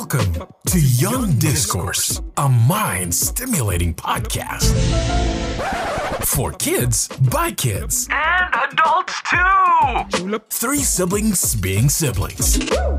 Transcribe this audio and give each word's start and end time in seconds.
Welcome 0.00 0.46
to 0.66 0.78
Young 0.80 1.32
Discourse, 1.40 2.22
a 2.36 2.48
mind 2.48 3.12
stimulating 3.12 3.92
podcast 3.94 4.70
for 6.24 6.52
kids 6.52 7.08
by 7.08 7.50
kids 7.50 8.06
And 8.08 8.54
adults 8.54 9.20
too! 9.28 10.38
Three 10.50 10.84
siblings 10.84 11.56
being 11.56 11.88
siblings. 11.88 12.58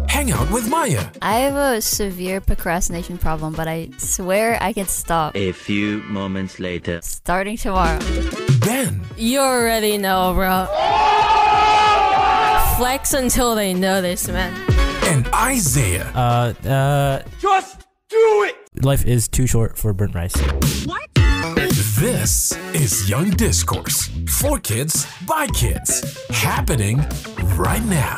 Hang 0.09 0.33
out 0.33 0.51
with 0.51 0.67
Maya, 0.67 1.05
I 1.21 1.35
have 1.35 1.55
a 1.55 1.79
severe 1.79 2.41
procrastination 2.41 3.17
problem, 3.17 3.53
but 3.53 3.69
I 3.69 3.91
swear 3.97 4.57
I 4.61 4.73
can 4.73 4.87
stop. 4.87 5.37
A 5.37 5.53
few 5.53 5.99
moments 5.99 6.59
later. 6.59 6.99
Starting 7.01 7.55
tomorrow. 7.55 7.99
Ben, 8.59 8.99
You 9.15 9.39
already 9.39 9.97
know, 9.97 10.33
bro. 10.33 10.65
Flex 12.75 13.13
until 13.13 13.55
they 13.55 13.73
notice, 13.73 14.27
man. 14.27 14.68
And 15.19 15.33
Isaiah. 15.35 16.11
Uh, 16.15 16.53
uh, 16.65 17.21
Just 17.39 17.85
do 18.07 18.47
it! 18.47 18.55
life 18.85 19.05
is 19.05 19.27
too 19.27 19.45
short 19.45 19.77
for 19.77 19.93
burnt 19.93 20.15
rice. 20.15 20.35
What? 20.85 21.09
This 21.99 22.53
is 22.73 23.09
Young 23.09 23.29
Discourse 23.31 24.09
for 24.29 24.59
kids 24.59 25.05
by 25.27 25.47
kids. 25.47 26.25
Happening 26.29 27.05
right 27.57 27.83
now. 27.83 28.15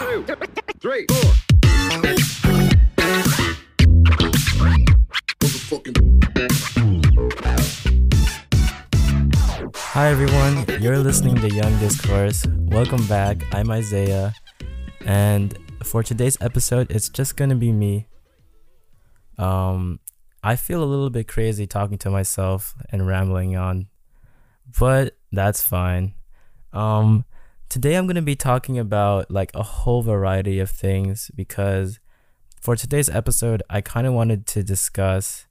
Three, 0.79 1.07
four. 1.09 1.33
Hi 9.73 10.07
everyone, 10.09 10.65
you're 10.79 10.99
listening 10.99 11.35
to 11.37 11.49
Young 11.49 11.77
Discourse. 11.79 12.45
Welcome 12.69 13.05
back. 13.07 13.41
I'm 13.53 13.71
Isaiah, 13.71 14.33
and 15.05 15.57
for 15.83 16.03
today's 16.03 16.37
episode, 16.41 16.91
it's 16.91 17.09
just 17.09 17.35
gonna 17.35 17.55
be 17.55 17.71
me. 17.71 18.07
Um, 19.37 19.99
I 20.43 20.55
feel 20.55 20.83
a 20.83 20.85
little 20.85 21.09
bit 21.09 21.27
crazy 21.27 21.67
talking 21.67 21.97
to 21.99 22.09
myself 22.09 22.75
and 22.89 23.07
rambling 23.07 23.55
on, 23.55 23.87
but 24.79 25.17
that's 25.31 25.61
fine. 25.61 26.13
Um, 26.73 27.25
today 27.69 27.95
I'm 27.95 28.07
gonna 28.07 28.21
be 28.21 28.35
talking 28.35 28.77
about 28.77 29.29
like 29.31 29.51
a 29.53 29.63
whole 29.63 30.01
variety 30.01 30.59
of 30.59 30.69
things 30.69 31.31
because 31.35 31.99
for 32.61 32.75
today's 32.75 33.09
episode, 33.09 33.63
I 33.69 33.81
kind 33.81 34.05
of 34.05 34.13
wanted 34.13 34.45
to 34.47 34.63
discuss, 34.63 35.47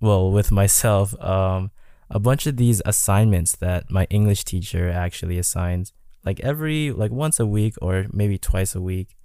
well, 0.00 0.30
with 0.32 0.50
myself, 0.50 1.14
um, 1.22 1.70
a 2.08 2.18
bunch 2.18 2.46
of 2.46 2.56
these 2.56 2.80
assignments 2.86 3.56
that 3.56 3.90
my 3.90 4.06
English 4.10 4.44
teacher 4.44 4.90
actually 4.90 5.38
assigns, 5.38 5.92
like 6.24 6.40
every, 6.40 6.92
like 6.92 7.10
once 7.10 7.38
a 7.38 7.46
week 7.46 7.74
or 7.82 8.06
maybe 8.12 8.38
twice 8.38 8.74
a 8.74 8.80
week. 8.80 9.16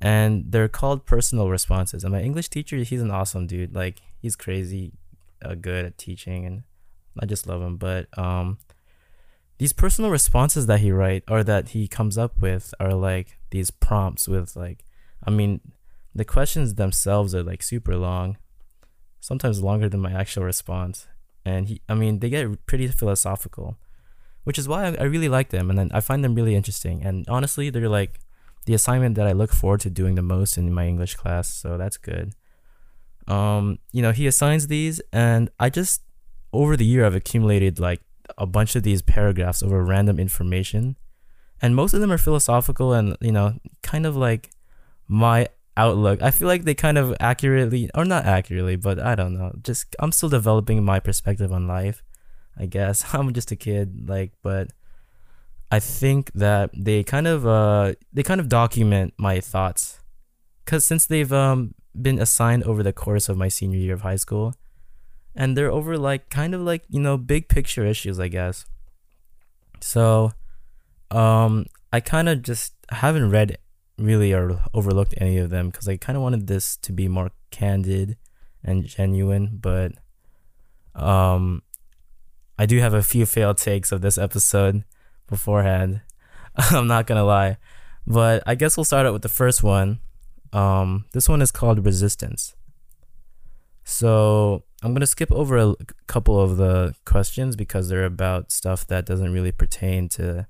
And 0.00 0.50
they're 0.50 0.68
called 0.68 1.04
personal 1.04 1.50
responses. 1.50 2.04
And 2.04 2.12
my 2.12 2.22
English 2.22 2.48
teacher, 2.48 2.76
he's 2.78 3.02
an 3.02 3.10
awesome 3.10 3.46
dude. 3.46 3.74
Like, 3.74 4.00
he's 4.18 4.34
crazy 4.34 4.92
uh, 5.44 5.54
good 5.54 5.84
at 5.84 5.98
teaching, 5.98 6.46
and 6.46 6.62
I 7.18 7.26
just 7.26 7.46
love 7.46 7.60
him. 7.60 7.76
But, 7.76 8.06
um, 8.16 8.58
these 9.60 9.74
personal 9.74 10.10
responses 10.10 10.64
that 10.64 10.80
he 10.80 10.90
write 10.90 11.22
or 11.28 11.44
that 11.44 11.68
he 11.68 11.86
comes 11.86 12.16
up 12.16 12.40
with 12.40 12.72
are 12.80 12.94
like 12.94 13.36
these 13.50 13.70
prompts 13.70 14.26
with 14.26 14.56
like 14.56 14.86
I 15.22 15.28
mean 15.28 15.60
the 16.14 16.24
questions 16.24 16.76
themselves 16.76 17.34
are 17.34 17.42
like 17.42 17.62
super 17.62 17.94
long 17.94 18.38
sometimes 19.20 19.62
longer 19.62 19.86
than 19.86 20.00
my 20.00 20.12
actual 20.12 20.44
response 20.44 21.08
and 21.44 21.68
he 21.68 21.82
I 21.90 21.94
mean 21.94 22.20
they 22.20 22.30
get 22.30 22.64
pretty 22.64 22.88
philosophical 22.88 23.76
which 24.44 24.58
is 24.58 24.66
why 24.66 24.86
I, 24.86 24.94
I 24.94 25.02
really 25.02 25.28
like 25.28 25.50
them 25.50 25.68
and 25.68 25.78
then 25.78 25.90
I 25.92 26.00
find 26.00 26.24
them 26.24 26.34
really 26.34 26.54
interesting 26.54 27.04
and 27.04 27.28
honestly 27.28 27.68
they're 27.68 27.86
like 27.86 28.18
the 28.66 28.74
assignment 28.74 29.14
that 29.16 29.26
I 29.26 29.32
look 29.32 29.52
forward 29.52 29.80
to 29.80 29.90
doing 29.90 30.14
the 30.14 30.22
most 30.22 30.58
in 30.58 30.72
my 30.72 30.86
English 30.86 31.14
class 31.14 31.52
so 31.52 31.76
that's 31.76 31.96
good. 31.96 32.34
Um 33.26 33.78
you 33.92 34.02
know 34.02 34.12
he 34.12 34.26
assigns 34.26 34.66
these 34.66 35.00
and 35.12 35.50
I 35.58 35.70
just 35.70 36.02
over 36.52 36.76
the 36.76 36.84
year 36.84 37.04
I've 37.04 37.14
accumulated 37.14 37.78
like 37.78 38.00
a 38.38 38.46
bunch 38.46 38.76
of 38.76 38.82
these 38.82 39.02
paragraphs 39.02 39.62
over 39.62 39.84
random 39.84 40.18
information 40.18 40.96
and 41.62 41.76
most 41.76 41.94
of 41.94 42.00
them 42.00 42.12
are 42.12 42.18
philosophical 42.18 42.92
and 42.92 43.16
you 43.20 43.32
know 43.32 43.54
kind 43.82 44.06
of 44.06 44.16
like 44.16 44.50
my 45.08 45.48
outlook. 45.76 46.22
I 46.22 46.30
feel 46.30 46.48
like 46.48 46.64
they 46.64 46.74
kind 46.74 46.98
of 46.98 47.14
accurately 47.20 47.90
or 47.94 48.04
not 48.04 48.26
accurately 48.26 48.76
but 48.76 48.98
i 48.98 49.14
don't 49.14 49.34
know 49.34 49.52
just 49.62 49.96
i'm 49.98 50.12
still 50.12 50.28
developing 50.28 50.84
my 50.84 51.00
perspective 51.00 51.52
on 51.52 51.66
life 51.66 52.02
i 52.58 52.66
guess. 52.66 53.04
I'm 53.14 53.32
just 53.32 53.50
a 53.50 53.56
kid 53.56 54.08
like 54.08 54.32
but 54.42 54.70
i 55.70 55.78
think 55.78 56.32
that 56.32 56.70
they 56.76 57.02
kind 57.02 57.26
of 57.26 57.46
uh 57.46 57.92
they 58.12 58.22
kind 58.22 58.40
of 58.40 58.48
document 58.48 59.14
my 59.16 59.40
thoughts. 59.40 60.00
Because 60.64 60.84
since 60.84 61.06
they've 61.06 61.32
um 61.32 61.74
been 62.00 62.18
assigned 62.18 62.64
over 62.64 62.82
the 62.82 62.92
course 62.92 63.28
of 63.28 63.36
my 63.36 63.48
senior 63.48 63.78
year 63.78 63.94
of 63.94 64.02
high 64.02 64.16
school 64.16 64.54
and 65.34 65.56
they're 65.56 65.70
over 65.70 65.98
like 65.98 66.30
kind 66.30 66.54
of 66.54 66.60
like 66.60 66.84
you 66.88 67.00
know 67.00 67.16
big 67.16 67.48
picture 67.48 67.84
issues 67.84 68.20
i 68.20 68.28
guess. 68.28 68.64
So 69.80 70.32
um 71.10 71.66
i 71.92 72.00
kind 72.00 72.28
of 72.28 72.42
just 72.42 72.74
haven't 72.90 73.30
read 73.30 73.58
really 73.98 74.32
or 74.32 74.62
overlooked 74.72 75.14
any 75.18 75.36
of 75.38 75.50
them 75.50 75.68
because 75.68 75.86
i 75.88 75.96
kind 75.96 76.16
of 76.16 76.22
wanted 76.22 76.46
this 76.46 76.76
to 76.76 76.92
be 76.92 77.06
more 77.06 77.30
candid 77.50 78.16
and 78.64 78.86
genuine 78.86 79.58
but 79.60 79.92
um 80.94 81.62
i 82.58 82.64
do 82.64 82.78
have 82.78 82.94
a 82.94 83.02
few 83.02 83.26
failed 83.26 83.58
takes 83.58 83.92
of 83.92 84.00
this 84.00 84.16
episode 84.16 84.84
beforehand 85.30 86.02
i'm 86.56 86.86
not 86.86 87.06
gonna 87.06 87.24
lie 87.24 87.56
but 88.06 88.42
i 88.46 88.54
guess 88.54 88.76
we'll 88.76 88.84
start 88.84 89.06
out 89.06 89.12
with 89.12 89.22
the 89.22 89.28
first 89.28 89.62
one 89.62 90.00
um 90.52 91.04
this 91.12 91.28
one 91.28 91.40
is 91.40 91.50
called 91.50 91.84
resistance 91.86 92.54
so 93.84 94.64
I'm 94.82 94.94
gonna 94.94 95.06
skip 95.06 95.32
over 95.32 95.58
a 95.58 95.74
couple 96.06 96.40
of 96.40 96.56
the 96.56 96.94
questions 97.04 97.56
because 97.56 97.88
they're 97.88 98.04
about 98.04 98.52
stuff 98.52 98.86
that 98.86 99.04
doesn't 99.04 99.32
really 99.32 99.52
pertain 99.52 100.08
to 100.10 100.46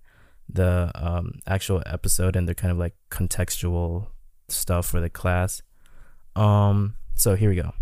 the 0.49 0.93
um, 0.95 1.41
actual 1.47 1.83
episode, 1.87 2.37
and 2.37 2.47
they're 2.47 2.55
kind 2.55 2.71
of 2.71 2.79
like 2.79 2.95
contextual 3.11 4.09
stuff 4.49 4.87
for 4.87 5.01
the 5.01 5.11
class. 5.11 5.63
Um, 6.37 6.95
so 7.15 7.35
here 7.35 7.51
we 7.51 7.57
go. 7.57 7.73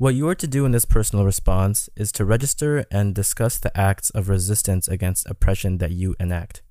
What 0.00 0.14
you 0.14 0.26
are 0.28 0.34
to 0.34 0.46
do 0.46 0.64
in 0.64 0.72
this 0.72 0.86
personal 0.86 1.26
response 1.26 1.90
is 1.94 2.10
to 2.12 2.24
register 2.24 2.86
and 2.90 3.14
discuss 3.14 3.58
the 3.58 3.78
acts 3.78 4.08
of 4.08 4.30
resistance 4.30 4.88
against 4.88 5.28
oppression 5.28 5.76
that 5.76 5.90
you 5.90 6.16
enact. 6.18 6.62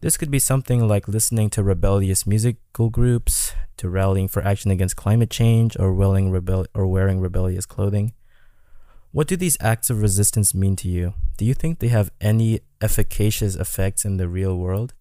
This 0.00 0.16
could 0.16 0.32
be 0.32 0.40
something 0.40 0.88
like 0.88 1.06
listening 1.06 1.48
to 1.50 1.62
rebellious 1.62 2.26
musical 2.26 2.90
groups, 2.90 3.52
to 3.76 3.88
rallying 3.88 4.26
for 4.26 4.42
action 4.44 4.72
against 4.72 4.96
climate 4.96 5.30
change, 5.30 5.76
or 5.78 5.94
rebel- 5.94 6.66
or 6.74 6.88
wearing 6.88 7.20
rebellious 7.20 7.66
clothing. 7.66 8.14
What 9.12 9.28
do 9.28 9.36
these 9.36 9.56
acts 9.60 9.88
of 9.88 10.02
resistance 10.02 10.52
mean 10.52 10.74
to 10.82 10.88
you? 10.88 11.14
Do 11.36 11.44
you 11.44 11.54
think 11.54 11.78
they 11.78 11.86
have 11.86 12.10
any 12.20 12.62
efficacious 12.80 13.54
effects 13.54 14.04
in 14.04 14.16
the 14.16 14.28
real 14.28 14.58
world? 14.58 14.92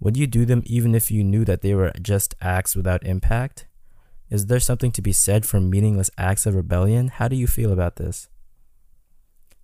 Would 0.00 0.16
you 0.16 0.26
do 0.26 0.46
them 0.46 0.62
even 0.64 0.94
if 0.94 1.10
you 1.10 1.22
knew 1.22 1.44
that 1.44 1.60
they 1.60 1.74
were 1.74 1.92
just 2.00 2.34
acts 2.40 2.74
without 2.74 3.04
impact? 3.04 3.67
Is 4.30 4.46
there 4.46 4.60
something 4.60 4.92
to 4.92 5.02
be 5.02 5.12
said 5.12 5.46
for 5.46 5.60
meaningless 5.60 6.10
acts 6.18 6.46
of 6.46 6.54
rebellion? 6.54 7.08
How 7.08 7.28
do 7.28 7.36
you 7.36 7.46
feel 7.46 7.72
about 7.72 7.96
this? 7.96 8.28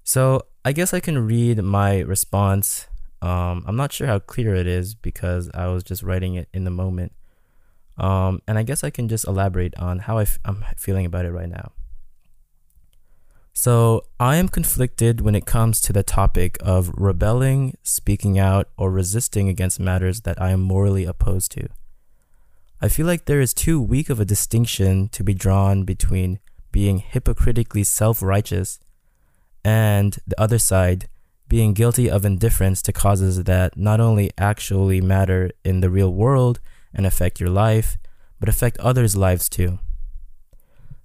So, 0.02 0.46
I 0.64 0.72
guess 0.72 0.94
I 0.94 1.00
can 1.00 1.26
read 1.26 1.62
my 1.62 2.00
response 2.00 2.88
um, 3.24 3.64
I'm 3.66 3.76
not 3.76 3.90
sure 3.90 4.06
how 4.06 4.18
clear 4.18 4.54
it 4.54 4.66
is 4.66 4.94
because 4.94 5.50
I 5.54 5.68
was 5.68 5.82
just 5.82 6.02
writing 6.02 6.34
it 6.34 6.48
in 6.52 6.64
the 6.64 6.70
moment. 6.70 7.12
Um, 7.96 8.42
and 8.46 8.58
I 8.58 8.64
guess 8.64 8.84
I 8.84 8.90
can 8.90 9.08
just 9.08 9.26
elaborate 9.26 9.74
on 9.78 10.00
how 10.00 10.18
I 10.18 10.22
f- 10.22 10.38
I'm 10.44 10.62
feeling 10.76 11.06
about 11.06 11.24
it 11.24 11.32
right 11.32 11.48
now. 11.48 11.72
So, 13.54 14.04
I 14.20 14.36
am 14.36 14.48
conflicted 14.48 15.22
when 15.22 15.34
it 15.34 15.46
comes 15.46 15.80
to 15.82 15.92
the 15.92 16.02
topic 16.02 16.58
of 16.60 16.90
rebelling, 16.98 17.78
speaking 17.82 18.38
out, 18.38 18.68
or 18.76 18.90
resisting 18.90 19.48
against 19.48 19.80
matters 19.80 20.22
that 20.22 20.42
I 20.42 20.50
am 20.50 20.60
morally 20.60 21.04
opposed 21.04 21.52
to. 21.52 21.68
I 22.84 22.88
feel 22.88 23.06
like 23.06 23.24
there 23.24 23.40
is 23.40 23.54
too 23.54 23.80
weak 23.80 24.10
of 24.10 24.20
a 24.20 24.26
distinction 24.26 25.08
to 25.08 25.24
be 25.24 25.32
drawn 25.32 25.84
between 25.84 26.38
being 26.70 26.98
hypocritically 26.98 27.82
self 27.82 28.20
righteous 28.20 28.78
and 29.64 30.18
the 30.26 30.38
other 30.38 30.58
side 30.58 31.08
being 31.48 31.72
guilty 31.72 32.10
of 32.10 32.26
indifference 32.26 32.82
to 32.82 32.92
causes 32.92 33.44
that 33.44 33.78
not 33.78 34.00
only 34.00 34.32
actually 34.36 35.00
matter 35.00 35.50
in 35.64 35.80
the 35.80 35.88
real 35.88 36.12
world 36.12 36.60
and 36.92 37.06
affect 37.06 37.40
your 37.40 37.48
life, 37.48 37.96
but 38.38 38.50
affect 38.50 38.76
others' 38.80 39.16
lives 39.16 39.48
too. 39.48 39.78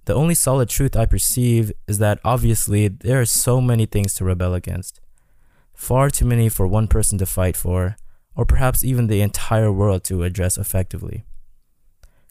The 0.04 0.12
only 0.14 0.34
solid 0.34 0.68
truth 0.68 0.94
I 0.94 1.06
perceive 1.06 1.72
is 1.88 1.96
that 1.96 2.20
obviously 2.22 2.88
there 2.88 3.22
are 3.22 3.24
so 3.24 3.58
many 3.58 3.86
things 3.86 4.12
to 4.16 4.24
rebel 4.26 4.52
against. 4.52 5.00
Far 5.72 6.10
too 6.10 6.26
many 6.26 6.50
for 6.50 6.66
one 6.66 6.88
person 6.88 7.16
to 7.16 7.24
fight 7.24 7.56
for, 7.56 7.96
or 8.36 8.44
perhaps 8.44 8.84
even 8.84 9.06
the 9.06 9.22
entire 9.22 9.72
world 9.72 10.04
to 10.04 10.24
address 10.24 10.58
effectively. 10.58 11.24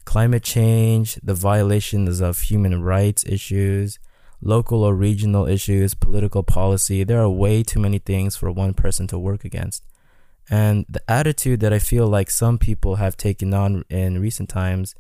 Climate 0.10 0.42
change, 0.42 1.20
the 1.22 1.36
violations 1.36 2.20
of 2.20 2.40
human 2.40 2.82
rights 2.82 3.24
issues, 3.26 4.00
local 4.42 4.84
or 4.84 4.96
regional 4.96 5.46
issues, 5.46 5.94
political 5.94 6.42
policy. 6.42 7.04
There 7.04 7.22
are 7.22 7.30
way 7.30 7.62
too 7.62 7.80
many 7.80 8.00
things 8.00 8.36
for 8.36 8.52
one 8.52 8.74
person 8.74 9.06
to 9.06 9.20
work 9.20 9.46
against. 9.46 9.86
And 10.50 10.88
the 10.90 11.04
attitude 11.08 11.60
that 11.60 11.74
I 11.74 11.78
feel 11.78 12.08
like 12.08 12.32
some 12.32 12.58
people 12.58 12.96
have 12.96 13.18
taken 13.18 13.54
on 13.54 13.86
in 13.88 14.20
recent 14.20 14.50
times 14.50 14.96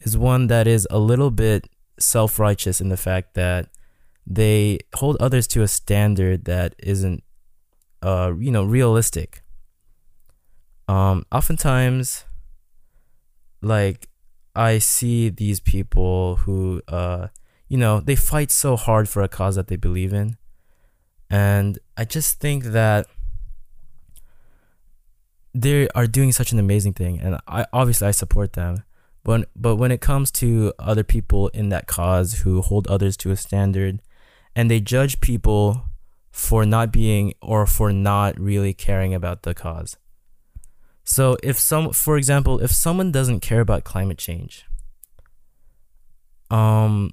is 0.00 0.18
one 0.18 0.48
that 0.48 0.66
is 0.66 0.84
a 0.90 0.98
little 0.98 1.30
bit 1.30 1.68
self 2.00 2.40
righteous 2.40 2.80
in 2.80 2.88
the 2.88 2.96
fact 2.96 3.34
that 3.34 3.68
they 4.26 4.80
hold 4.96 5.16
others 5.20 5.46
to 5.46 5.62
a 5.62 5.68
standard 5.68 6.46
that 6.46 6.74
isn't, 6.80 7.22
uh, 8.02 8.32
you 8.36 8.50
know, 8.50 8.64
realistic. 8.64 9.44
Um, 10.88 11.24
oftentimes, 11.30 12.24
like, 13.62 14.09
I 14.54 14.78
see 14.78 15.28
these 15.28 15.60
people 15.60 16.36
who, 16.36 16.82
uh, 16.88 17.28
you 17.68 17.76
know, 17.76 18.00
they 18.00 18.16
fight 18.16 18.50
so 18.50 18.76
hard 18.76 19.08
for 19.08 19.22
a 19.22 19.28
cause 19.28 19.56
that 19.56 19.68
they 19.68 19.76
believe 19.76 20.12
in. 20.12 20.36
And 21.30 21.78
I 21.96 22.04
just 22.04 22.40
think 22.40 22.64
that 22.64 23.06
they 25.54 25.88
are 25.90 26.06
doing 26.06 26.32
such 26.32 26.52
an 26.52 26.58
amazing 26.58 26.94
thing. 26.94 27.20
And 27.20 27.38
I 27.46 27.66
obviously 27.72 28.08
I 28.08 28.10
support 28.12 28.54
them. 28.54 28.84
But 29.22 29.48
but 29.54 29.76
when 29.76 29.92
it 29.92 30.00
comes 30.00 30.30
to 30.32 30.72
other 30.78 31.04
people 31.04 31.48
in 31.48 31.68
that 31.68 31.86
cause 31.86 32.40
who 32.40 32.62
hold 32.62 32.88
others 32.88 33.16
to 33.18 33.30
a 33.30 33.36
standard 33.36 34.00
and 34.56 34.70
they 34.70 34.80
judge 34.80 35.20
people 35.20 35.84
for 36.30 36.64
not 36.64 36.92
being 36.92 37.34
or 37.42 37.66
for 37.66 37.92
not 37.92 38.38
really 38.38 38.72
caring 38.72 39.14
about 39.14 39.42
the 39.42 39.54
cause. 39.54 39.96
So 41.10 41.36
if 41.42 41.58
some 41.58 41.90
for 41.90 42.16
example, 42.16 42.60
if 42.60 42.70
someone 42.70 43.10
doesn't 43.10 43.40
care 43.40 43.58
about 43.60 43.82
climate 43.82 44.16
change, 44.16 44.64
um 46.52 47.10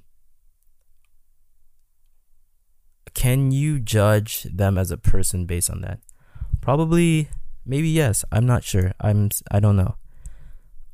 can 3.12 3.50
you 3.50 3.80
judge 3.80 4.44
them 4.44 4.78
as 4.78 4.92
a 4.92 4.96
person 4.96 5.46
based 5.46 5.68
on 5.68 5.80
that? 5.80 5.98
Probably 6.60 7.28
maybe 7.66 7.88
yes. 7.88 8.24
I'm 8.30 8.46
not 8.46 8.62
sure. 8.62 8.92
I'm 9.00 9.30
I 9.50 9.58
don't 9.58 9.74
know. 9.74 9.96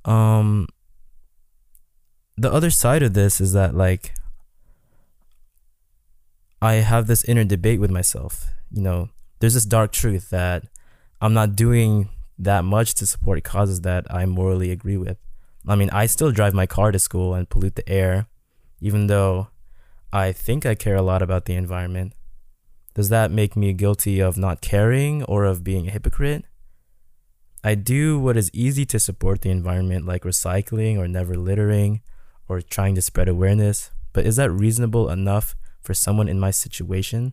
Um 0.06 0.66
the 2.38 2.50
other 2.50 2.70
side 2.70 3.02
of 3.02 3.12
this 3.12 3.38
is 3.38 3.52
that 3.52 3.74
like 3.74 4.14
I 6.62 6.76
have 6.76 7.06
this 7.06 7.22
inner 7.24 7.44
debate 7.44 7.80
with 7.80 7.90
myself. 7.90 8.46
You 8.70 8.80
know, 8.80 9.10
there's 9.40 9.52
this 9.52 9.66
dark 9.66 9.92
truth 9.92 10.30
that 10.30 10.64
I'm 11.20 11.34
not 11.34 11.54
doing 11.54 12.08
that 12.38 12.64
much 12.64 12.94
to 12.94 13.06
support 13.06 13.42
causes 13.44 13.82
that 13.82 14.06
I 14.10 14.26
morally 14.26 14.70
agree 14.70 14.96
with. 14.96 15.18
I 15.66 15.76
mean, 15.76 15.90
I 15.90 16.06
still 16.06 16.30
drive 16.30 16.54
my 16.54 16.66
car 16.66 16.92
to 16.92 16.98
school 16.98 17.34
and 17.34 17.48
pollute 17.48 17.76
the 17.76 17.88
air, 17.88 18.26
even 18.80 19.06
though 19.06 19.48
I 20.12 20.32
think 20.32 20.66
I 20.66 20.74
care 20.74 20.96
a 20.96 21.02
lot 21.02 21.22
about 21.22 21.46
the 21.46 21.54
environment. 21.54 22.12
Does 22.94 23.08
that 23.08 23.30
make 23.30 23.56
me 23.56 23.72
guilty 23.72 24.20
of 24.20 24.36
not 24.36 24.60
caring 24.60 25.24
or 25.24 25.44
of 25.44 25.64
being 25.64 25.88
a 25.88 25.90
hypocrite? 25.90 26.44
I 27.64 27.74
do 27.74 28.18
what 28.18 28.36
is 28.36 28.50
easy 28.52 28.84
to 28.86 29.00
support 29.00 29.40
the 29.40 29.50
environment, 29.50 30.04
like 30.04 30.22
recycling 30.22 30.98
or 30.98 31.08
never 31.08 31.34
littering 31.34 32.02
or 32.46 32.60
trying 32.60 32.94
to 32.94 33.02
spread 33.02 33.26
awareness, 33.26 33.90
but 34.12 34.26
is 34.26 34.36
that 34.36 34.50
reasonable 34.50 35.08
enough 35.08 35.56
for 35.80 35.94
someone 35.94 36.28
in 36.28 36.38
my 36.38 36.50
situation? 36.50 37.32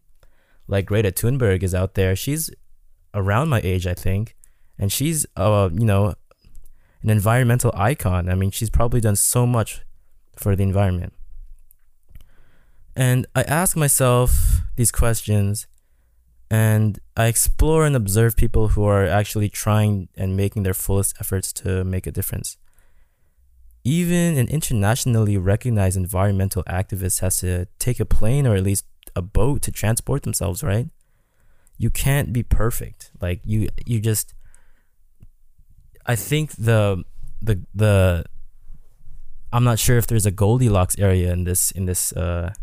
Like 0.68 0.86
Greta 0.86 1.12
Thunberg 1.12 1.64
is 1.64 1.76
out 1.76 1.96
there. 1.96 2.16
She's 2.16 2.50
around 3.14 3.50
my 3.50 3.60
age, 3.62 3.86
I 3.86 3.94
think, 3.94 4.36
and 4.82 4.92
she's 4.92 5.26
uh, 5.38 5.70
you 5.72 5.86
know, 5.86 6.16
an 7.04 7.10
environmental 7.10 7.72
icon. 7.74 8.28
I 8.28 8.36
mean, 8.36 8.52
she's 8.52 8.70
probably 8.70 9.00
done 9.00 9.16
so 9.16 9.48
much 9.48 9.82
for 10.36 10.56
the 10.56 10.64
environment. 10.64 11.14
And 12.94 13.26
I 13.34 13.44
ask 13.44 13.78
myself 13.78 14.60
these 14.76 14.92
questions 14.92 15.68
and 16.50 17.00
I 17.16 17.28
explore 17.28 17.86
and 17.86 17.96
observe 17.96 18.36
people 18.36 18.70
who 18.70 18.84
are 18.84 19.06
actually 19.06 19.48
trying 19.48 20.10
and 20.18 20.36
making 20.36 20.64
their 20.64 20.74
fullest 20.74 21.16
efforts 21.22 21.54
to 21.54 21.86
make 21.86 22.06
a 22.06 22.12
difference 22.12 22.58
even 23.84 24.38
an 24.38 24.48
internationally 24.48 25.38
recognized 25.38 25.98
environmental 25.98 26.64
activist 26.66 27.22
has 27.22 27.38
to 27.38 27.68
take 27.80 28.00
a 28.00 28.06
plane 28.06 28.46
or 28.46 28.56
at 28.56 28.64
least 28.64 28.86
a 29.16 29.22
boat 29.22 29.62
to 29.64 29.72
transport 29.72 30.24
themselves, 30.24 30.64
right? 30.64 30.90
You 31.78 31.90
can't 31.90 32.32
be 32.32 32.44
perfect. 32.44 33.12
Like 33.20 33.42
you 33.44 33.70
you 33.86 34.00
just 34.00 34.34
I 36.06 36.16
think 36.16 36.52
the 36.52 37.04
the 37.42 37.62
the 37.74 38.26
I'm 39.54 39.64
not 39.64 39.80
sure 39.80 39.98
if 39.98 40.08
there's 40.08 40.26
a 40.26 40.32
Goldilocks 40.32 40.98
area 40.98 41.32
in 41.32 41.44
this 41.44 41.72
in 41.72 41.86
this 41.86 42.12
uh 42.14 42.54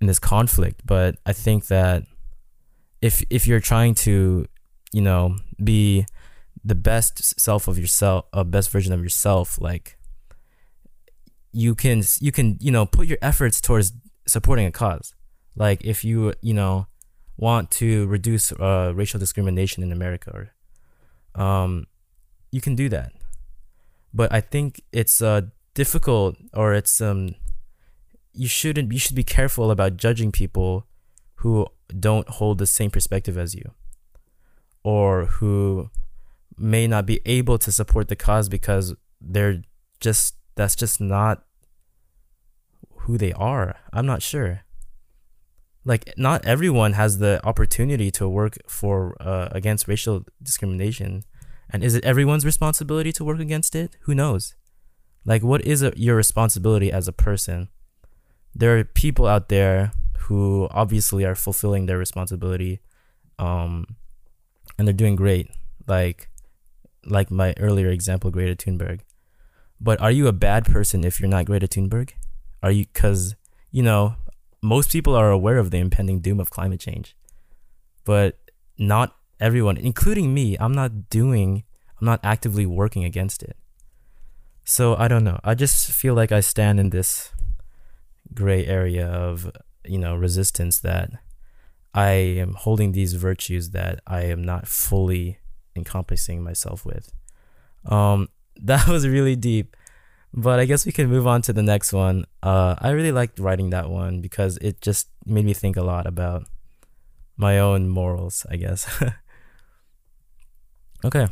in 0.00 0.06
this 0.06 0.18
conflict, 0.18 0.82
but 0.84 1.16
I 1.26 1.32
think 1.32 1.66
that 1.66 2.04
if 3.00 3.22
if 3.30 3.46
you're 3.46 3.60
trying 3.60 3.94
to, 4.06 4.46
you 4.92 5.02
know, 5.02 5.36
be 5.62 6.06
the 6.64 6.74
best 6.74 7.38
self 7.38 7.68
of 7.68 7.78
yourself, 7.78 8.26
a 8.32 8.44
best 8.44 8.70
version 8.70 8.92
of 8.92 9.02
yourself, 9.02 9.60
like 9.60 9.98
you 11.52 11.74
can 11.74 12.02
you 12.20 12.32
can 12.32 12.56
you 12.60 12.70
know 12.70 12.86
put 12.86 13.06
your 13.06 13.18
efforts 13.20 13.60
towards 13.60 13.92
supporting 14.26 14.66
a 14.66 14.72
cause. 14.72 15.14
Like 15.56 15.84
if 15.84 16.04
you 16.04 16.34
you 16.40 16.54
know 16.54 16.86
want 17.36 17.70
to 17.72 18.06
reduce 18.06 18.52
uh, 18.52 18.92
racial 18.94 19.20
discrimination 19.20 19.82
in 19.82 19.92
America, 19.92 20.30
or 21.36 21.42
um, 21.42 21.86
you 22.54 22.60
can 22.60 22.76
do 22.76 22.88
that. 22.88 23.12
But 24.12 24.32
I 24.32 24.40
think 24.40 24.80
it's 24.92 25.20
uh 25.20 25.40
difficult 25.74 26.36
or 26.52 26.72
it's 26.72 27.00
um 27.00 27.34
you 28.32 28.46
shouldn't 28.46 28.92
you 28.92 29.00
should 29.00 29.16
be 29.16 29.24
careful 29.24 29.72
about 29.72 29.96
judging 29.96 30.30
people 30.30 30.86
who 31.40 31.66
don't 32.06 32.28
hold 32.38 32.58
the 32.58 32.66
same 32.66 32.90
perspective 32.90 33.36
as 33.36 33.56
you 33.56 33.72
or 34.84 35.26
who 35.36 35.90
may 36.56 36.86
not 36.86 37.06
be 37.06 37.20
able 37.26 37.58
to 37.58 37.72
support 37.72 38.06
the 38.06 38.14
cause 38.14 38.48
because 38.48 38.94
they're 39.20 39.62
just 39.98 40.36
that's 40.54 40.76
just 40.76 41.00
not 41.00 41.44
who 42.98 43.18
they 43.18 43.32
are. 43.32 43.74
I'm 43.92 44.06
not 44.06 44.22
sure. 44.22 44.62
Like 45.84 46.14
not 46.16 46.46
everyone 46.46 46.92
has 46.92 47.18
the 47.18 47.44
opportunity 47.44 48.12
to 48.12 48.28
work 48.28 48.58
for 48.68 49.16
uh, 49.20 49.48
against 49.50 49.88
racial 49.88 50.24
discrimination. 50.40 51.24
And 51.74 51.82
is 51.82 51.96
it 51.96 52.04
everyone's 52.04 52.44
responsibility 52.44 53.10
to 53.10 53.24
work 53.24 53.40
against 53.40 53.74
it? 53.74 53.96
Who 54.02 54.14
knows? 54.14 54.54
Like 55.24 55.42
what 55.42 55.60
is 55.62 55.82
a, 55.82 55.92
your 55.96 56.14
responsibility 56.14 56.92
as 56.92 57.08
a 57.08 57.12
person? 57.12 57.68
There 58.54 58.78
are 58.78 58.84
people 58.84 59.26
out 59.26 59.48
there 59.48 59.90
who 60.18 60.68
obviously 60.70 61.24
are 61.24 61.34
fulfilling 61.34 61.86
their 61.86 61.98
responsibility 61.98 62.78
um 63.40 63.96
and 64.78 64.86
they're 64.86 64.92
doing 64.92 65.16
great. 65.16 65.50
Like 65.88 66.28
like 67.04 67.32
my 67.32 67.54
earlier 67.58 67.88
example, 67.88 68.30
Greta 68.30 68.54
Thunberg. 68.54 69.00
But 69.80 70.00
are 70.00 70.12
you 70.12 70.28
a 70.28 70.32
bad 70.32 70.66
person 70.66 71.02
if 71.02 71.18
you're 71.18 71.28
not 71.28 71.46
Greta 71.46 71.66
Thunberg? 71.66 72.10
Are 72.62 72.70
you, 72.70 72.86
because, 72.86 73.34
you 73.72 73.82
know, 73.82 74.14
most 74.62 74.92
people 74.92 75.16
are 75.16 75.32
aware 75.32 75.58
of 75.58 75.72
the 75.72 75.78
impending 75.78 76.20
doom 76.20 76.38
of 76.38 76.50
climate 76.50 76.78
change, 76.78 77.16
but 78.04 78.38
not 78.78 79.16
everyone, 79.40 79.76
including 79.76 80.32
me, 80.32 80.56
I'm 80.58 80.72
not 80.72 81.10
doing, 81.10 81.64
I'm 82.00 82.06
not 82.06 82.20
actively 82.22 82.66
working 82.66 83.04
against 83.04 83.42
it. 83.42 83.56
So 84.64 84.96
I 84.96 85.08
don't 85.08 85.24
know. 85.24 85.38
I 85.44 85.54
just 85.54 85.90
feel 85.90 86.14
like 86.14 86.32
I 86.32 86.40
stand 86.40 86.80
in 86.80 86.90
this 86.90 87.32
gray 88.32 88.66
area 88.66 89.06
of, 89.06 89.50
you 89.84 89.98
know, 89.98 90.16
resistance 90.16 90.80
that 90.80 91.10
I 91.92 92.10
am 92.10 92.54
holding 92.54 92.92
these 92.92 93.14
virtues 93.14 93.70
that 93.70 94.00
I 94.06 94.22
am 94.22 94.42
not 94.42 94.66
fully 94.66 95.38
encompassing 95.76 96.42
myself 96.42 96.84
with. 96.84 97.12
Um, 97.84 98.28
that 98.56 98.88
was 98.88 99.06
really 99.06 99.36
deep, 99.36 99.76
but 100.32 100.58
I 100.58 100.64
guess 100.64 100.86
we 100.86 100.92
can 100.92 101.08
move 101.08 101.26
on 101.26 101.42
to 101.42 101.52
the 101.52 101.62
next 101.62 101.92
one. 101.92 102.24
Uh, 102.42 102.74
I 102.78 102.90
really 102.90 103.12
liked 103.12 103.38
writing 103.38 103.70
that 103.70 103.90
one 103.90 104.20
because 104.20 104.56
it 104.58 104.80
just 104.80 105.08
made 105.26 105.44
me 105.44 105.54
think 105.54 105.76
a 105.76 105.82
lot 105.82 106.06
about 106.06 106.44
my 107.36 107.58
own 107.58 107.88
morals, 107.88 108.46
I 108.50 108.56
guess. 108.56 108.86
okay. 111.04 111.28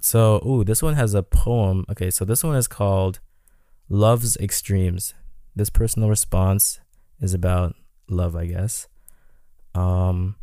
So, 0.00 0.42
ooh, 0.46 0.64
this 0.64 0.82
one 0.82 0.94
has 0.94 1.14
a 1.14 1.22
poem. 1.22 1.84
Okay, 1.90 2.10
so 2.10 2.24
this 2.24 2.44
one 2.44 2.56
is 2.56 2.68
called 2.68 3.20
Love's 3.88 4.36
Extremes. 4.36 5.14
This 5.54 5.70
personal 5.70 6.08
response 6.08 6.80
is 7.20 7.34
about 7.34 7.74
love, 8.08 8.36
I 8.36 8.46
guess. 8.46 8.88
Um, 9.74 10.36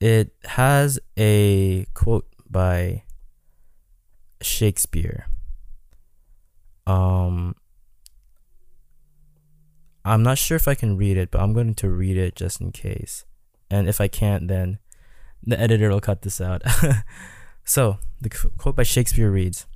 it 0.00 0.34
has 0.44 0.98
a 1.16 1.86
quote 1.94 2.26
by 2.48 3.04
Shakespeare. 4.40 5.26
Um, 6.86 7.54
I'm 10.04 10.22
not 10.22 10.38
sure 10.38 10.56
if 10.56 10.68
I 10.68 10.74
can 10.74 10.96
read 10.96 11.16
it, 11.16 11.30
but 11.30 11.40
I'm 11.40 11.52
going 11.52 11.74
to 11.74 11.90
read 11.90 12.16
it 12.16 12.36
just 12.36 12.60
in 12.60 12.72
case. 12.72 13.24
And 13.70 13.88
if 13.88 14.00
I 14.00 14.08
can't, 14.08 14.48
then 14.48 14.78
the 15.42 15.58
editor 15.60 15.90
will 15.90 16.00
cut 16.00 16.22
this 16.22 16.40
out. 16.40 16.62
so, 17.68 17.98
the 18.18 18.30
quote 18.30 18.76
by 18.76 18.82
Shakespeare 18.82 19.30
reads 19.30 19.66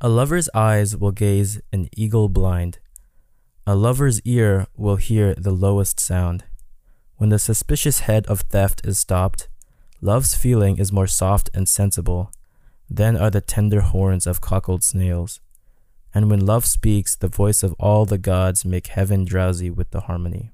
A 0.00 0.08
lover's 0.08 0.48
eyes 0.52 0.96
will 0.96 1.12
gaze 1.12 1.60
an 1.72 1.88
eagle 1.96 2.28
blind. 2.28 2.80
A 3.64 3.76
lover's 3.76 4.20
ear 4.22 4.66
will 4.76 4.96
hear 4.96 5.36
the 5.36 5.52
lowest 5.52 6.00
sound. 6.00 6.42
When 7.16 7.30
the 7.30 7.38
suspicious 7.38 8.00
head 8.00 8.26
of 8.26 8.40
theft 8.40 8.80
is 8.84 8.98
stopped, 8.98 9.48
love's 10.00 10.34
feeling 10.34 10.78
is 10.78 10.90
more 10.90 11.06
soft 11.06 11.48
and 11.54 11.68
sensible. 11.68 12.32
Then 12.90 13.16
are 13.16 13.30
the 13.30 13.40
tender 13.40 13.82
horns 13.82 14.26
of 14.26 14.40
cockled 14.40 14.82
snails. 14.82 15.40
And 16.12 16.28
when 16.28 16.44
love 16.44 16.66
speaks, 16.66 17.14
the 17.14 17.28
voice 17.28 17.62
of 17.62 17.76
all 17.78 18.04
the 18.04 18.18
gods 18.18 18.64
make 18.64 18.88
heaven 18.88 19.24
drowsy 19.24 19.70
with 19.70 19.90
the 19.92 20.00
harmony. 20.00 20.50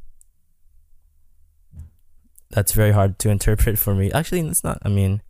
That's 2.50 2.72
very 2.72 2.92
hard 2.92 3.18
to 3.20 3.30
interpret 3.30 3.78
for 3.78 3.94
me. 3.94 4.12
Actually, 4.12 4.40
it's 4.40 4.62
not. 4.62 4.78
I 4.82 4.90
mean, 4.90 5.22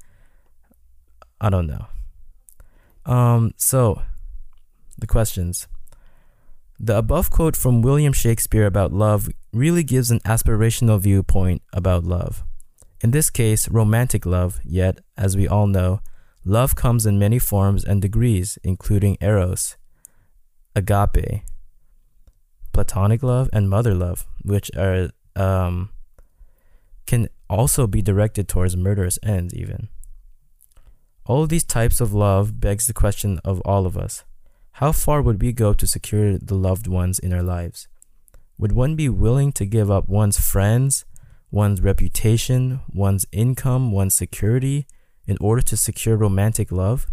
I 1.41 1.51
don't 1.51 1.67
know. 1.67 1.87
Um, 3.07 3.53
so 3.57 4.03
the 4.99 5.07
questions. 5.07 5.67
The 6.79 6.99
above 6.99 7.31
quote 7.31 7.57
from 7.57 7.83
William 7.83 8.13
Shakespeare 8.13 8.67
about 8.67 8.93
love 8.93 9.29
really 9.53 9.83
gives 9.83 10.11
an 10.11 10.21
aspirational 10.21 10.99
viewpoint 10.99 11.63
about 11.73 12.05
love. 12.05 12.45
In 13.03 13.11
this 13.11 13.31
case, 13.31 13.69
romantic 13.69 14.27
love, 14.27 14.61
yet, 14.65 15.01
as 15.17 15.37
we 15.37 15.47
all 15.47 15.67
know, 15.67 16.01
love 16.45 16.75
comes 16.75 17.07
in 17.07 17.19
many 17.19 17.39
forms 17.39 17.85
and 17.85 18.01
degrees, 18.01 18.59
including 18.65 19.19
eros, 19.21 19.77
agape, 20.75 21.43
platonic 22.73 23.23
love, 23.23 23.49
and 23.53 23.71
mother 23.71 23.95
love, 23.95 24.27
which 24.43 24.71
are 24.77 25.11
um, 25.37 25.91
can 27.07 27.29
also 27.49 27.87
be 27.87 28.03
directed 28.03 28.49
towards 28.49 28.77
murderous 28.77 29.19
ends, 29.23 29.55
even. 29.55 29.89
All 31.27 31.47
these 31.47 31.65
types 31.65 32.03
of 32.03 32.13
love 32.13 32.61
begs 32.61 32.87
the 32.87 32.93
question 32.93 33.41
of 33.47 33.61
all 33.63 33.87
of 33.87 33.97
us. 33.97 34.25
How 34.73 34.93
far 34.93 35.23
would 35.23 35.41
we 35.41 35.53
go 35.53 35.73
to 35.73 35.87
secure 35.87 36.37
the 36.37 36.55
loved 36.55 36.87
ones 36.87 37.19
in 37.19 37.33
our 37.33 37.43
lives? 37.43 37.89
Would 38.59 38.73
one 38.73 38.95
be 38.95 39.09
willing 39.09 39.51
to 39.53 39.65
give 39.65 39.91
up 39.91 40.07
one's 40.07 40.39
friends, 40.39 41.07
one's 41.51 41.81
reputation, 41.81 42.81
one's 42.89 43.25
income, 43.33 43.91
one's 43.91 44.15
security 44.15 44.87
in 45.27 45.39
order 45.41 45.63
to 45.63 45.79
secure 45.79 46.17
romantic 46.17 46.71
love? 46.71 47.07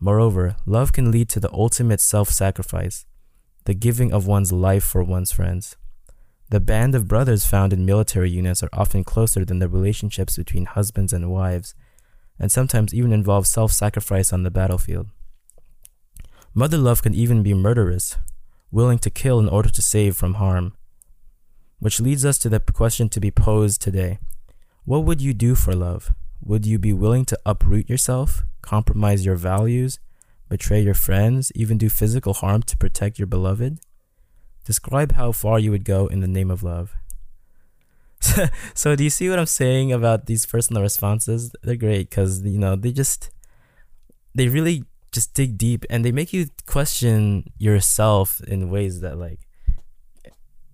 Moreover, 0.00 0.56
love 0.64 0.94
can 0.94 1.10
lead 1.10 1.28
to 1.30 1.40
the 1.40 1.52
ultimate 1.52 2.00
self 2.00 2.30
sacrifice, 2.30 3.04
the 3.66 3.74
giving 3.74 4.10
of 4.10 4.26
one's 4.26 4.52
life 4.52 4.84
for 4.84 5.04
one's 5.04 5.32
friends. 5.32 5.76
The 6.48 6.60
band 6.60 6.94
of 6.94 7.08
brothers 7.08 7.44
found 7.44 7.74
in 7.74 7.84
military 7.84 8.30
units 8.30 8.62
are 8.62 8.70
often 8.72 9.04
closer 9.04 9.44
than 9.44 9.58
the 9.58 9.68
relationships 9.68 10.38
between 10.38 10.64
husbands 10.64 11.12
and 11.12 11.30
wives, 11.30 11.74
and 12.38 12.52
sometimes 12.52 12.94
even 12.94 13.12
involve 13.12 13.46
self 13.46 13.72
sacrifice 13.72 14.32
on 14.32 14.42
the 14.42 14.50
battlefield. 14.50 15.08
Mother 16.54 16.78
love 16.78 17.02
can 17.02 17.14
even 17.14 17.42
be 17.42 17.54
murderous, 17.54 18.16
willing 18.70 18.98
to 18.98 19.10
kill 19.10 19.38
in 19.38 19.48
order 19.48 19.68
to 19.68 19.82
save 19.82 20.16
from 20.16 20.34
harm. 20.34 20.74
Which 21.78 22.00
leads 22.00 22.24
us 22.24 22.38
to 22.38 22.48
the 22.48 22.60
question 22.60 23.08
to 23.10 23.20
be 23.20 23.30
posed 23.30 23.80
today 23.80 24.18
What 24.84 25.04
would 25.04 25.20
you 25.20 25.34
do 25.34 25.54
for 25.54 25.74
love? 25.74 26.12
Would 26.42 26.66
you 26.66 26.78
be 26.78 26.92
willing 26.92 27.24
to 27.26 27.38
uproot 27.44 27.88
yourself, 27.88 28.44
compromise 28.62 29.26
your 29.26 29.36
values, 29.36 29.98
betray 30.48 30.80
your 30.80 30.94
friends, 30.94 31.52
even 31.54 31.78
do 31.78 31.88
physical 31.88 32.34
harm 32.34 32.62
to 32.62 32.76
protect 32.76 33.18
your 33.18 33.26
beloved? 33.26 33.78
Describe 34.64 35.12
how 35.12 35.32
far 35.32 35.58
you 35.58 35.70
would 35.70 35.84
go 35.84 36.06
in 36.06 36.20
the 36.20 36.28
name 36.28 36.50
of 36.50 36.62
love. 36.62 36.94
So, 38.74 38.96
do 38.96 39.04
you 39.04 39.10
see 39.10 39.28
what 39.30 39.38
I'm 39.38 39.46
saying 39.46 39.92
about 39.92 40.26
these 40.26 40.44
personal 40.44 40.82
responses? 40.82 41.52
They're 41.62 41.76
great 41.76 42.10
because, 42.10 42.42
you 42.42 42.58
know, 42.58 42.74
they 42.76 42.92
just, 42.92 43.30
they 44.34 44.48
really 44.48 44.84
just 45.12 45.34
dig 45.34 45.56
deep 45.56 45.84
and 45.88 46.04
they 46.04 46.12
make 46.12 46.32
you 46.32 46.48
question 46.66 47.50
yourself 47.58 48.40
in 48.42 48.70
ways 48.70 49.00
that, 49.00 49.18
like, 49.18 49.40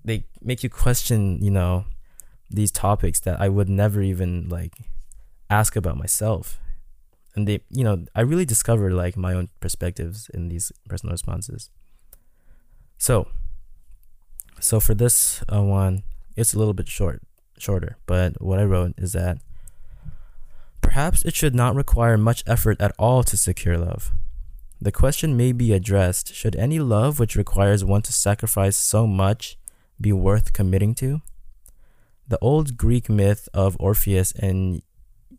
they 0.04 0.24
make 0.42 0.62
you 0.62 0.70
question, 0.70 1.38
you 1.42 1.50
know, 1.50 1.84
these 2.50 2.70
topics 2.70 3.20
that 3.20 3.40
I 3.40 3.48
would 3.48 3.68
never 3.68 4.02
even, 4.02 4.48
like, 4.48 4.74
ask 5.50 5.76
about 5.76 5.96
myself. 5.96 6.60
And 7.34 7.48
they, 7.48 7.60
you 7.68 7.84
know, 7.84 8.04
I 8.14 8.20
really 8.20 8.44
discovered, 8.44 8.92
like, 8.92 9.16
my 9.16 9.34
own 9.34 9.48
perspectives 9.60 10.30
in 10.32 10.48
these 10.48 10.72
personal 10.88 11.12
responses. 11.12 11.68
So, 12.96 13.28
so 14.60 14.80
for 14.80 14.94
this 14.94 15.42
uh, 15.52 15.62
one, 15.62 16.04
it's 16.36 16.54
a 16.54 16.58
little 16.58 16.74
bit 16.74 16.88
short 16.88 17.22
shorter, 17.58 17.96
but 18.06 18.40
what 18.40 18.58
I 18.58 18.64
wrote 18.64 18.94
is 18.96 19.12
that 19.12 19.38
perhaps 20.80 21.25
it 21.25 21.34
should 21.34 21.54
not 21.54 21.75
require 21.75 22.16
much 22.16 22.44
effort 22.46 22.80
at 22.80 22.94
all 22.99 23.23
to 23.25 23.37
secure 23.37 23.78
love. 23.78 24.12
The 24.80 24.92
question 24.92 25.37
may 25.37 25.52
be 25.52 25.73
addressed 25.73 26.34
should 26.34 26.56
any 26.56 26.78
love 26.78 27.18
which 27.18 27.37
requires 27.37 27.84
one 27.84 28.02
to 28.02 28.12
sacrifice 28.12 28.76
so 28.76 29.06
much 29.06 29.56
be 30.00 30.12
worth 30.12 30.52
committing 30.52 30.94
to? 30.96 31.23
The 32.28 32.38
old 32.40 32.76
Greek 32.76 33.08
myth 33.08 33.49
of 33.54 33.76
Orpheus 33.78 34.32
and 34.32 34.82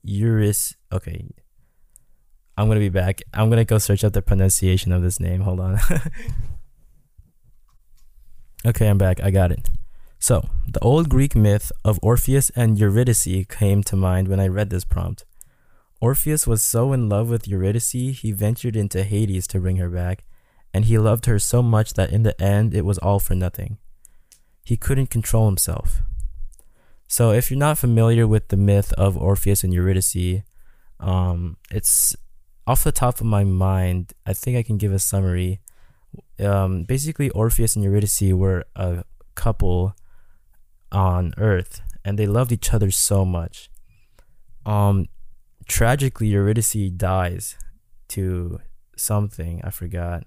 Eurydice. 0.03 0.75
Okay. 0.91 1.25
I'm 2.57 2.69
to 2.69 2.79
be 2.79 2.89
back. 2.89 3.21
I'm 3.33 3.51
to 3.51 3.65
go 3.65 3.77
search 3.77 4.03
up 4.03 4.13
the 4.13 4.21
pronunciation 4.21 4.91
of 4.91 5.01
this 5.01 5.19
name. 5.19 5.41
Hold 5.41 5.59
on. 5.59 5.79
okay, 8.65 8.87
I'm 8.87 8.97
back. 8.97 9.21
I 9.21 9.29
got 9.29 9.51
it. 9.51 9.69
So, 10.27 10.49
the 10.67 10.79
old 10.79 11.07
Greek 11.07 11.35
myth 11.35 11.71
of 11.83 11.99
Orpheus 12.01 12.49
and 12.55 12.79
Eurydice 12.79 13.45
came 13.47 13.83
to 13.83 13.95
mind 13.95 14.27
when 14.27 14.39
I 14.39 14.47
read 14.47 14.71
this 14.71 14.83
prompt. 14.83 15.23
Orpheus 16.01 16.47
was 16.47 16.63
so 16.63 16.93
in 16.93 17.07
love 17.07 17.29
with 17.29 17.47
Eurydice, 17.47 17.91
he 17.91 18.31
ventured 18.31 18.75
into 18.75 19.03
Hades 19.03 19.45
to 19.45 19.59
bring 19.59 19.77
her 19.77 19.87
back, 19.87 20.23
and 20.73 20.85
he 20.85 20.97
loved 20.97 21.27
her 21.27 21.37
so 21.37 21.61
much 21.61 21.93
that 21.93 22.09
in 22.09 22.23
the 22.23 22.41
end 22.41 22.73
it 22.73 22.85
was 22.85 22.97
all 22.97 23.19
for 23.19 23.35
nothing. 23.35 23.77
He 24.63 24.77
couldn't 24.77 25.11
control 25.11 25.45
himself. 25.45 26.01
So, 27.07 27.29
if 27.29 27.51
you're 27.51 27.59
not 27.59 27.77
familiar 27.77 28.25
with 28.25 28.47
the 28.47 28.57
myth 28.57 28.93
of 28.93 29.15
Orpheus 29.15 29.63
and 29.63 29.71
Eurydice, 29.71 30.41
um, 30.99 31.57
it's 31.69 32.15
off 32.65 32.83
the 32.83 32.91
top 32.91 33.21
of 33.21 33.27
my 33.27 33.43
mind. 33.43 34.13
I 34.25 34.33
think 34.33 34.57
I 34.57 34.63
can 34.63 34.79
give 34.79 34.91
a 34.91 34.97
summary. 34.97 35.59
Um, 36.39 36.81
basically, 36.81 37.29
Orpheus 37.29 37.75
and 37.75 37.85
Eurydice 37.85 38.33
were 38.33 38.65
a 38.75 39.03
couple 39.35 39.95
on 40.95 41.33
Earth, 41.37 41.81
and 42.05 42.17
they 42.17 42.25
loved 42.25 42.53
each 42.53 42.73
other 42.73 42.89
so 42.89 43.25
much. 43.25 43.69
Um, 44.65 45.07
tragically, 45.67 46.27
Eurydice 46.27 46.89
dies 46.95 47.57
to 48.07 48.61
something 48.95 49.61
I 49.61 49.71
forgot, 49.71 50.23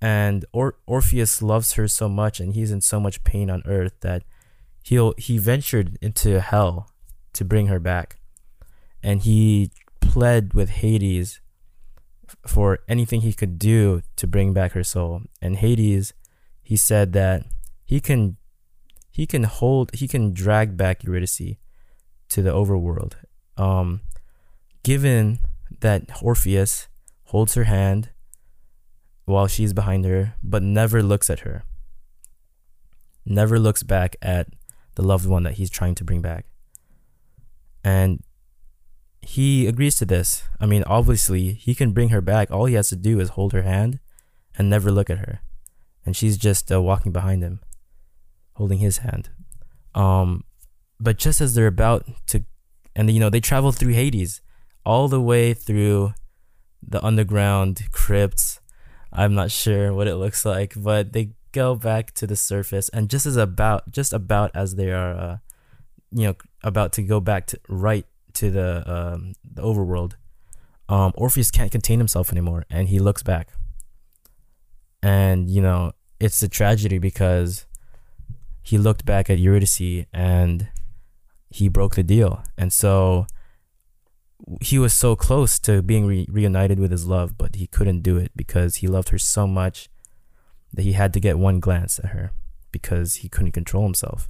and 0.00 0.44
or- 0.52 0.76
Orpheus 0.86 1.40
loves 1.40 1.72
her 1.72 1.88
so 1.88 2.10
much, 2.10 2.40
and 2.40 2.52
he's 2.52 2.70
in 2.70 2.82
so 2.82 3.00
much 3.00 3.24
pain 3.24 3.48
on 3.48 3.62
Earth 3.64 3.94
that 4.00 4.22
he'll 4.84 5.14
he 5.16 5.38
ventured 5.38 5.96
into 6.02 6.40
hell 6.40 6.90
to 7.32 7.44
bring 7.44 7.68
her 7.68 7.80
back, 7.80 8.18
and 9.02 9.22
he 9.22 9.70
pled 10.00 10.52
with 10.52 10.68
Hades 10.84 11.40
for 12.46 12.80
anything 12.86 13.22
he 13.22 13.32
could 13.32 13.58
do 13.58 14.02
to 14.16 14.26
bring 14.26 14.52
back 14.52 14.72
her 14.72 14.84
soul. 14.84 15.22
And 15.40 15.56
Hades, 15.56 16.12
he 16.62 16.76
said 16.76 17.14
that 17.14 17.46
he 17.86 17.98
can 17.98 18.36
he 19.10 19.26
can 19.26 19.44
hold 19.44 19.94
he 19.94 20.06
can 20.06 20.32
drag 20.32 20.76
back 20.76 21.02
Eurydice 21.04 21.56
to 22.28 22.42
the 22.42 22.50
overworld. 22.50 23.14
Um, 23.56 24.00
given 24.82 25.40
that 25.80 26.22
Orpheus 26.22 26.88
holds 27.24 27.54
her 27.54 27.64
hand 27.64 28.10
while 29.24 29.46
she's 29.46 29.72
behind 29.72 30.04
her, 30.04 30.34
but 30.42 30.62
never 30.62 31.02
looks 31.02 31.28
at 31.28 31.40
her. 31.40 31.64
Never 33.26 33.58
looks 33.58 33.82
back 33.82 34.16
at 34.22 34.48
the 34.94 35.02
loved 35.02 35.26
one 35.26 35.42
that 35.44 35.54
he's 35.54 35.70
trying 35.70 35.94
to 35.96 36.04
bring 36.04 36.22
back. 36.22 36.46
And 37.84 38.22
he 39.22 39.66
agrees 39.66 39.96
to 39.96 40.06
this. 40.06 40.44
I 40.58 40.66
mean, 40.66 40.82
obviously, 40.84 41.52
he 41.52 41.74
can 41.74 41.92
bring 41.92 42.08
her 42.08 42.20
back. 42.20 42.50
All 42.50 42.64
he 42.64 42.74
has 42.74 42.88
to 42.88 42.96
do 42.96 43.20
is 43.20 43.30
hold 43.30 43.52
her 43.52 43.62
hand 43.62 44.00
and 44.56 44.68
never 44.68 44.90
look 44.90 45.10
at 45.10 45.18
her. 45.18 45.42
And 46.04 46.16
she's 46.16 46.36
just 46.36 46.72
uh, 46.72 46.80
walking 46.80 47.12
behind 47.12 47.42
him 47.42 47.60
holding 48.60 48.78
his 48.78 48.98
hand. 48.98 49.30
Um, 49.94 50.44
but 51.00 51.16
just 51.16 51.40
as 51.40 51.54
they're 51.54 51.66
about 51.66 52.06
to, 52.26 52.44
and 52.94 53.10
you 53.10 53.18
know, 53.18 53.30
they 53.30 53.40
travel 53.40 53.72
through 53.72 53.94
Hades, 53.94 54.42
all 54.84 55.08
the 55.08 55.20
way 55.20 55.54
through 55.54 56.12
the 56.86 57.02
underground 57.02 57.80
crypts. 57.90 58.60
I'm 59.12 59.34
not 59.34 59.50
sure 59.50 59.94
what 59.94 60.08
it 60.08 60.16
looks 60.16 60.44
like, 60.44 60.74
but 60.76 61.14
they 61.14 61.32
go 61.52 61.74
back 61.74 62.12
to 62.16 62.26
the 62.26 62.36
surface, 62.36 62.90
and 62.90 63.08
just 63.08 63.24
as 63.24 63.36
about, 63.36 63.90
just 63.90 64.12
about 64.12 64.50
as 64.54 64.74
they 64.74 64.92
are, 64.92 65.14
uh, 65.14 65.36
you 66.12 66.26
know, 66.26 66.34
about 66.62 66.92
to 66.92 67.02
go 67.02 67.18
back 67.18 67.46
to 67.46 67.58
right 67.66 68.04
to 68.34 68.50
the 68.50 68.84
um, 68.86 69.32
the 69.42 69.62
overworld, 69.62 70.12
um, 70.90 71.12
Orpheus 71.14 71.50
can't 71.50 71.72
contain 71.72 71.98
himself 71.98 72.30
anymore, 72.30 72.66
and 72.68 72.88
he 72.88 72.98
looks 72.98 73.22
back. 73.22 73.48
And 75.02 75.48
you 75.48 75.62
know, 75.62 75.92
it's 76.20 76.42
a 76.42 76.48
tragedy 76.48 76.98
because 76.98 77.64
he 78.62 78.78
looked 78.78 79.04
back 79.04 79.30
at 79.30 79.38
Eurydice 79.38 80.06
and 80.12 80.68
he 81.48 81.68
broke 81.68 81.94
the 81.96 82.02
deal. 82.02 82.42
And 82.56 82.72
so 82.72 83.26
he 84.60 84.78
was 84.78 84.94
so 84.94 85.16
close 85.16 85.58
to 85.60 85.82
being 85.82 86.06
re- 86.06 86.26
reunited 86.30 86.78
with 86.78 86.90
his 86.90 87.06
love, 87.06 87.36
but 87.36 87.56
he 87.56 87.66
couldn't 87.66 88.02
do 88.02 88.16
it 88.16 88.32
because 88.36 88.76
he 88.76 88.86
loved 88.86 89.10
her 89.10 89.18
so 89.18 89.46
much 89.46 89.88
that 90.72 90.82
he 90.82 90.92
had 90.92 91.12
to 91.14 91.20
get 91.20 91.38
one 91.38 91.60
glance 91.60 91.98
at 91.98 92.10
her 92.10 92.32
because 92.70 93.16
he 93.16 93.28
couldn't 93.28 93.52
control 93.52 93.84
himself. 93.84 94.28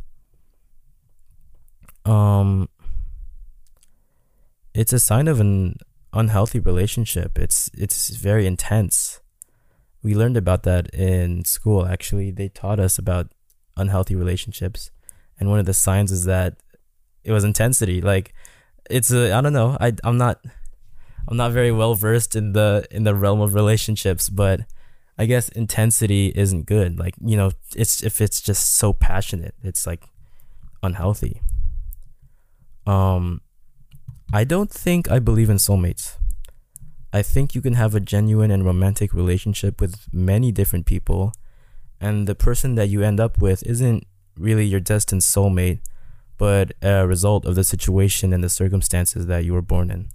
Um 2.04 2.68
it's 4.72 4.92
a 4.92 4.98
sign 4.98 5.28
of 5.28 5.40
an 5.40 5.76
unhealthy 6.12 6.60
relationship. 6.60 7.38
It's 7.38 7.70
it's 7.74 8.10
very 8.10 8.46
intense. 8.46 9.20
we 10.02 10.14
learned 10.14 10.36
about 10.36 10.62
that 10.62 10.88
in 10.94 11.44
school 11.44 11.86
actually 11.86 12.30
they 12.30 12.48
taught 12.48 12.80
us 12.80 12.98
about 12.98 13.26
unhealthy 13.80 14.14
relationships. 14.14 14.90
And 15.38 15.48
one 15.48 15.58
of 15.58 15.66
the 15.66 15.74
signs 15.74 16.12
is 16.12 16.24
that 16.24 16.56
it 17.24 17.32
was 17.32 17.44
intensity. 17.44 18.00
Like 18.00 18.34
it's 18.88 19.12
a 19.12 19.32
i 19.32 19.40
don't 19.40 19.52
know. 19.52 19.76
I 19.80 19.92
i'm 20.04 20.18
not 20.18 20.44
i'm 21.28 21.36
not 21.36 21.52
very 21.52 21.72
well 21.72 21.94
versed 21.94 22.36
in 22.36 22.52
the 22.52 22.86
in 22.90 23.04
the 23.04 23.14
realm 23.14 23.40
of 23.40 23.54
relationships 23.54 24.28
but 24.28 24.60
i 25.18 25.26
guess 25.26 25.48
intensity 25.50 26.32
isn't 26.34 26.66
good. 26.66 26.98
Like 26.98 27.14
you 27.24 27.36
know 27.36 27.50
it's 27.74 28.02
if 28.02 28.20
it's 28.20 28.40
just 28.40 28.76
so 28.76 28.92
passionate 28.92 29.54
it's 29.62 29.86
like 29.86 30.04
unhealthy. 30.82 31.40
Um 32.86 33.40
i 34.32 34.44
don't 34.44 34.70
think 34.70 35.10
i 35.10 35.18
believe 35.18 35.50
in 35.50 35.56
soulmates. 35.56 36.16
I 37.12 37.22
think 37.22 37.54
you 37.54 37.60
can 37.60 37.74
have 37.74 37.94
a 37.94 38.00
genuine 38.00 38.50
and 38.50 38.64
romantic 38.64 39.12
relationship 39.12 39.80
with 39.80 40.06
many 40.12 40.52
different 40.52 40.86
people, 40.86 41.32
and 42.00 42.26
the 42.26 42.34
person 42.34 42.74
that 42.76 42.88
you 42.88 43.02
end 43.02 43.20
up 43.20 43.38
with 43.38 43.62
isn't 43.66 44.06
really 44.36 44.64
your 44.64 44.80
destined 44.80 45.20
soulmate, 45.20 45.80
but 46.38 46.72
a 46.82 47.06
result 47.06 47.44
of 47.44 47.54
the 47.54 47.64
situation 47.64 48.32
and 48.32 48.42
the 48.42 48.48
circumstances 48.48 49.26
that 49.26 49.44
you 49.44 49.52
were 49.52 49.62
born 49.62 49.90
in. 49.90 50.08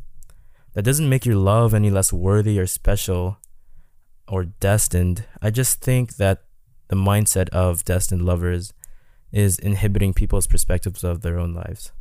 That 0.74 0.84
doesn't 0.84 1.10
make 1.10 1.26
your 1.26 1.36
love 1.36 1.74
any 1.74 1.90
less 1.90 2.12
worthy 2.12 2.60
or 2.60 2.68
special 2.68 3.38
or 4.28 4.46
destined. 4.46 5.26
I 5.42 5.52
just 5.52 5.82
think 5.82 6.16
that 6.18 6.44
the 6.88 6.96
mindset 6.96 7.50
of 7.50 7.86
destined 7.86 8.24
lovers 8.24 8.74
is 9.32 9.60
inhibiting 9.60 10.14
people's 10.14 10.48
perspectives 10.48 11.04
of 11.04 11.22
their 11.22 11.40
own 11.40 11.54
lives. 11.54 11.92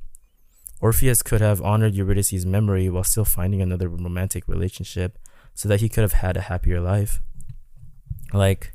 Orpheus 0.81 1.23
could 1.23 1.41
have 1.41 1.63
honored 1.63 1.95
Eurydice's 1.95 2.45
memory 2.45 2.89
while 2.89 3.05
still 3.05 3.25
finding 3.25 3.63
another 3.63 3.89
romantic 3.89 4.47
relationship 4.47 5.19
so 5.55 5.69
that 5.69 5.81
he 5.81 5.89
could 5.89 6.03
have 6.03 6.13
had 6.13 6.37
a 6.37 6.43
happier 6.43 6.81
life. 6.81 7.21
Like 8.33 8.74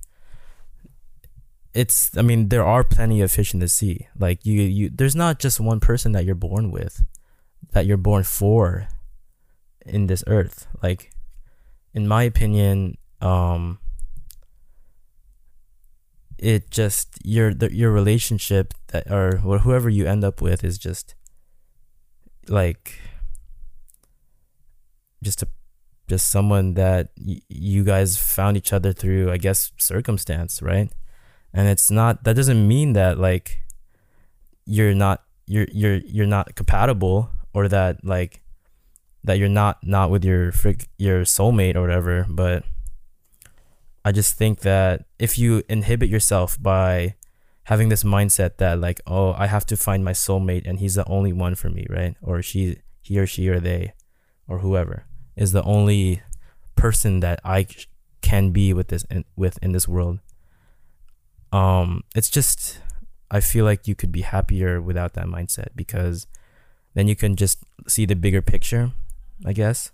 it's 1.73 2.17
I 2.17 2.21
mean 2.21 2.49
there 2.49 2.63
are 2.63 2.83
plenty 2.83 3.21
of 3.21 3.31
fish 3.31 3.53
in 3.53 3.59
the 3.59 3.67
sea. 3.67 4.07
Like 4.17 4.45
you 4.45 4.61
you 4.61 4.89
there's 4.89 5.15
not 5.15 5.39
just 5.39 5.59
one 5.59 5.79
person 5.79 6.11
that 6.13 6.25
you're 6.25 6.35
born 6.35 6.71
with 6.71 7.03
that 7.73 7.85
you're 7.85 7.97
born 7.97 8.23
for 8.23 8.87
in 9.85 10.07
this 10.07 10.23
earth. 10.27 10.67
Like 10.81 11.11
in 11.93 12.07
my 12.07 12.23
opinion 12.23 12.97
um 13.21 13.79
it 16.37 16.71
just 16.71 17.19
your 17.23 17.53
the, 17.53 17.73
your 17.73 17.91
relationship 17.91 18.73
that 18.87 19.11
or 19.11 19.37
whoever 19.37 19.89
you 19.89 20.05
end 20.07 20.23
up 20.23 20.41
with 20.41 20.63
is 20.63 20.77
just 20.77 21.15
like 22.47 22.99
just 25.21 25.43
a 25.43 25.47
just 26.07 26.29
someone 26.29 26.73
that 26.73 27.09
y- 27.19 27.41
you 27.49 27.83
guys 27.83 28.17
found 28.17 28.55
each 28.57 28.71
other 28.71 28.93
through 28.93 29.29
i 29.29 29.37
guess 29.37 29.71
circumstance 29.77 30.61
right 30.61 30.91
and 31.53 31.67
it's 31.67 31.89
not 31.89 32.23
that 32.23 32.35
doesn't 32.35 32.67
mean 32.67 32.93
that 32.93 33.17
like 33.17 33.59
you're 34.65 34.93
not 34.93 35.23
you're 35.47 35.67
you're 35.71 35.97
you're 35.97 36.27
not 36.27 36.55
compatible 36.55 37.29
or 37.53 37.67
that 37.67 38.03
like 38.03 38.41
that 39.23 39.37
you're 39.37 39.49
not 39.49 39.77
not 39.83 40.09
with 40.09 40.23
your 40.23 40.51
frick 40.51 40.87
your 40.97 41.21
soulmate 41.21 41.75
or 41.75 41.81
whatever 41.81 42.25
but 42.29 42.63
i 44.05 44.11
just 44.11 44.35
think 44.35 44.59
that 44.59 45.05
if 45.17 45.37
you 45.37 45.63
inhibit 45.67 46.09
yourself 46.09 46.61
by 46.61 47.15
having 47.63 47.89
this 47.89 48.03
mindset 48.03 48.57
that 48.57 48.79
like 48.79 49.01
oh 49.07 49.33
i 49.33 49.47
have 49.47 49.65
to 49.65 49.75
find 49.75 50.03
my 50.03 50.11
soulmate 50.13 50.67
and 50.67 50.79
he's 50.79 50.95
the 50.95 51.07
only 51.07 51.33
one 51.33 51.55
for 51.55 51.69
me 51.69 51.85
right? 51.89 52.15
Or 52.21 52.41
she 52.41 52.77
he 53.01 53.19
or 53.19 53.27
she 53.27 53.47
or 53.47 53.59
they 53.59 53.93
or 54.47 54.59
whoever 54.59 55.05
is 55.35 55.51
the 55.51 55.63
only 55.63 56.21
person 56.75 57.19
that 57.19 57.39
i 57.43 57.67
can 58.21 58.51
be 58.51 58.73
with 58.73 58.87
this 58.89 59.03
in, 59.09 59.25
with 59.35 59.57
in 59.61 59.71
this 59.71 59.87
world 59.87 60.19
um 61.51 62.03
it's 62.15 62.29
just 62.29 62.79
i 63.31 63.39
feel 63.39 63.65
like 63.65 63.87
you 63.87 63.95
could 63.95 64.11
be 64.11 64.21
happier 64.21 64.81
without 64.81 65.13
that 65.13 65.25
mindset 65.25 65.69
because 65.75 66.27
then 66.93 67.07
you 67.07 67.15
can 67.15 67.35
just 67.35 67.63
see 67.87 68.05
the 68.05 68.15
bigger 68.15 68.41
picture 68.41 68.91
i 69.45 69.53
guess 69.53 69.91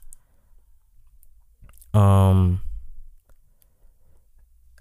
um 1.94 2.62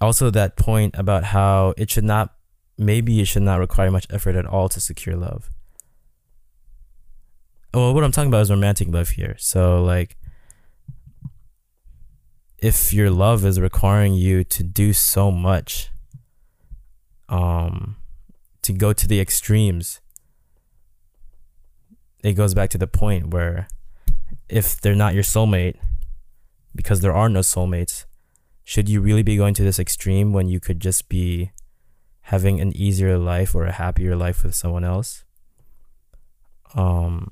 also 0.00 0.30
that 0.30 0.56
point 0.56 0.94
about 0.98 1.24
how 1.24 1.74
it 1.76 1.90
should 1.90 2.04
not 2.04 2.34
maybe 2.76 3.20
it 3.20 3.26
should 3.26 3.42
not 3.42 3.58
require 3.58 3.90
much 3.90 4.06
effort 4.10 4.36
at 4.36 4.46
all 4.46 4.68
to 4.68 4.80
secure 4.80 5.16
love. 5.16 5.50
Well, 7.72 7.94
what 7.94 8.04
I'm 8.04 8.12
talking 8.12 8.28
about 8.28 8.42
is 8.42 8.50
romantic 8.50 8.88
love 8.88 9.10
here. 9.10 9.36
So, 9.38 9.82
like, 9.82 10.16
if 12.58 12.92
your 12.92 13.10
love 13.10 13.44
is 13.44 13.60
requiring 13.60 14.14
you 14.14 14.44
to 14.44 14.62
do 14.62 14.92
so 14.92 15.30
much, 15.30 15.90
um, 17.28 17.96
to 18.62 18.72
go 18.72 18.92
to 18.92 19.08
the 19.08 19.20
extremes, 19.20 20.00
it 22.22 22.32
goes 22.32 22.54
back 22.54 22.70
to 22.70 22.78
the 22.78 22.86
point 22.86 23.28
where 23.28 23.68
if 24.48 24.80
they're 24.80 24.94
not 24.94 25.14
your 25.14 25.22
soulmate, 25.22 25.76
because 26.74 27.00
there 27.00 27.14
are 27.14 27.28
no 27.28 27.40
soulmates, 27.40 28.04
should 28.64 28.88
you 28.88 29.00
really 29.00 29.22
be 29.22 29.36
going 29.36 29.54
to 29.54 29.62
this 29.62 29.78
extreme 29.78 30.32
when 30.32 30.48
you 30.48 30.58
could 30.58 30.80
just 30.80 31.08
be 31.08 31.52
having 32.28 32.58
an 32.58 32.74
easier 32.74 33.18
life 33.18 33.54
or 33.54 33.66
a 33.66 33.72
happier 33.72 34.16
life 34.16 34.44
with 34.44 34.54
someone 34.54 34.82
else. 34.82 35.24
Um, 36.74 37.30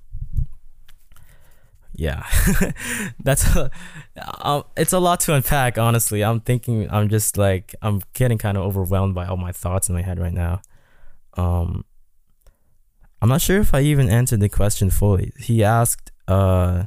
yeah, 1.94 2.26
that's 3.22 3.54
a, 3.54 3.70
um, 4.40 4.64
it's 4.76 4.92
a 4.92 4.98
lot 4.98 5.20
to 5.20 5.34
unpack. 5.34 5.78
Honestly, 5.78 6.22
I'm 6.22 6.40
thinking, 6.40 6.90
I'm 6.90 7.08
just 7.08 7.36
like, 7.36 7.74
I'm 7.82 8.02
getting 8.14 8.38
kind 8.38 8.56
of 8.56 8.64
overwhelmed 8.64 9.14
by 9.14 9.26
all 9.26 9.36
my 9.36 9.52
thoughts 9.52 9.88
in 9.88 9.94
my 9.94 10.02
head 10.02 10.18
right 10.18 10.32
now. 10.32 10.62
Um, 11.34 11.84
I'm 13.20 13.28
not 13.28 13.40
sure 13.40 13.60
if 13.60 13.74
I 13.74 13.80
even 13.80 14.08
answered 14.08 14.40
the 14.40 14.48
question 14.48 14.90
fully. 14.90 15.32
He 15.38 15.62
asked, 15.62 16.10
uh, 16.26 16.84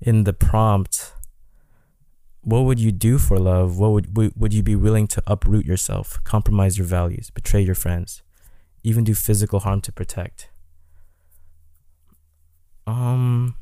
in 0.00 0.24
the 0.24 0.32
prompt, 0.32 1.12
what 2.42 2.60
would 2.60 2.78
you 2.80 2.92
do 2.92 3.18
for 3.18 3.38
love? 3.38 3.78
What 3.78 3.90
would 3.92 4.36
would 4.36 4.54
you 4.54 4.62
be 4.62 4.76
willing 4.76 5.06
to 5.08 5.22
uproot 5.26 5.66
yourself, 5.66 6.18
compromise 6.24 6.78
your 6.78 6.86
values, 6.86 7.30
betray 7.30 7.60
your 7.60 7.74
friends, 7.74 8.22
even 8.82 9.04
do 9.04 9.14
physical 9.14 9.60
harm 9.60 9.80
to 9.82 9.92
protect? 9.92 10.48
Um 12.86 13.56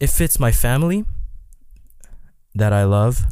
if 0.00 0.20
it's 0.20 0.38
my 0.38 0.52
family 0.52 1.04
that 2.54 2.72
I 2.72 2.84
love, 2.84 3.26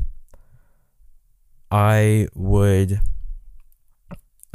I 1.70 2.28
would 2.34 3.00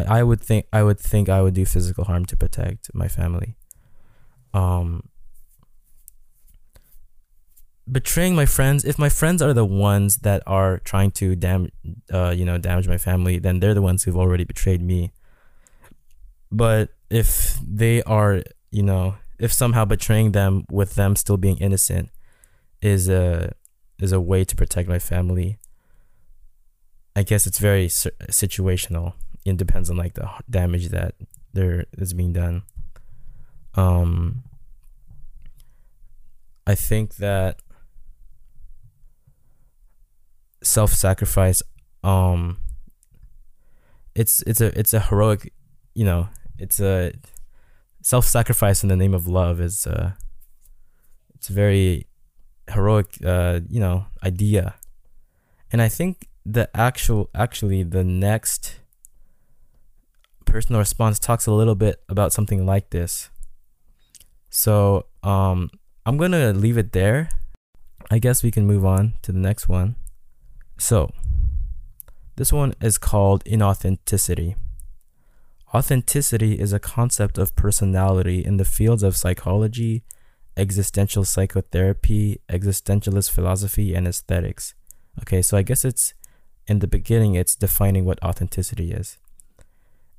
I 0.08 0.24
would 0.24 0.42
think 0.42 0.66
I 0.74 0.84
would 0.84 1.00
think 1.00 1.30
I 1.30 1.42
would 1.42 1.54
do 1.54 1.66
physical 1.66 2.06
harm 2.06 2.26
to 2.26 2.38
protect 2.38 2.94
my 2.94 3.08
family. 3.08 3.56
Um 4.54 5.04
betraying 7.92 8.36
my 8.36 8.46
friends 8.46 8.86
if 8.86 8.98
my 8.98 9.10
friends 9.10 9.42
are 9.42 9.54
the 9.54 9.66
ones 9.66 10.18
that 10.18 10.42
are 10.46 10.78
trying 10.80 11.12
to 11.12 11.36
dam 11.36 11.68
uh 12.14 12.30
you 12.30 12.46
know 12.46 12.58
damage 12.58 12.88
my 12.88 12.98
family 12.98 13.40
then 13.40 13.60
they're 13.60 13.74
the 13.74 13.82
ones 13.82 14.04
who've 14.04 14.16
already 14.18 14.44
betrayed 14.44 14.82
me 14.82 15.12
but 16.52 16.90
if 17.10 17.58
they 17.68 18.02
are 18.04 18.44
you 18.70 18.84
know 18.84 19.16
if 19.42 19.52
somehow 19.52 19.84
betraying 19.84 20.32
them 20.32 20.66
with 20.72 20.96
them 20.96 21.16
still 21.16 21.38
being 21.38 21.58
innocent 21.58 22.10
is 22.82 23.10
a 23.10 23.52
is 24.00 24.12
a 24.12 24.22
way 24.22 24.44
to 24.44 24.56
protect 24.56 24.88
my 24.88 25.00
family 25.00 25.58
i 27.16 27.24
guess 27.24 27.46
it's 27.46 27.60
very 27.60 27.88
situational. 27.88 29.14
It 29.44 29.58
depends 29.58 29.90
on 29.90 29.98
like 29.98 30.14
the 30.14 30.30
damage 30.50 30.90
that 30.90 31.16
there 31.54 31.86
is 31.98 32.14
being 32.14 32.34
done. 32.34 32.64
Um 33.76 34.44
i 36.68 36.76
think 36.76 37.16
that 37.16 37.60
self-sacrifice 40.62 41.64
um 42.04 42.58
it's 44.14 44.44
it's 44.44 44.62
a 44.62 44.78
it's 44.80 44.94
a 44.94 45.00
heroic 45.00 45.52
you 45.96 46.06
know 46.06 46.30
it's 46.60 46.80
a 46.80 47.14
self-sacrifice 48.02 48.84
in 48.84 48.90
the 48.90 48.96
name 48.96 49.14
of 49.14 49.28
love 49.28 49.62
is 49.62 49.86
uh 49.88 50.12
it's 51.36 51.50
a 51.50 51.54
very 51.54 52.08
heroic 52.70 53.18
uh 53.26 53.60
you 53.70 53.80
know 53.80 54.06
idea. 54.24 54.76
And 55.72 55.82
i 55.82 55.88
think 55.88 56.28
the 56.46 56.70
actual 56.76 57.30
actually 57.36 57.84
the 57.84 58.04
next 58.04 58.80
personal 60.46 60.80
response 60.80 61.20
talks 61.20 61.46
a 61.46 61.52
little 61.52 61.76
bit 61.76 62.04
about 62.10 62.34
something 62.34 62.66
like 62.66 62.90
this. 62.90 63.30
So 64.50 65.06
um 65.24 65.70
i'm 66.06 66.18
gonna 66.18 66.54
leave 66.54 66.78
it 66.78 66.92
there. 66.92 67.30
I 68.10 68.20
guess 68.20 68.44
we 68.44 68.52
can 68.52 68.66
move 68.66 68.84
on 68.84 69.14
to 69.22 69.32
the 69.32 69.40
next 69.40 69.70
one. 69.70 69.96
So, 70.78 71.12
this 72.36 72.52
one 72.52 72.74
is 72.82 72.98
called 72.98 73.46
inauthenticity. 73.46 74.56
Authenticity 75.74 76.60
is 76.60 76.74
a 76.74 76.80
concept 76.80 77.38
of 77.38 77.56
personality 77.56 78.44
in 78.44 78.58
the 78.58 78.66
fields 78.66 79.04
of 79.04 79.16
psychology, 79.16 80.04
existential 80.58 81.24
psychotherapy, 81.24 82.42
existentialist 82.50 83.32
philosophy, 83.32 83.96
and 83.96 84.06
aesthetics. 84.06 84.74
Okay, 85.22 85.42
so 85.42 85.58
I 85.58 85.62
guess 85.62 85.86
it's 85.86 86.14
in 86.68 86.80
the 86.80 86.88
beginning, 86.88 87.36
it's 87.36 87.56
defining 87.56 88.06
what 88.06 88.22
authenticity 88.24 88.92
is. 88.92 89.18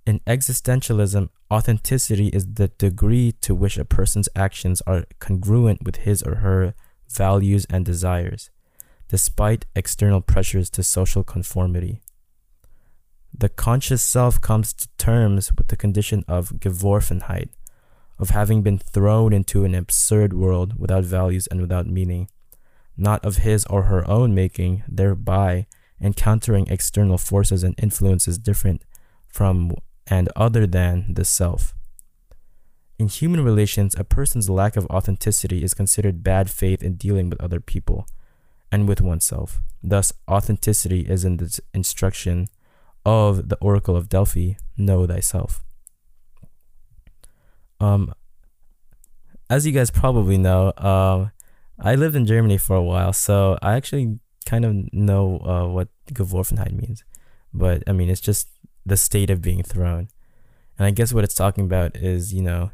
In 0.06 0.20
existentialism, 0.20 1.28
authenticity 1.50 2.28
is 2.28 2.54
the 2.54 2.68
degree 2.68 3.32
to 3.42 3.54
which 3.54 3.78
a 3.78 3.84
person's 3.84 4.28
actions 4.34 4.82
are 4.86 5.04
congruent 5.20 5.84
with 5.84 5.96
his 5.96 6.22
or 6.22 6.36
her 6.36 6.74
values 7.08 7.66
and 7.70 7.84
desires, 7.84 8.50
despite 9.08 9.66
external 9.76 10.20
pressures 10.20 10.70
to 10.70 10.82
social 10.82 11.22
conformity. 11.22 12.01
The 13.34 13.48
conscious 13.48 14.02
self 14.02 14.40
comes 14.40 14.72
to 14.74 14.88
terms 14.98 15.52
with 15.56 15.68
the 15.68 15.76
condition 15.76 16.24
of 16.28 16.50
Geworfenheit, 16.50 17.48
of 18.18 18.30
having 18.30 18.62
been 18.62 18.78
thrown 18.78 19.32
into 19.32 19.64
an 19.64 19.74
absurd 19.74 20.32
world 20.32 20.78
without 20.78 21.04
values 21.04 21.46
and 21.46 21.60
without 21.60 21.86
meaning, 21.86 22.28
not 22.96 23.24
of 23.24 23.38
his 23.38 23.64
or 23.66 23.84
her 23.84 24.08
own 24.08 24.34
making, 24.34 24.84
thereby 24.86 25.66
encountering 26.00 26.66
external 26.68 27.16
forces 27.16 27.62
and 27.62 27.74
influences 27.82 28.38
different 28.38 28.84
from 29.28 29.72
and 30.06 30.28
other 30.36 30.66
than 30.66 31.14
the 31.14 31.24
self. 31.24 31.74
In 32.98 33.08
human 33.08 33.42
relations, 33.42 33.94
a 33.96 34.04
person's 34.04 34.50
lack 34.50 34.76
of 34.76 34.86
authenticity 34.86 35.62
is 35.64 35.74
considered 35.74 36.22
bad 36.22 36.50
faith 36.50 36.82
in 36.82 36.94
dealing 36.94 37.30
with 37.30 37.40
other 37.40 37.60
people 37.60 38.06
and 38.70 38.86
with 38.86 39.00
oneself. 39.00 39.60
Thus, 39.82 40.12
authenticity 40.28 41.00
is 41.00 41.24
in 41.24 41.38
the 41.38 41.58
instruction 41.72 42.48
of 43.04 43.48
the 43.48 43.56
Oracle 43.56 43.96
of 43.96 44.08
Delphi 44.08 44.56
know 44.76 45.06
thyself. 45.06 45.64
Um, 47.80 48.14
as 49.50 49.66
you 49.66 49.72
guys 49.72 49.90
probably 49.90 50.38
know, 50.38 50.72
um, 50.76 51.32
I 51.78 51.94
lived 51.96 52.14
in 52.14 52.26
Germany 52.26 52.58
for 52.58 52.76
a 52.76 52.82
while, 52.82 53.12
so 53.12 53.58
I 53.60 53.74
actually 53.74 54.20
kind 54.46 54.64
of 54.64 54.92
know 54.92 55.38
uh, 55.40 55.66
what 55.68 55.88
Geworfenheit 56.12 56.72
means. 56.72 57.04
But 57.52 57.82
I 57.86 57.92
mean, 57.92 58.08
it's 58.08 58.20
just 58.20 58.48
the 58.86 58.96
state 58.96 59.30
of 59.30 59.42
being 59.42 59.62
thrown. 59.62 60.08
And 60.78 60.86
I 60.86 60.90
guess 60.90 61.12
what 61.12 61.24
it's 61.24 61.34
talking 61.34 61.64
about 61.64 61.96
is, 61.96 62.32
you 62.32 62.42
know, 62.42 62.70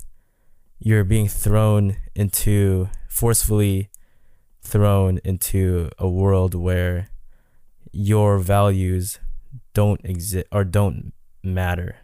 you're 0.78 1.04
being 1.04 1.28
thrown 1.28 1.96
into, 2.14 2.88
forcefully 3.08 3.90
thrown 4.62 5.18
into 5.24 5.90
a 5.98 6.08
world 6.08 6.54
where 6.54 7.08
your 7.90 8.38
values 8.38 9.18
don't 9.78 10.04
exist 10.04 10.48
or 10.50 10.64
don't 10.64 11.12
matter, 11.44 11.98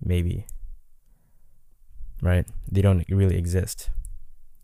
maybe. 0.00 0.46
Right? 2.22 2.46
They 2.72 2.80
don't 2.80 3.04
really 3.10 3.36
exist. 3.36 3.90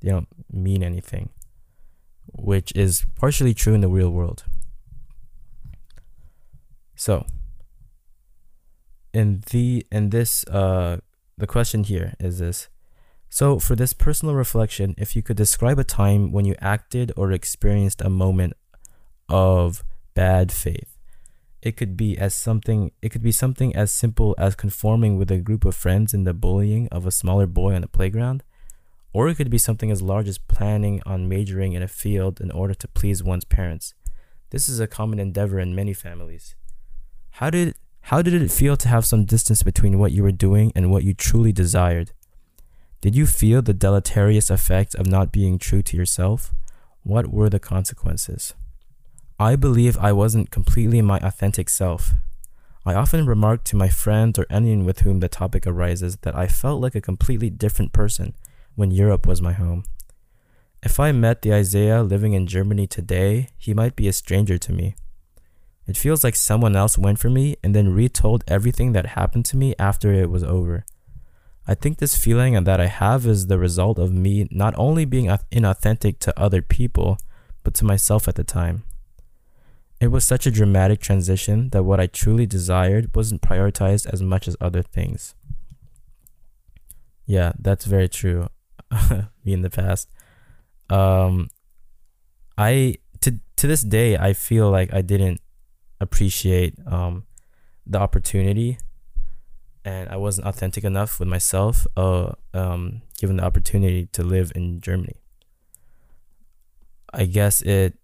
They 0.01 0.09
don't 0.09 0.29
mean 0.51 0.83
anything, 0.83 1.29
which 2.33 2.73
is 2.75 3.05
partially 3.17 3.53
true 3.53 3.75
in 3.75 3.83
the 3.83 3.95
real 3.99 4.09
world. 4.09 4.45
So, 6.97 7.27
in 9.13 9.43
the 9.51 9.87
in 9.93 10.09
this 10.09 10.43
uh 10.47 10.97
the 11.37 11.47
question 11.47 11.85
here 11.85 12.15
is 12.19 12.39
this 12.39 12.71
so 13.29 13.59
for 13.59 13.77
this 13.77 13.93
personal 13.93 14.35
reflection 14.35 14.95
if 14.97 15.15
you 15.15 15.23
could 15.23 15.37
describe 15.37 15.79
a 15.79 15.85
time 15.85 16.33
when 16.33 16.47
you 16.47 16.55
acted 16.63 17.13
or 17.15 17.31
experienced 17.31 18.01
a 18.01 18.09
moment 18.09 18.55
of 19.29 19.85
bad 20.15 20.51
faith 20.51 20.92
it 21.63 21.77
could 21.77 21.97
be 21.97 22.19
as 22.19 22.35
something 22.35 22.91
it 23.01 23.11
could 23.11 23.23
be 23.23 23.33
something 23.33 23.75
as 23.75 23.91
simple 23.91 24.35
as 24.39 24.55
conforming 24.55 25.17
with 25.17 25.31
a 25.31 25.39
group 25.39 25.65
of 25.65 25.75
friends 25.75 26.13
in 26.13 26.25
the 26.25 26.35
bullying 26.35 26.89
of 26.89 27.07
a 27.07 27.11
smaller 27.11 27.47
boy 27.47 27.75
on 27.75 27.85
a 27.85 27.89
playground 27.89 28.43
or 29.13 29.29
it 29.29 29.37
could 29.37 29.51
be 29.51 29.59
something 29.59 29.91
as 29.91 30.03
large 30.03 30.29
as 30.29 30.39
planning 30.39 31.03
on 31.05 31.29
majoring 31.29 31.73
in 31.75 31.83
a 31.83 31.89
field 31.89 32.41
in 32.41 32.51
order 32.51 32.75
to 32.75 32.89
please 32.89 33.23
one's 33.23 33.45
parents 33.45 33.95
this 34.51 34.69
is 34.69 34.81
a 34.81 34.87
common 34.87 35.19
endeavor 35.19 35.59
in 35.59 35.75
many 35.75 35.93
families 35.93 36.55
how 37.37 37.49
did 37.49 37.75
how 38.07 38.21
did 38.21 38.35
it 38.35 38.51
feel 38.51 38.77
to 38.77 38.89
have 38.89 39.07
some 39.07 39.25
distance 39.25 39.63
between 39.63 39.99
what 39.99 40.13
you 40.13 40.23
were 40.23 40.33
doing 40.33 40.73
and 40.75 40.91
what 40.91 41.05
you 41.05 41.15
truly 41.15 41.53
desired? 41.53 42.11
Did 43.01 43.15
you 43.15 43.27
feel 43.27 43.63
the 43.63 43.73
deleterious 43.73 44.51
effects 44.51 44.95
of 44.95 45.07
not 45.07 45.33
being 45.33 45.59
true 45.59 45.83
to 45.83 45.97
yourself? 45.97 46.53
What 47.05 47.29
were 47.29 47.49
the 47.49 47.61
consequences? 47.61 48.55
I 49.39 49.57
believe 49.57 49.99
I 49.99 50.13
wasn't 50.13 50.51
completely 50.51 51.03
my 51.03 51.19
authentic 51.19 51.69
self. 51.69 52.13
I 52.85 52.95
often 52.95 53.27
remark 53.27 53.65
to 53.65 53.77
my 53.77 53.89
friends 53.89 54.39
or 54.39 54.47
anyone 54.51 54.85
with 54.85 55.01
whom 55.01 55.21
the 55.21 55.29
topic 55.29 55.67
arises 55.67 56.17
that 56.23 56.37
I 56.37 56.49
felt 56.49 56.81
like 56.81 56.95
a 56.95 57.01
completely 57.01 57.49
different 57.49 57.93
person 57.93 58.35
when 58.75 58.91
Europe 58.91 59.27
was 59.27 59.41
my 59.41 59.53
home. 59.53 59.85
If 60.83 60.99
I 60.99 61.13
met 61.13 61.43
the 61.43 61.55
Isaiah 61.55 62.03
living 62.03 62.33
in 62.33 62.49
Germany 62.49 62.89
today, 62.89 63.49
he 63.57 63.73
might 63.73 63.95
be 63.95 64.09
a 64.09 64.13
stranger 64.13 64.59
to 64.59 64.73
me. 64.73 64.97
It 65.87 65.97
feels 65.97 66.25
like 66.25 66.35
someone 66.35 66.75
else 66.75 66.99
went 66.99 67.19
for 67.19 67.31
me 67.31 67.57
and 67.63 67.75
then 67.75 67.95
retold 67.95 68.45
everything 68.49 68.93
that 68.93 69.07
happened 69.07 69.45
to 69.47 69.57
me 69.57 69.75
after 69.79 70.13
it 70.13 70.31
was 70.31 70.43
over. 70.43 70.85
I 71.67 71.75
think 71.75 71.99
this 71.99 72.17
feeling 72.17 72.63
that 72.65 72.81
I 72.81 72.87
have 72.87 73.27
is 73.27 73.47
the 73.47 73.59
result 73.59 73.99
of 73.99 74.13
me 74.13 74.49
not 74.51 74.75
only 74.77 75.05
being 75.05 75.27
inauthentic 75.27 76.19
to 76.21 76.39
other 76.39 76.63
people, 76.63 77.19
but 77.63 77.75
to 77.75 77.85
myself 77.85 78.27
at 78.27 78.35
the 78.35 78.45
time. 78.45 78.83
It 80.03 80.11
was 80.11 80.25
such 80.25 80.49
a 80.49 80.51
dramatic 80.51 80.99
transition 81.01 81.69
that 81.69 81.85
what 81.85 82.01
I 82.01 82.09
truly 82.09 82.45
desired 82.45 83.15
wasn't 83.15 83.41
prioritized 83.41 84.13
as 84.13 84.21
much 84.21 84.49
as 84.49 84.57
other 84.61 84.83
things. 84.83 85.37
Yeah, 87.25 87.53
that's 87.57 87.85
very 87.85 88.09
true. 88.09 88.49
me 89.45 89.53
in 89.53 89.63
the 89.63 89.71
past. 89.71 90.11
Um 90.91 91.51
I 92.59 92.97
to 93.21 93.39
to 93.55 93.67
this 93.69 93.83
day 93.83 94.17
I 94.17 94.33
feel 94.33 94.69
like 94.69 94.93
I 94.93 95.03
didn't 95.03 95.41
appreciate 96.01 96.75
um, 96.85 97.25
the 97.87 98.01
opportunity 98.01 98.79
and 99.85 100.09
I 100.09 100.17
wasn't 100.17 100.49
authentic 100.49 100.83
enough 100.83 101.21
with 101.21 101.29
myself 101.29 101.87
uh, 101.97 102.33
um, 102.53 103.03
given 103.21 103.37
the 103.37 103.45
opportunity 103.45 104.07
to 104.07 104.25
live 104.25 104.51
in 104.57 104.81
Germany. 104.81 105.15
I 107.15 107.27
guess 107.27 107.63
it 107.63 107.95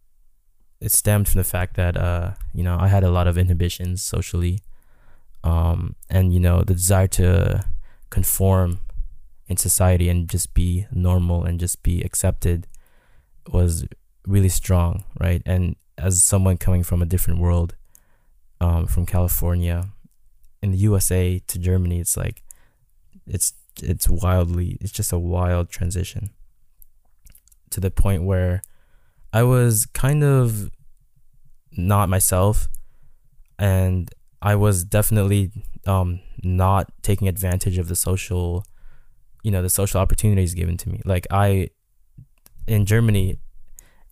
it 0.81 0.93
stemmed 0.93 1.29
from 1.29 1.39
the 1.39 1.45
fact 1.45 1.77
that 1.77 1.97
uh, 1.97 2.33
you 2.55 2.63
know 2.63 2.77
I 2.79 2.89
had 2.89 3.05
a 3.05 3.11
lot 3.11 3.27
of 3.27 3.37
inhibitions 3.37 4.03
socially, 4.03 4.61
um, 5.45 5.97
and 6.09 6.33
you 6.33 6.41
know 6.41 6.63
the 6.63 6.75
desire 6.75 7.09
to 7.09 7.65
conform 8.11 8.81
in 9.49 9.57
society 9.57 10.09
and 10.09 10.29
just 10.29 10.55
be 10.55 10.87
normal 10.93 11.45
and 11.45 11.59
just 11.59 11.83
be 11.83 12.03
accepted 12.03 12.67
was 13.51 13.87
really 14.27 14.49
strong, 14.49 15.05
right? 15.19 15.43
And 15.47 15.77
as 15.97 16.23
someone 16.23 16.59
coming 16.59 16.83
from 16.83 17.03
a 17.03 17.07
different 17.07 17.41
world, 17.41 17.75
um, 18.61 18.87
from 18.87 19.07
California 19.07 19.89
in 20.63 20.71
the 20.71 20.79
USA 20.79 21.39
to 21.47 21.59
Germany, 21.59 22.01
it's 22.01 22.17
like 22.17 22.43
it's 23.27 23.55
it's 23.83 24.09
wildly 24.09 24.77
it's 24.81 24.93
just 24.93 25.13
a 25.13 25.19
wild 25.19 25.71
transition 25.71 26.31
to 27.71 27.81
the 27.81 27.91
point 27.91 28.25
where 28.25 28.63
I 29.33 29.43
was 29.43 29.87
kind 29.87 30.25
of 30.25 30.71
not 31.73 32.09
myself 32.09 32.69
and 33.59 34.11
I 34.41 34.55
was 34.55 34.85
definitely 34.85 35.53
um, 35.87 36.21
not 36.43 36.93
taking 37.03 37.29
advantage 37.29 37.79
of 37.79 37.89
the 37.89 37.97
social 37.97 38.65
you 39.45 39.51
know 39.51 39.63
the 39.63 39.71
social 39.71 40.01
opportunities 40.01 40.55
given 40.55 40.77
to 40.77 40.89
me 40.89 41.01
like 41.05 41.27
I 41.31 41.69
in 42.67 42.85
Germany 42.85 43.39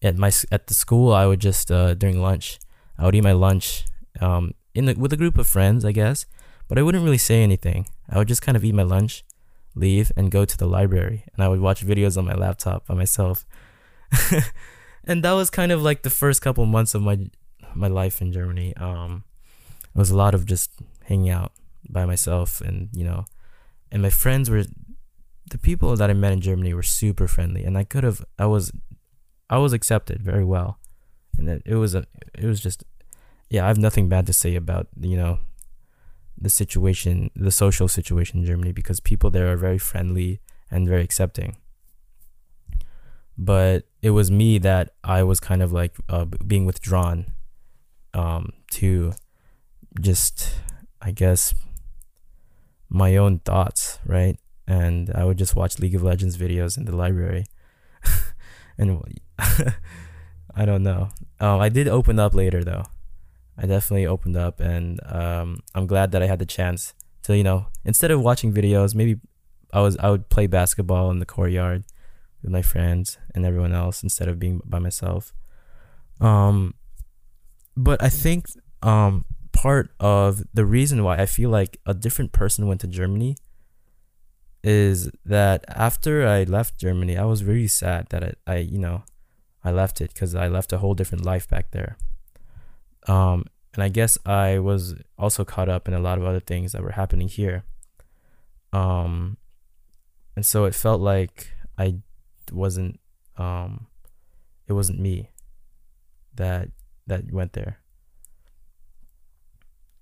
at 0.02 0.16
my 0.16 0.30
at 0.52 0.68
the 0.68 0.74
school 0.74 1.12
I 1.12 1.26
would 1.26 1.40
just 1.40 1.70
uh, 1.70 1.94
during 1.94 2.20
lunch 2.20 2.58
I 2.98 3.04
would 3.04 3.14
eat 3.14 3.24
my 3.24 3.32
lunch 3.32 3.84
um, 4.20 4.52
in 4.74 4.86
the, 4.86 4.94
with 4.94 5.12
a 5.12 5.16
group 5.16 5.38
of 5.38 5.46
friends, 5.46 5.84
I 5.84 5.92
guess. 5.92 6.26
But 6.68 6.78
I 6.78 6.82
wouldn't 6.82 7.04
really 7.04 7.18
say 7.18 7.42
anything. 7.42 7.86
I 8.08 8.18
would 8.18 8.28
just 8.28 8.42
kind 8.42 8.56
of 8.56 8.64
eat 8.64 8.74
my 8.74 8.82
lunch, 8.82 9.24
leave, 9.74 10.10
and 10.16 10.30
go 10.30 10.44
to 10.44 10.56
the 10.56 10.66
library. 10.66 11.24
And 11.34 11.42
I 11.42 11.48
would 11.48 11.60
watch 11.60 11.86
videos 11.86 12.16
on 12.18 12.24
my 12.24 12.34
laptop 12.34 12.86
by 12.86 12.94
myself. 12.94 13.46
and 15.06 15.22
that 15.22 15.32
was 15.32 15.50
kind 15.50 15.72
of 15.72 15.82
like 15.82 16.02
the 16.02 16.10
first 16.10 16.42
couple 16.42 16.64
months 16.66 16.94
of 16.94 17.02
my 17.02 17.18
my 17.74 17.88
life 17.88 18.20
in 18.20 18.32
Germany. 18.32 18.74
Um, 18.76 19.24
it 19.94 19.98
was 19.98 20.10
a 20.10 20.16
lot 20.16 20.34
of 20.34 20.46
just 20.46 20.70
hanging 21.04 21.30
out 21.30 21.52
by 21.88 22.04
myself, 22.04 22.60
and 22.60 22.88
you 22.92 23.04
know, 23.04 23.24
and 23.90 24.02
my 24.02 24.10
friends 24.10 24.50
were 24.50 24.64
the 25.50 25.58
people 25.58 25.96
that 25.96 26.10
I 26.10 26.14
met 26.14 26.32
in 26.32 26.40
Germany 26.40 26.74
were 26.74 26.82
super 26.82 27.28
friendly, 27.28 27.64
and 27.64 27.78
I 27.78 27.84
could 27.84 28.04
have 28.04 28.24
I 28.38 28.46
was 28.46 28.72
I 29.48 29.58
was 29.58 29.72
accepted 29.72 30.22
very 30.22 30.44
well, 30.44 30.78
and 31.38 31.48
it, 31.48 31.62
it 31.64 31.76
was 31.76 31.94
a 31.94 32.06
it 32.36 32.46
was 32.46 32.60
just 32.60 32.84
yeah, 33.48 33.64
I 33.64 33.68
have 33.68 33.78
nothing 33.78 34.08
bad 34.08 34.26
to 34.26 34.32
say 34.32 34.56
about 34.56 34.88
you 35.00 35.16
know 35.16 35.38
the 36.38 36.50
situation, 36.50 37.30
the 37.34 37.50
social 37.50 37.88
situation 37.88 38.40
in 38.40 38.46
Germany 38.46 38.72
because 38.72 39.00
people 39.00 39.30
there 39.30 39.50
are 39.50 39.56
very 39.56 39.78
friendly 39.78 40.40
and 40.70 40.88
very 40.88 41.02
accepting. 41.02 41.56
But 43.38 43.84
it 44.06 44.10
was 44.10 44.30
me 44.30 44.58
that 44.58 44.94
I 45.02 45.22
was 45.24 45.40
kind 45.40 45.62
of 45.62 45.72
like 45.72 45.96
uh, 46.08 46.26
being 46.46 46.64
withdrawn 46.64 47.32
um, 48.14 48.52
to 48.72 49.12
just, 50.00 50.54
I 51.02 51.10
guess, 51.10 51.54
my 52.88 53.16
own 53.16 53.40
thoughts, 53.40 53.98
right? 54.06 54.38
And 54.68 55.10
I 55.12 55.24
would 55.24 55.38
just 55.38 55.56
watch 55.56 55.80
League 55.80 55.96
of 55.96 56.04
Legends 56.04 56.36
videos 56.36 56.76
in 56.78 56.84
the 56.84 56.94
library. 56.94 57.46
and 58.78 59.02
I 59.38 60.64
don't 60.64 60.84
know. 60.84 61.08
Um, 61.40 61.58
I 61.60 61.68
did 61.68 61.88
open 61.88 62.20
up 62.20 62.32
later 62.32 62.62
though 62.62 62.84
I 63.58 63.66
definitely 63.66 64.06
opened 64.06 64.36
up, 64.36 64.60
and 64.60 65.00
um, 65.06 65.62
I'm 65.74 65.86
glad 65.86 66.12
that 66.12 66.22
I 66.22 66.26
had 66.26 66.38
the 66.38 66.46
chance 66.46 66.94
to, 67.22 67.36
you 67.36 67.42
know, 67.42 67.66
instead 67.84 68.10
of 68.10 68.20
watching 68.20 68.52
videos, 68.52 68.94
maybe 68.94 69.18
I 69.72 69.80
was 69.80 69.96
I 69.96 70.10
would 70.10 70.28
play 70.28 70.46
basketball 70.46 71.10
in 71.10 71.18
the 71.18 71.26
courtyard 71.26 71.84
with 72.42 72.50
my 72.50 72.62
friends 72.62 73.18
and 73.34 73.44
everyone 73.44 73.72
else 73.72 74.02
instead 74.02 74.28
of 74.28 74.38
being 74.38 74.60
by 74.64 74.78
myself. 74.78 75.32
Um, 76.20 76.74
but 77.76 78.02
I 78.02 78.08
think 78.08 78.46
um 78.82 79.24
part 79.52 79.90
of 79.98 80.42
the 80.52 80.66
reason 80.66 81.02
why 81.02 81.16
I 81.16 81.26
feel 81.26 81.50
like 81.50 81.80
a 81.86 81.94
different 81.94 82.32
person 82.32 82.66
went 82.66 82.82
to 82.82 82.86
Germany 82.86 83.36
is 84.62 85.10
that 85.24 85.64
after 85.68 86.26
I 86.26 86.42
left 86.42 86.78
Germany, 86.78 87.16
I 87.16 87.24
was 87.24 87.44
really 87.44 87.68
sad 87.68 88.08
that 88.10 88.22
I, 88.24 88.32
I 88.46 88.56
you 88.58 88.78
know, 88.78 89.04
I 89.64 89.70
left 89.70 90.00
it 90.00 90.12
because 90.12 90.34
I 90.34 90.48
left 90.48 90.72
a 90.72 90.78
whole 90.78 90.94
different 90.94 91.24
life 91.24 91.48
back 91.48 91.70
there. 91.70 91.96
Um, 93.08 93.46
and 93.74 93.82
I 93.82 93.88
guess 93.88 94.18
I 94.26 94.58
was 94.58 94.94
also 95.18 95.44
caught 95.44 95.68
up 95.68 95.86
in 95.88 95.94
a 95.94 96.00
lot 96.00 96.18
of 96.18 96.24
other 96.24 96.40
things 96.40 96.72
that 96.72 96.82
were 96.82 96.92
happening 96.92 97.28
here. 97.28 97.64
Um, 98.72 99.36
and 100.34 100.44
so 100.44 100.64
it 100.64 100.74
felt 100.74 101.00
like 101.00 101.52
I 101.78 101.96
wasn't, 102.52 103.00
um, 103.36 103.86
it 104.66 104.72
wasn't 104.72 105.00
me 105.00 105.30
that 106.34 106.68
that 107.06 107.32
went 107.32 107.52
there. 107.52 107.78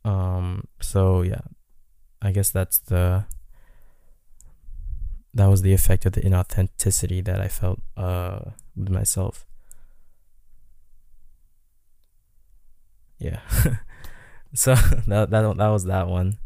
Um, 0.05 0.65
so 0.81 1.23
yeah, 1.23 1.41
I 2.21 2.33
guess 2.33 2.51
that's 2.51 2.79
the 2.79 3.25
that 5.33 5.47
was 5.47 5.63
the 5.63 5.73
effect 5.73 6.07
of 6.07 6.13
the 6.13 6.21
inauthenticity 6.21 7.25
that 7.25 7.41
I 7.41 7.49
felt 7.49 7.81
uh 7.97 8.41
with 8.77 8.91
myself. 8.91 9.47
Yeah. 13.19 13.41
so 14.55 14.75
that 15.07 15.31
that 15.31 15.57
that 15.57 15.69
was 15.69 15.85
that 15.85 16.09
one. 16.09 16.39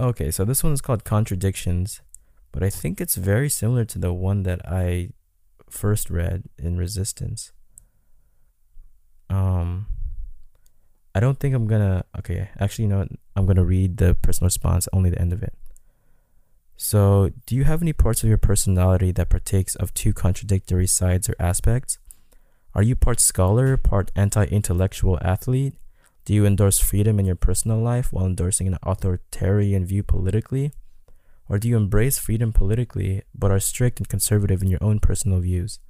Okay, 0.00 0.30
so 0.30 0.44
this 0.44 0.62
one 0.62 0.72
is 0.72 0.80
called 0.80 1.02
Contradictions, 1.04 2.02
but 2.52 2.62
I 2.62 2.70
think 2.70 3.00
it's 3.00 3.16
very 3.16 3.48
similar 3.48 3.84
to 3.86 3.98
the 3.98 4.12
one 4.12 4.44
that 4.44 4.60
I 4.64 5.10
first 5.68 6.08
read 6.08 6.44
in 6.56 6.78
Resistance. 6.78 7.52
Um 9.28 9.86
I 11.14 11.20
don't 11.20 11.40
think 11.40 11.54
I'm 11.54 11.66
gonna 11.66 12.04
okay, 12.18 12.50
actually 12.60 12.84
you 12.84 12.90
know 12.90 12.98
what? 12.98 13.08
I'm 13.34 13.46
gonna 13.46 13.64
read 13.64 13.96
the 13.96 14.14
personal 14.14 14.46
response, 14.46 14.86
only 14.92 15.10
the 15.10 15.20
end 15.20 15.32
of 15.32 15.42
it. 15.42 15.54
So, 16.80 17.32
do 17.44 17.56
you 17.56 17.64
have 17.64 17.82
any 17.82 17.92
parts 17.92 18.22
of 18.22 18.28
your 18.28 18.38
personality 18.38 19.10
that 19.10 19.30
partakes 19.30 19.74
of 19.74 19.92
two 19.94 20.12
contradictory 20.12 20.86
sides 20.86 21.28
or 21.28 21.34
aspects? 21.40 21.98
Are 22.72 22.84
you 22.84 22.94
part 22.94 23.18
scholar, 23.18 23.76
part 23.76 24.12
anti 24.14 24.44
intellectual 24.44 25.18
athlete? 25.20 25.74
Do 26.28 26.34
you 26.34 26.44
endorse 26.44 26.78
freedom 26.78 27.18
in 27.18 27.24
your 27.24 27.36
personal 27.36 27.78
life 27.78 28.12
while 28.12 28.26
endorsing 28.26 28.66
an 28.66 28.76
authoritarian 28.82 29.86
view 29.86 30.02
politically? 30.02 30.72
Or 31.48 31.58
do 31.58 31.68
you 31.68 31.76
embrace 31.78 32.18
freedom 32.18 32.52
politically 32.52 33.22
but 33.34 33.50
are 33.50 33.58
strict 33.58 33.98
and 33.98 34.10
conservative 34.10 34.60
in 34.60 34.68
your 34.68 34.84
own 34.84 34.98
personal 34.98 35.40
views? 35.40 35.80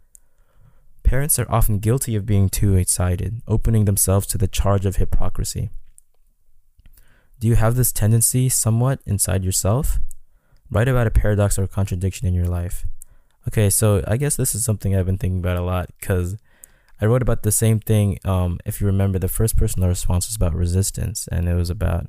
Parents 1.02 1.40
are 1.40 1.50
often 1.50 1.80
guilty 1.80 2.14
of 2.14 2.24
being 2.24 2.48
two 2.48 2.80
sided, 2.84 3.42
opening 3.48 3.84
themselves 3.84 4.28
to 4.28 4.38
the 4.38 4.46
charge 4.46 4.86
of 4.86 4.94
hypocrisy. 4.94 5.70
Do 7.40 7.48
you 7.48 7.56
have 7.56 7.74
this 7.74 7.90
tendency 7.90 8.48
somewhat 8.48 9.00
inside 9.06 9.42
yourself? 9.42 9.98
Write 10.70 10.86
about 10.86 11.08
a 11.08 11.10
paradox 11.10 11.58
or 11.58 11.66
contradiction 11.66 12.28
in 12.28 12.34
your 12.34 12.46
life. 12.46 12.86
Okay, 13.48 13.70
so 13.70 14.04
I 14.06 14.16
guess 14.16 14.36
this 14.36 14.54
is 14.54 14.64
something 14.64 14.94
I've 14.94 15.06
been 15.06 15.18
thinking 15.18 15.40
about 15.40 15.56
a 15.56 15.62
lot 15.62 15.90
because 15.98 16.36
I 17.00 17.06
wrote 17.06 17.22
about 17.22 17.42
the 17.42 17.52
same 17.52 17.78
thing. 17.78 18.18
Um, 18.24 18.58
if 18.64 18.80
you 18.80 18.86
remember, 18.86 19.18
the 19.18 19.28
first 19.28 19.56
personal 19.56 19.88
response 19.88 20.26
was 20.26 20.36
about 20.36 20.54
resistance, 20.54 21.28
and 21.30 21.48
it 21.48 21.54
was 21.54 21.70
about 21.70 22.06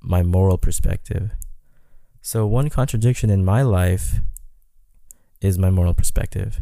my 0.00 0.22
moral 0.22 0.58
perspective. 0.58 1.30
So, 2.20 2.46
one 2.46 2.68
contradiction 2.68 3.30
in 3.30 3.44
my 3.44 3.62
life 3.62 4.20
is 5.40 5.58
my 5.58 5.70
moral 5.70 5.94
perspective. 5.94 6.60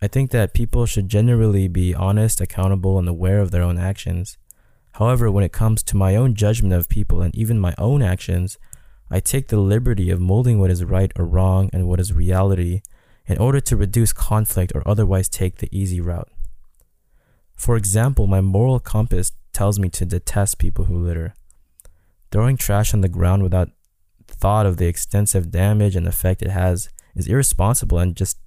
I 0.00 0.08
think 0.08 0.30
that 0.30 0.54
people 0.54 0.86
should 0.86 1.08
generally 1.08 1.68
be 1.68 1.94
honest, 1.94 2.40
accountable, 2.40 2.98
and 2.98 3.08
aware 3.08 3.40
of 3.40 3.50
their 3.50 3.62
own 3.62 3.78
actions. 3.78 4.38
However, 4.92 5.30
when 5.30 5.44
it 5.44 5.52
comes 5.52 5.82
to 5.84 5.96
my 5.96 6.16
own 6.16 6.34
judgment 6.34 6.74
of 6.74 6.88
people 6.88 7.22
and 7.22 7.34
even 7.36 7.58
my 7.58 7.74
own 7.78 8.02
actions, 8.02 8.58
I 9.10 9.20
take 9.20 9.48
the 9.48 9.60
liberty 9.60 10.10
of 10.10 10.20
molding 10.20 10.58
what 10.58 10.70
is 10.70 10.84
right 10.84 11.12
or 11.16 11.26
wrong 11.26 11.70
and 11.72 11.86
what 11.86 12.00
is 12.00 12.12
reality 12.12 12.82
in 13.26 13.38
order 13.38 13.60
to 13.60 13.76
reduce 13.76 14.12
conflict 14.12 14.72
or 14.74 14.82
otherwise 14.86 15.28
take 15.28 15.58
the 15.58 15.68
easy 15.70 16.00
route. 16.00 16.30
For 17.54 17.76
example, 17.76 18.26
my 18.26 18.40
moral 18.40 18.80
compass 18.80 19.32
tells 19.52 19.78
me 19.78 19.88
to 19.90 20.04
detest 20.04 20.58
people 20.58 20.86
who 20.86 20.96
litter. 20.96 21.34
Throwing 22.30 22.56
trash 22.56 22.94
on 22.94 23.02
the 23.02 23.08
ground 23.08 23.42
without 23.42 23.70
thought 24.26 24.66
of 24.66 24.78
the 24.78 24.86
extensive 24.86 25.50
damage 25.50 25.94
and 25.94 26.06
effect 26.06 26.42
it 26.42 26.50
has 26.50 26.88
is 27.14 27.26
irresponsible 27.26 27.98
and 27.98 28.16
just 28.16 28.38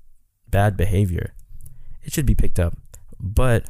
bad 0.50 0.76
behavior. 0.76 1.34
It 2.04 2.12
should 2.14 2.26
be 2.26 2.36
picked 2.36 2.60
up. 2.60 2.78
But 3.20 3.66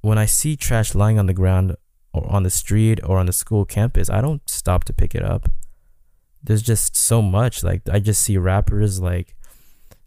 when 0.00 0.18
I 0.18 0.26
see 0.26 0.56
trash 0.56 0.94
lying 0.94 1.18
on 1.18 1.26
the 1.26 1.34
ground 1.34 1.76
or 2.12 2.30
on 2.30 2.42
the 2.42 2.50
street 2.50 3.00
or 3.04 3.18
on 3.18 3.26
the 3.26 3.32
school 3.32 3.64
campus, 3.64 4.08
I 4.08 4.20
don't 4.20 4.48
stop 4.48 4.84
to 4.84 4.92
pick 4.92 5.14
it 5.14 5.24
up 5.24 5.48
there's 6.42 6.62
just 6.62 6.96
so 6.96 7.22
much 7.22 7.62
like 7.62 7.82
i 7.90 7.98
just 7.98 8.22
see 8.22 8.36
wrappers 8.36 9.00
like 9.00 9.34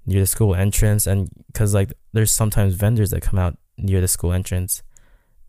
near 0.05 0.19
the 0.19 0.27
school 0.27 0.53
entrance 0.53 1.07
and 1.07 1.29
because 1.47 1.73
like 1.73 1.93
there's 2.13 2.31
sometimes 2.31 2.75
vendors 2.75 3.09
that 3.11 3.21
come 3.21 3.39
out 3.39 3.57
near 3.77 4.01
the 4.01 4.07
school 4.07 4.31
entrance 4.31 4.83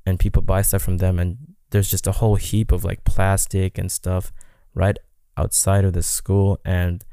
and 0.05 0.19
people 0.19 0.43
buy 0.43 0.63
stuff 0.63 0.83
from 0.83 0.99
them 0.99 1.19
and 1.19 1.39
there's 1.71 1.91
just 1.91 2.07
a 2.07 2.13
whole 2.13 2.37
heap 2.37 2.73
of 2.73 2.85
like 2.85 3.05
plastic 3.05 3.79
and 3.79 3.91
stuff 3.91 4.33
right 4.75 4.99
outside 5.37 5.85
of 5.85 5.93
the 5.93 6.03
school 6.03 6.61
and 6.65 7.05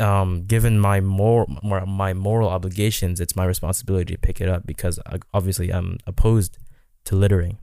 um, 0.00 0.44
given 0.46 0.80
my 0.80 1.00
more 1.00 1.46
my 1.86 2.14
moral 2.14 2.48
obligations, 2.48 3.20
it's 3.20 3.36
my 3.36 3.44
responsibility 3.44 4.14
to 4.14 4.18
pick 4.18 4.40
it 4.40 4.48
up 4.48 4.66
because 4.66 4.98
obviously 5.34 5.70
I'm 5.70 5.98
opposed 6.06 6.58
to 7.04 7.14
littering, 7.14 7.58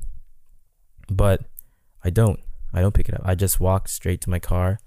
but 1.09 1.41
I 2.03 2.09
don't. 2.11 2.39
I 2.73 2.81
don't 2.81 2.93
pick 2.93 3.09
it 3.09 3.15
up. 3.15 3.21
I 3.25 3.33
just 3.33 3.59
walk 3.59 3.87
straight 3.87 4.21
to 4.21 4.29
my 4.29 4.39
car, 4.39 4.79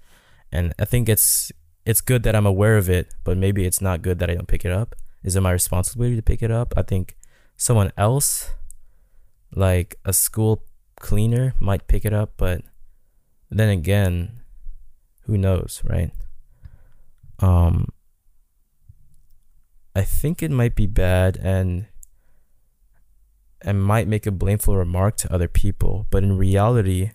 and 0.51 0.73
I 0.79 0.85
think 0.85 1.09
it's 1.09 1.51
it's 1.85 1.99
good 1.99 2.23
that 2.23 2.35
I'm 2.35 2.45
aware 2.45 2.77
of 2.77 2.89
it, 2.89 3.13
but 3.23 3.37
maybe 3.37 3.65
it's 3.65 3.81
not 3.81 4.01
good 4.01 4.19
that 4.19 4.29
I 4.29 4.35
don't 4.35 4.47
pick 4.47 4.63
it 4.63 4.71
up. 4.71 4.95
Is 5.23 5.35
it 5.35 5.41
my 5.41 5.51
responsibility 5.51 6.15
to 6.15 6.21
pick 6.21 6.41
it 6.41 6.51
up? 6.51 6.73
I 6.75 6.81
think 6.81 7.15
someone 7.55 7.91
else, 7.97 8.51
like 9.53 9.95
a 10.03 10.13
school 10.13 10.63
cleaner, 10.95 11.53
might 11.59 11.87
pick 11.87 12.05
it 12.05 12.13
up, 12.13 12.33
but 12.37 12.61
then 13.49 13.69
again, 13.69 14.41
who 15.23 15.37
knows, 15.37 15.81
right? 15.85 16.11
Um, 17.39 17.89
I 19.95 20.01
think 20.01 20.41
it 20.41 20.51
might 20.51 20.75
be 20.75 20.87
bad 20.87 21.37
and 21.37 21.87
and 23.63 23.83
might 23.83 24.07
make 24.07 24.25
a 24.25 24.31
blameful 24.31 24.75
remark 24.75 25.17
to 25.17 25.31
other 25.31 25.47
people, 25.47 26.07
but 26.09 26.23
in 26.23 26.35
reality, 26.35 27.11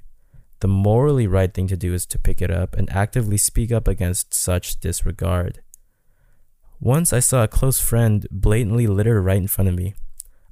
the 0.60 0.68
morally 0.68 1.26
right 1.26 1.52
thing 1.52 1.66
to 1.66 1.76
do 1.76 1.92
is 1.92 2.06
to 2.06 2.18
pick 2.18 2.40
it 2.40 2.50
up 2.50 2.76
and 2.76 2.88
actively 2.90 3.36
speak 3.36 3.72
up 3.72 3.88
against 3.88 4.32
such 4.32 4.78
disregard. 4.78 5.60
Once 6.80 7.12
I 7.12 7.20
saw 7.20 7.42
a 7.42 7.48
close 7.48 7.80
friend 7.80 8.26
blatantly 8.30 8.86
litter 8.86 9.22
right 9.22 9.38
in 9.38 9.48
front 9.48 9.68
of 9.68 9.74
me. 9.74 9.94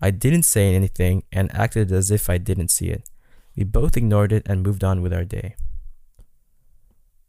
I 0.01 0.11
didn't 0.11 0.43
say 0.43 0.75
anything 0.75 1.23
and 1.33 1.55
acted 1.55 1.93
as 1.93 2.11
if 2.11 2.29
I 2.29 2.39
didn't 2.39 2.69
see 2.69 2.89
it. 2.89 3.09
We 3.57 3.65
both 3.65 3.97
ignored 3.97 4.33
it 4.33 4.43
and 4.47 4.63
moved 4.63 4.83
on 4.83 5.01
with 5.03 5.13
our 5.13 5.25
day. 5.25 5.55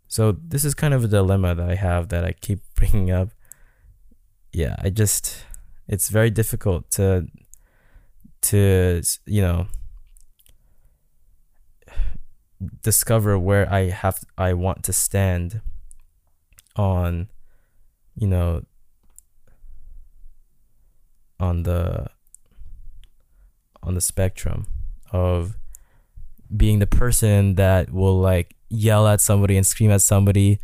So, 0.08 0.32
this 0.32 0.66
is 0.66 0.74
kind 0.74 0.94
of 0.94 1.04
a 1.04 1.08
dilemma 1.08 1.56
that 1.56 1.70
I 1.70 1.76
have 1.76 2.10
that 2.10 2.24
I 2.24 2.32
keep 2.32 2.62
bringing 2.76 3.12
up. 3.12 3.30
Yeah, 4.52 4.76
I 4.80 4.90
just, 4.90 5.46
it's 5.88 6.10
very 6.10 6.30
difficult 6.30 6.90
to, 6.92 7.28
to, 8.44 9.02
you 9.26 9.42
know, 9.42 9.68
discover 12.82 13.38
where 13.38 13.72
I 13.72 13.90
have 13.90 14.24
I 14.38 14.54
want 14.54 14.84
to 14.86 14.94
stand 14.94 15.62
on 16.76 17.30
you 18.16 18.28
know 18.28 18.64
on 21.40 21.64
the 21.64 22.08
on 23.84 23.94
the 23.94 24.02
spectrum 24.02 24.66
of 25.12 25.58
being 26.56 26.80
the 26.80 26.88
person 26.88 27.56
that 27.56 27.92
will 27.92 28.20
like 28.20 28.56
yell 28.70 29.08
at 29.08 29.22
somebody 29.22 29.58
and 29.58 29.66
scream 29.66 29.92
at 29.92 30.02
somebody 30.02 30.60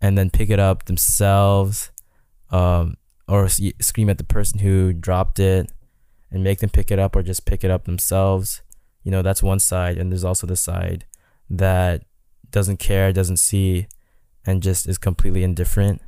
and 0.00 0.16
then 0.16 0.30
pick 0.30 0.50
it 0.50 0.58
up 0.58 0.84
themselves 0.84 1.90
um, 2.50 2.96
or 3.28 3.48
scream 3.48 4.08
at 4.08 4.18
the 4.18 4.24
person 4.24 4.60
who 4.60 4.92
dropped 4.92 5.38
it 5.38 5.70
and 6.30 6.44
make 6.44 6.60
them 6.60 6.70
pick 6.70 6.90
it 6.90 6.98
up 6.98 7.16
or 7.16 7.22
just 7.22 7.44
pick 7.44 7.64
it 7.64 7.70
up 7.70 7.84
themselves 7.84 8.62
you 9.02 9.10
know 9.10 9.22
that's 9.22 9.42
one 9.42 9.58
side 9.58 9.98
and 9.98 10.12
there's 10.12 10.24
also 10.24 10.46
the 10.46 10.56
side 10.56 11.04
that 11.48 12.04
doesn't 12.50 12.78
care, 12.78 13.12
doesn't 13.12 13.38
see, 13.38 13.86
and 14.46 14.62
just 14.62 14.88
is 14.88 14.98
completely 14.98 15.42
indifferent. 15.42 16.00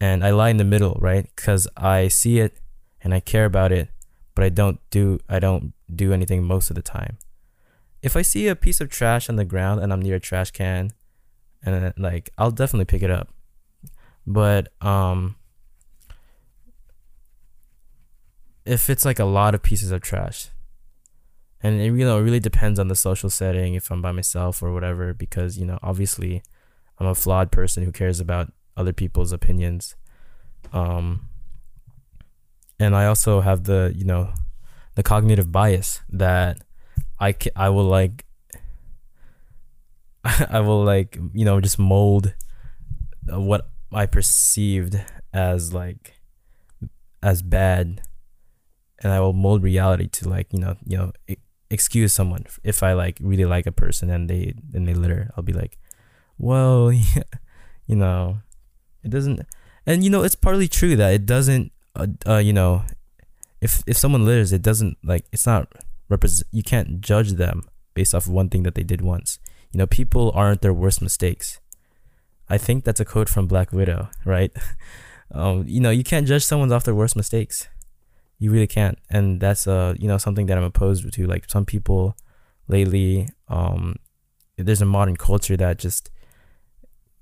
and 0.00 0.24
I 0.24 0.30
lie 0.30 0.48
in 0.48 0.56
the 0.56 0.64
middle, 0.64 0.98
right? 1.00 1.28
Because 1.36 1.68
I 1.76 2.08
see 2.08 2.40
it 2.40 2.58
and 3.02 3.12
I 3.14 3.20
care 3.20 3.44
about 3.44 3.72
it, 3.72 3.88
but 4.34 4.44
I 4.44 4.48
don't 4.48 4.80
do 4.90 5.20
I 5.28 5.38
don't 5.38 5.72
do 5.94 6.12
anything 6.12 6.44
most 6.44 6.70
of 6.70 6.76
the 6.76 6.82
time. 6.82 7.18
If 8.02 8.16
I 8.16 8.22
see 8.22 8.48
a 8.48 8.56
piece 8.56 8.80
of 8.80 8.88
trash 8.88 9.28
on 9.28 9.36
the 9.36 9.44
ground 9.44 9.80
and 9.80 9.92
I'm 9.92 10.02
near 10.02 10.16
a 10.16 10.20
trash 10.20 10.50
can, 10.50 10.92
and 11.62 11.92
like 11.96 12.30
I'll 12.38 12.50
definitely 12.50 12.86
pick 12.86 13.02
it 13.02 13.10
up, 13.10 13.28
but 14.26 14.72
um, 14.80 15.36
if 18.64 18.88
it's 18.90 19.04
like 19.04 19.18
a 19.18 19.24
lot 19.24 19.54
of 19.54 19.62
pieces 19.62 19.90
of 19.90 20.00
trash, 20.00 20.48
and 21.62 21.80
it 21.80 21.84
you 21.84 22.04
know 22.04 22.18
it 22.18 22.22
really 22.22 22.40
depends 22.40 22.78
on 22.78 22.88
the 22.88 22.96
social 22.96 23.30
setting 23.30 23.74
if 23.74 23.90
I'm 23.90 24.02
by 24.02 24.12
myself 24.12 24.62
or 24.62 24.72
whatever, 24.72 25.12
because 25.14 25.58
you 25.58 25.66
know 25.66 25.78
obviously 25.82 26.42
I'm 26.98 27.06
a 27.06 27.14
flawed 27.14 27.50
person 27.50 27.84
who 27.84 27.92
cares 27.92 28.20
about 28.20 28.52
other 28.76 28.92
people's 28.92 29.32
opinions. 29.32 29.96
Um, 30.72 31.28
and 32.82 32.96
I 32.96 33.06
also 33.06 33.40
have 33.40 33.64
the 33.64 33.92
you 33.94 34.04
know 34.04 34.34
the 34.94 35.02
cognitive 35.02 35.52
bias 35.52 36.00
that 36.10 36.58
I 37.20 37.34
I 37.54 37.68
will 37.68 37.84
like 37.84 38.24
I 40.24 40.60
will 40.60 40.84
like 40.84 41.18
you 41.32 41.44
know 41.44 41.60
just 41.60 41.78
mold 41.78 42.34
uh, 43.32 43.40
what 43.40 43.70
I 43.92 44.06
perceived 44.06 45.00
as 45.32 45.72
like 45.72 46.14
as 47.22 47.42
bad. 47.42 48.02
And 49.04 49.12
I 49.12 49.18
will 49.18 49.32
mold 49.32 49.64
reality 49.64 50.06
to 50.06 50.28
like 50.28 50.52
you 50.52 50.60
know 50.60 50.76
you 50.86 50.96
know 50.96 51.12
excuse 51.70 52.12
someone 52.12 52.44
if 52.62 52.82
I 52.82 52.92
like 52.92 53.18
really 53.20 53.44
like 53.44 53.66
a 53.66 53.72
person 53.72 54.10
and 54.10 54.28
they 54.28 54.54
and 54.74 54.86
they 54.86 54.94
litter 54.94 55.30
I'll 55.36 55.42
be 55.42 55.54
like 55.54 55.78
well 56.38 56.92
you 57.86 57.96
know 57.96 58.38
it 59.02 59.10
doesn't 59.10 59.40
and 59.86 60.04
you 60.04 60.10
know 60.10 60.22
it's 60.22 60.36
partly 60.36 60.68
true 60.68 60.94
that 60.96 61.14
it 61.14 61.26
doesn't 61.26 61.72
uh, 61.96 62.06
uh 62.26 62.38
you 62.38 62.52
know 62.52 62.84
if 63.60 63.82
if 63.86 63.96
someone 63.96 64.24
litters 64.24 64.52
it 64.52 64.62
doesn't 64.62 64.96
like 65.04 65.24
it's 65.32 65.46
not 65.46 65.72
represent 66.08 66.46
you 66.50 66.62
can't 66.62 67.00
judge 67.00 67.32
them 67.32 67.62
based 67.94 68.14
off 68.14 68.26
of 68.26 68.32
one 68.32 68.48
thing 68.48 68.62
that 68.62 68.74
they 68.74 68.82
did 68.82 69.00
once. 69.00 69.38
You 69.70 69.78
know 69.78 69.86
people 69.86 70.32
aren't 70.34 70.62
their 70.62 70.72
worst 70.72 71.00
mistakes. 71.02 71.60
I 72.48 72.58
think 72.58 72.84
that's 72.84 73.00
a 73.00 73.04
quote 73.04 73.28
from 73.28 73.46
black 73.46 73.72
widow 73.72 74.10
right? 74.24 74.52
Um 75.34 75.64
you 75.66 75.80
know 75.80 75.88
you 75.88 76.04
can't 76.04 76.26
judge 76.26 76.44
someone 76.44 76.70
off 76.72 76.84
their 76.84 76.94
worst 76.94 77.16
mistakes. 77.16 77.66
You 78.38 78.50
really 78.50 78.66
can't. 78.66 78.98
And 79.08 79.40
that's 79.40 79.66
uh 79.66 79.94
you 79.98 80.06
know 80.06 80.18
something 80.18 80.44
that 80.46 80.58
i'm 80.58 80.64
opposed 80.64 81.10
to. 81.10 81.26
Like 81.26 81.48
some 81.48 81.64
people 81.64 82.14
lately 82.68 83.30
um 83.48 83.96
there's 84.58 84.82
a 84.82 84.84
modern 84.84 85.16
culture 85.16 85.56
that 85.56 85.78
just 85.78 86.10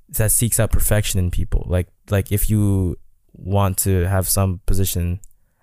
that 0.09 0.33
seeks 0.33 0.59
out 0.59 0.73
perfection 0.73 1.21
in 1.21 1.31
people. 1.31 1.65
Like 1.69 1.87
like 2.11 2.33
if 2.33 2.51
you 2.51 2.97
want 3.33 3.77
to 3.79 4.07
have 4.07 4.29
some 4.29 4.61
position 4.67 5.21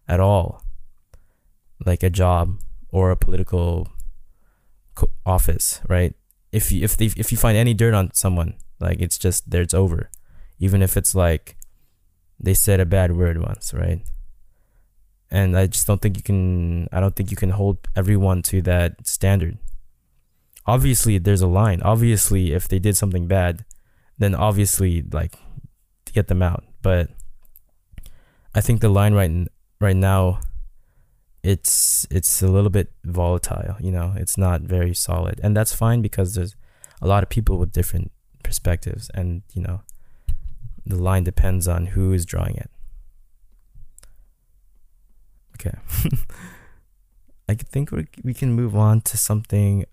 at 0.08 0.20
all 0.20 0.64
like 1.86 2.04
a 2.04 2.10
job 2.10 2.60
or 2.90 3.12
a 3.12 3.18
political 3.18 3.88
co- 4.96 5.12
office 5.26 5.82
right? 5.88 6.16
If 6.52 6.72
you 6.72 6.84
if 6.84 6.98
they 6.98 7.06
if 7.06 7.32
you 7.32 7.38
find 7.38 7.58
any 7.58 7.74
dirt 7.74 7.94
on 7.94 8.14
someone 8.14 8.56
like 8.80 9.00
it's 9.00 9.18
just 9.18 9.50
there 9.50 9.62
it's 9.62 9.74
over. 9.74 10.10
Even 10.60 10.82
if 10.82 10.98
it's 10.98 11.14
like 11.14 11.58
they 12.40 12.54
said 12.54 12.80
a 12.80 12.86
bad 12.86 13.16
word 13.16 13.40
once 13.42 13.74
right? 13.74 14.02
And 15.30 15.58
i 15.58 15.68
just 15.68 15.86
don't 15.86 16.02
think 16.02 16.16
you 16.16 16.24
can 16.24 16.88
i 16.94 17.02
don't 17.02 17.16
think 17.16 17.32
you 17.32 17.38
can 17.38 17.50
hold 17.52 17.78
everyone 17.96 18.42
to 18.44 18.62
that 18.64 19.06
standard. 19.06 19.58
Obviously 20.66 21.18
there's 21.18 21.42
a 21.42 21.48
line. 21.48 21.82
Obviously 21.82 22.54
if 22.54 22.68
they 22.68 22.80
did 22.80 22.98
something 22.98 23.28
bad 23.28 23.66
then 24.18 24.34
obviously 24.34 25.04
like 25.12 25.36
get 26.14 26.28
them 26.28 26.42
out. 26.42 26.64
But 26.82 27.10
i 28.58 28.62
think 28.62 28.82
the 28.82 28.90
line 28.90 29.14
right 29.14 29.32
right 29.80 29.96
now 29.96 30.40
it's 31.48 32.06
it's 32.12 32.42
a 32.42 32.48
little 32.48 32.70
bit 32.70 32.92
volatile 33.06 33.78
you 33.80 33.92
know 33.92 34.14
it's 34.18 34.38
not 34.38 34.62
very 34.62 34.94
solid. 34.94 35.40
And 35.42 35.56
that's 35.56 35.74
fine 35.74 36.02
because 36.02 36.36
there's 36.36 36.56
a 37.02 37.08
lot 37.08 37.24
of 37.24 37.30
people 37.30 37.58
with 37.58 37.72
different 37.72 38.12
perspectives 38.44 39.10
and 39.14 39.44
you 39.54 39.62
know 39.62 39.82
the 40.86 40.98
line 40.98 41.24
depends 41.24 41.68
on 41.68 41.88
who 41.88 42.12
is 42.12 42.26
drawing 42.26 42.56
it. 42.56 42.70
Okay. 45.56 45.78
I 47.50 47.56
think 47.56 47.92
we 47.92 48.08
we 48.24 48.34
can 48.34 48.52
move 48.52 48.76
on 48.76 49.00
to 49.02 49.18
something 49.18 49.86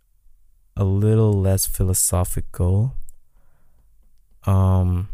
a 0.77 0.85
little 0.85 1.33
less 1.33 1.67
philosophical. 1.67 2.97
Um 4.45 5.09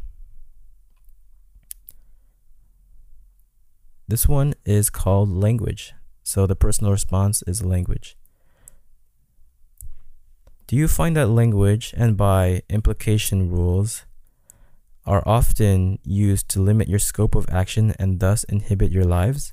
this 4.10 4.28
one 4.28 4.54
is 4.64 4.90
called 4.90 5.30
language 5.30 5.94
so 6.30 6.46
the 6.46 6.54
personal 6.54 6.92
response 6.92 7.42
is 7.46 7.64
language. 7.64 8.16
Do 10.68 10.76
you 10.76 10.86
find 10.86 11.16
that 11.16 11.26
language, 11.26 11.92
and 11.96 12.16
by 12.16 12.62
implication 12.68 13.50
rules, 13.50 14.04
are 15.04 15.24
often 15.26 15.98
used 16.04 16.48
to 16.50 16.60
limit 16.60 16.88
your 16.88 17.00
scope 17.00 17.34
of 17.34 17.50
action 17.50 17.94
and 17.98 18.20
thus 18.20 18.44
inhibit 18.44 18.92
your 18.92 19.04
lives? 19.04 19.52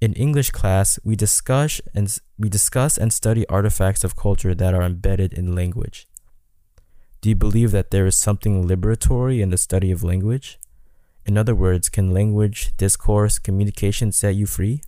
In 0.00 0.12
English 0.14 0.50
class, 0.50 0.98
we 1.04 1.14
discuss 1.14 1.80
and 1.94 2.18
we 2.36 2.48
discuss 2.48 2.98
and 2.98 3.12
study 3.12 3.46
artifacts 3.46 4.02
of 4.02 4.16
culture 4.16 4.54
that 4.56 4.74
are 4.74 4.82
embedded 4.82 5.32
in 5.32 5.54
language. 5.54 6.08
Do 7.20 7.28
you 7.28 7.36
believe 7.36 7.70
that 7.70 7.92
there 7.92 8.06
is 8.06 8.18
something 8.18 8.66
liberatory 8.66 9.40
in 9.40 9.50
the 9.50 9.56
study 9.56 9.92
of 9.92 10.02
language? 10.02 10.58
In 11.26 11.36
other 11.36 11.56
words, 11.56 11.88
can 11.88 12.14
language, 12.14 12.72
discourse, 12.76 13.40
communication 13.40 14.12
set 14.12 14.36
you 14.36 14.46
free? 14.46 14.80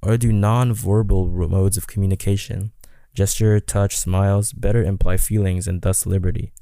Or 0.00 0.16
do 0.16 0.32
non-verbal 0.32 1.26
modes 1.48 1.76
of 1.76 1.86
communication, 1.86 2.72
gesture, 3.12 3.60
touch, 3.60 3.96
smiles, 3.96 4.52
better 4.52 4.82
imply 4.82 5.18
feelings 5.18 5.68
and 5.68 5.82
thus 5.82 6.06
liberty? 6.06 6.52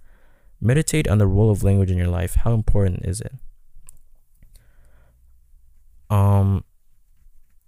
Meditate 0.60 1.06
on 1.06 1.18
the 1.18 1.26
role 1.26 1.52
of 1.52 1.62
language 1.62 1.90
in 1.90 1.98
your 1.98 2.08
life. 2.08 2.34
How 2.34 2.52
important 2.52 3.06
is 3.06 3.20
it? 3.20 3.34
Um, 6.10 6.64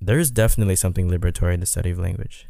there 0.00 0.18
is 0.18 0.32
definitely 0.32 0.76
something 0.76 1.08
liberatory 1.08 1.54
in 1.54 1.60
the 1.60 1.66
study 1.66 1.90
of 1.90 1.98
language. 1.98 2.48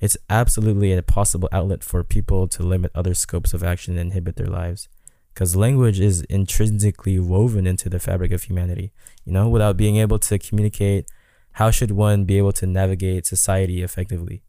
It's 0.00 0.18
absolutely 0.28 0.92
a 0.92 1.02
possible 1.02 1.48
outlet 1.52 1.82
for 1.82 2.04
people 2.04 2.48
to 2.48 2.62
limit 2.62 2.90
other 2.94 3.14
scopes 3.14 3.54
of 3.54 3.62
action 3.62 3.96
and 3.96 4.10
inhibit 4.10 4.36
their 4.36 4.48
lives. 4.48 4.88
Because 5.34 5.56
language 5.56 5.98
is 5.98 6.22
intrinsically 6.22 7.18
woven 7.18 7.66
into 7.66 7.88
the 7.88 7.98
fabric 7.98 8.30
of 8.30 8.44
humanity. 8.44 8.92
You 9.24 9.32
know, 9.32 9.48
without 9.48 9.76
being 9.76 9.96
able 9.96 10.20
to 10.20 10.38
communicate 10.38 11.10
how 11.52 11.70
should 11.70 11.90
one 11.90 12.24
be 12.24 12.38
able 12.38 12.52
to 12.52 12.66
navigate 12.66 13.26
society 13.26 13.82
effectively? 13.82 14.42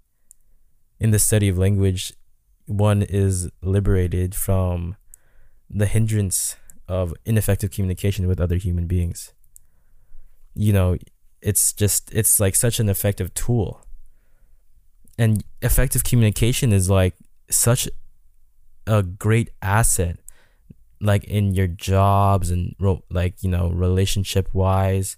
In 1.00 1.12
the 1.12 1.20
study 1.20 1.50
of 1.50 1.58
language, 1.58 2.14
one 2.66 3.02
is 3.02 3.50
liberated 3.62 4.34
from 4.34 4.96
the 5.70 5.86
hindrance 5.88 6.56
of 6.88 7.14
ineffective 7.26 7.72
communication 7.72 8.28
with 8.28 8.40
other 8.40 8.56
human 8.56 8.88
beings. 8.88 9.34
You 10.54 10.74
know, 10.74 10.98
it's 11.42 11.74
just, 11.74 12.14
it's 12.14 12.40
like 12.40 12.56
such 12.56 12.80
an 12.80 12.90
effective 12.90 13.34
tool. 13.34 13.86
And 15.18 15.44
effective 15.62 16.04
communication 16.04 16.72
is 16.72 16.90
like 16.90 17.16
such 17.50 17.88
a 18.88 19.04
great 19.04 19.50
asset, 19.62 20.18
like 21.06 21.24
in 21.26 21.54
your 21.54 21.68
jobs 21.68 22.50
and 22.50 22.76
like, 23.10 23.44
you 23.44 23.50
know, 23.50 23.70
relationship 23.70 24.50
wise 24.54 25.18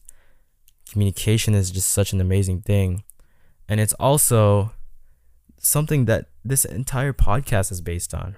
communication 0.91 1.53
is 1.53 1.71
just 1.71 1.89
such 1.89 2.13
an 2.13 2.21
amazing 2.21 2.61
thing. 2.61 3.03
And 3.67 3.79
it's 3.79 3.93
also 3.93 4.71
something 5.59 6.05
that 6.05 6.27
this 6.43 6.65
entire 6.65 7.13
podcast 7.13 7.71
is 7.71 7.81
based 7.81 8.13
on. 8.13 8.35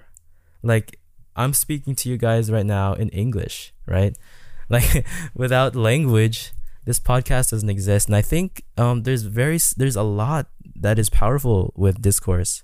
Like, 0.62 0.98
I'm 1.36 1.54
speaking 1.54 1.94
to 1.96 2.08
you 2.08 2.16
guys 2.16 2.50
right 2.50 2.66
now 2.66 2.94
in 2.94 3.08
English, 3.10 3.72
right? 3.86 4.16
Like, 4.72 5.04
without 5.34 5.74
language, 5.74 6.52
this 6.84 7.00
podcast 7.00 7.50
doesn't 7.50 7.68
exist. 7.68 8.06
And 8.06 8.14
I 8.14 8.22
think 8.22 8.62
um, 8.76 9.02
there's 9.02 9.22
very 9.24 9.58
there's 9.76 9.96
a 9.96 10.04
lot 10.04 10.46
that 10.76 10.96
is 10.96 11.10
powerful 11.10 11.72
with 11.74 12.00
discourse, 12.00 12.62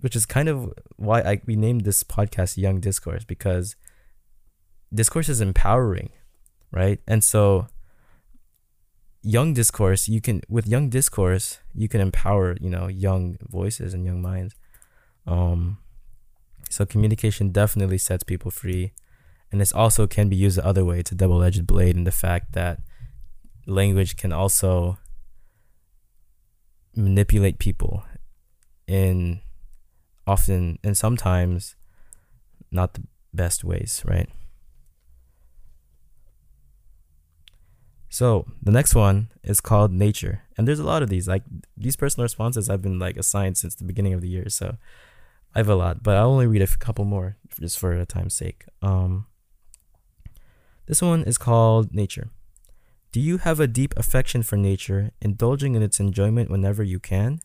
which 0.00 0.16
is 0.16 0.26
kind 0.26 0.48
of 0.48 0.74
why 0.96 1.20
I 1.20 1.40
we 1.46 1.54
named 1.54 1.84
this 1.84 2.02
podcast 2.02 2.56
Young 2.56 2.80
Discourse 2.80 3.22
because 3.22 3.76
discourse 4.92 5.28
is 5.28 5.40
empowering, 5.40 6.10
right? 6.70 7.00
And 7.06 7.22
so 7.24 7.68
young 9.22 9.54
discourse 9.54 10.08
you 10.08 10.20
can 10.20 10.42
with 10.48 10.66
young 10.66 10.88
discourse 10.88 11.60
you 11.74 11.88
can 11.88 12.00
empower 12.00 12.56
you 12.60 12.68
know 12.68 12.88
young 12.88 13.38
voices 13.48 13.94
and 13.94 14.04
young 14.04 14.20
minds 14.20 14.54
um 15.28 15.78
so 16.68 16.84
communication 16.84 17.52
definitely 17.52 17.98
sets 17.98 18.24
people 18.24 18.50
free 18.50 18.92
and 19.52 19.60
this 19.60 19.72
also 19.72 20.08
can 20.08 20.28
be 20.28 20.34
used 20.34 20.58
the 20.58 20.66
other 20.66 20.84
way 20.84 20.98
it's 20.98 21.12
a 21.12 21.14
double-edged 21.14 21.66
blade 21.66 21.96
in 21.96 22.02
the 22.02 22.10
fact 22.10 22.52
that 22.52 22.80
language 23.64 24.16
can 24.16 24.32
also 24.32 24.98
manipulate 26.96 27.60
people 27.60 28.02
in 28.88 29.40
often 30.26 30.80
and 30.82 30.96
sometimes 30.96 31.76
not 32.72 32.94
the 32.94 33.02
best 33.32 33.62
ways 33.62 34.02
right 34.04 34.28
So 38.12 38.44
the 38.62 38.70
next 38.70 38.94
one 38.94 39.30
is 39.42 39.62
called 39.62 39.90
nature, 39.90 40.42
and 40.58 40.68
there's 40.68 40.78
a 40.78 40.84
lot 40.84 41.02
of 41.02 41.08
these. 41.08 41.26
Like 41.26 41.44
these 41.78 41.96
personal 41.96 42.24
responses, 42.24 42.68
I've 42.68 42.82
been 42.82 42.98
like 42.98 43.16
assigned 43.16 43.56
since 43.56 43.74
the 43.74 43.84
beginning 43.84 44.12
of 44.12 44.20
the 44.20 44.28
year, 44.28 44.50
so 44.50 44.76
I 45.54 45.60
have 45.60 45.70
a 45.70 45.74
lot. 45.74 46.02
But 46.02 46.16
I'll 46.16 46.28
only 46.28 46.46
read 46.46 46.60
a 46.60 46.66
couple 46.66 47.06
more 47.06 47.38
just 47.58 47.78
for 47.78 48.04
time's 48.04 48.34
sake. 48.34 48.66
Um, 48.82 49.28
this 50.84 51.00
one 51.00 51.22
is 51.24 51.38
called 51.38 51.94
nature. 51.94 52.28
Do 53.12 53.20
you 53.20 53.38
have 53.38 53.60
a 53.60 53.66
deep 53.66 53.94
affection 53.96 54.42
for 54.42 54.58
nature, 54.58 55.12
indulging 55.22 55.74
in 55.74 55.82
its 55.82 55.98
enjoyment 55.98 56.50
whenever 56.50 56.82
you 56.82 57.00
can? 57.00 57.40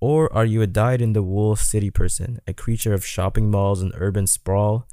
Or 0.00 0.32
are 0.32 0.46
you 0.46 0.62
a 0.62 0.66
dyed 0.66 1.02
in 1.02 1.12
the 1.12 1.22
wool 1.22 1.54
city 1.54 1.90
person, 1.90 2.40
a 2.46 2.54
creature 2.54 2.94
of 2.94 3.04
shopping 3.04 3.50
malls 3.50 3.82
and 3.82 3.92
urban 3.96 4.26
sprawl? 4.26 4.86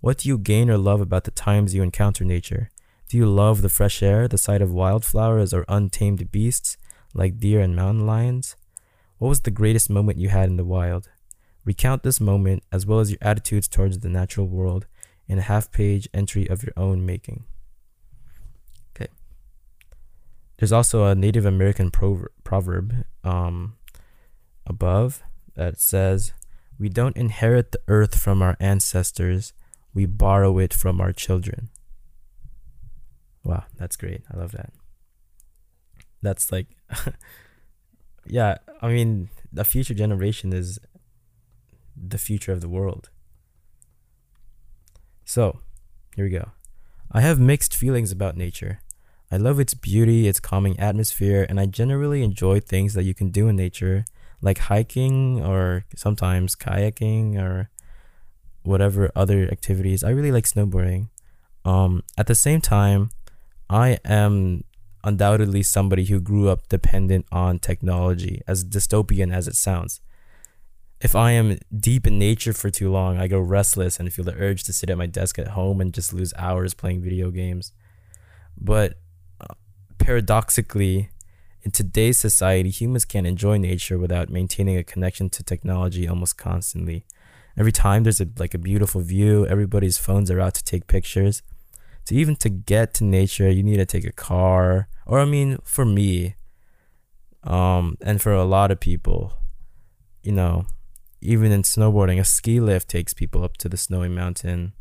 What 0.00 0.16
do 0.16 0.28
you 0.30 0.38
gain 0.38 0.70
or 0.70 0.78
love 0.78 1.02
about 1.02 1.24
the 1.24 1.32
times 1.32 1.74
you 1.74 1.82
encounter 1.82 2.24
nature? 2.24 2.70
Do 3.08 3.16
you 3.16 3.24
love 3.24 3.62
the 3.62 3.70
fresh 3.70 4.02
air, 4.02 4.28
the 4.28 4.36
sight 4.36 4.60
of 4.60 4.70
wildflowers, 4.70 5.54
or 5.54 5.64
untamed 5.66 6.30
beasts 6.30 6.76
like 7.14 7.40
deer 7.40 7.60
and 7.60 7.74
mountain 7.74 8.06
lions? 8.06 8.54
What 9.16 9.28
was 9.28 9.40
the 9.40 9.50
greatest 9.50 9.88
moment 9.88 10.18
you 10.18 10.28
had 10.28 10.50
in 10.50 10.58
the 10.58 10.64
wild? 10.64 11.08
Recount 11.64 12.02
this 12.02 12.20
moment 12.20 12.64
as 12.70 12.84
well 12.84 13.00
as 13.00 13.10
your 13.10 13.18
attitudes 13.22 13.66
towards 13.66 14.00
the 14.00 14.10
natural 14.10 14.46
world 14.46 14.86
in 15.26 15.38
a 15.38 15.42
half 15.42 15.72
page 15.72 16.06
entry 16.12 16.46
of 16.48 16.62
your 16.62 16.74
own 16.76 17.06
making. 17.06 17.44
Okay. 18.94 19.10
There's 20.58 20.72
also 20.72 21.06
a 21.06 21.14
Native 21.14 21.46
American 21.46 21.90
prover- 21.90 22.28
proverb 22.44 23.04
um, 23.24 23.76
above 24.66 25.22
that 25.54 25.80
says, 25.80 26.34
We 26.78 26.90
don't 26.90 27.16
inherit 27.16 27.72
the 27.72 27.80
earth 27.88 28.18
from 28.18 28.42
our 28.42 28.56
ancestors, 28.60 29.54
we 29.94 30.04
borrow 30.04 30.58
it 30.58 30.74
from 30.74 31.00
our 31.00 31.12
children. 31.12 31.70
Wow, 33.48 33.64
that's 33.78 33.96
great. 33.96 34.20
I 34.30 34.36
love 34.36 34.52
that. 34.52 34.74
That's 36.20 36.52
like, 36.52 36.66
yeah, 38.26 38.58
I 38.82 38.88
mean, 38.88 39.30
the 39.50 39.64
future 39.64 39.94
generation 39.94 40.52
is 40.52 40.78
the 41.96 42.18
future 42.18 42.52
of 42.52 42.60
the 42.60 42.68
world. 42.68 43.08
So, 45.24 45.60
here 46.14 46.26
we 46.26 46.30
go. 46.30 46.50
I 47.10 47.22
have 47.22 47.40
mixed 47.40 47.74
feelings 47.74 48.12
about 48.12 48.36
nature. 48.36 48.80
I 49.32 49.38
love 49.38 49.58
its 49.58 49.72
beauty, 49.72 50.28
its 50.28 50.40
calming 50.40 50.78
atmosphere, 50.78 51.46
and 51.48 51.58
I 51.58 51.64
generally 51.64 52.22
enjoy 52.22 52.60
things 52.60 52.92
that 52.92 53.04
you 53.04 53.14
can 53.14 53.30
do 53.30 53.48
in 53.48 53.56
nature, 53.56 54.04
like 54.42 54.58
hiking 54.58 55.42
or 55.42 55.86
sometimes 55.96 56.54
kayaking 56.54 57.40
or 57.40 57.70
whatever 58.62 59.10
other 59.16 59.48
activities. 59.50 60.04
I 60.04 60.10
really 60.10 60.32
like 60.32 60.44
snowboarding. 60.44 61.08
Um, 61.64 62.02
at 62.16 62.26
the 62.26 62.34
same 62.34 62.60
time, 62.60 63.10
I 63.70 63.98
am 64.04 64.64
undoubtedly 65.04 65.62
somebody 65.62 66.06
who 66.06 66.20
grew 66.20 66.48
up 66.48 66.68
dependent 66.68 67.26
on 67.30 67.58
technology, 67.58 68.42
as 68.46 68.64
dystopian 68.64 69.32
as 69.32 69.46
it 69.46 69.54
sounds. 69.54 70.00
If 71.00 71.14
I 71.14 71.32
am 71.32 71.58
deep 71.76 72.06
in 72.06 72.18
nature 72.18 72.52
for 72.52 72.70
too 72.70 72.90
long, 72.90 73.18
I 73.18 73.28
go 73.28 73.38
restless 73.38 74.00
and 74.00 74.12
feel 74.12 74.24
the 74.24 74.34
urge 74.34 74.64
to 74.64 74.72
sit 74.72 74.90
at 74.90 74.98
my 74.98 75.06
desk 75.06 75.38
at 75.38 75.48
home 75.48 75.80
and 75.80 75.94
just 75.94 76.12
lose 76.12 76.34
hours 76.36 76.74
playing 76.74 77.02
video 77.02 77.30
games. 77.30 77.72
But 78.56 78.94
uh, 79.40 79.54
paradoxically, 79.98 81.10
in 81.62 81.70
today's 81.70 82.18
society, 82.18 82.70
humans 82.70 83.04
can't 83.04 83.26
enjoy 83.26 83.58
nature 83.58 83.98
without 83.98 84.28
maintaining 84.28 84.76
a 84.76 84.82
connection 84.82 85.30
to 85.30 85.44
technology 85.44 86.08
almost 86.08 86.36
constantly. 86.36 87.04
Every 87.56 87.72
time 87.72 88.02
there's 88.02 88.20
a, 88.20 88.28
like 88.38 88.54
a 88.54 88.58
beautiful 88.58 89.00
view, 89.00 89.46
everybody's 89.46 89.98
phones 89.98 90.30
are 90.30 90.40
out 90.40 90.54
to 90.54 90.64
take 90.64 90.86
pictures 90.88 91.42
to 92.08 92.14
even 92.14 92.36
to 92.36 92.48
get 92.48 92.94
to 92.94 93.04
nature 93.04 93.50
you 93.50 93.62
need 93.62 93.76
to 93.76 93.86
take 93.86 94.04
a 94.04 94.12
car 94.12 94.88
or 95.06 95.18
i 95.18 95.24
mean 95.24 95.58
for 95.62 95.84
me 95.84 96.34
um 97.44 97.96
and 98.00 98.20
for 98.20 98.32
a 98.32 98.44
lot 98.44 98.70
of 98.70 98.80
people 98.80 99.32
you 100.22 100.32
know 100.32 100.66
even 101.20 101.50
in 101.50 101.62
snowboarding 101.62 102.20
a 102.20 102.24
ski 102.24 102.60
lift 102.60 102.88
takes 102.88 103.14
people 103.14 103.42
up 103.42 103.56
to 103.56 103.68
the 103.68 103.76
snowy 103.76 104.08
mountain. 104.08 104.72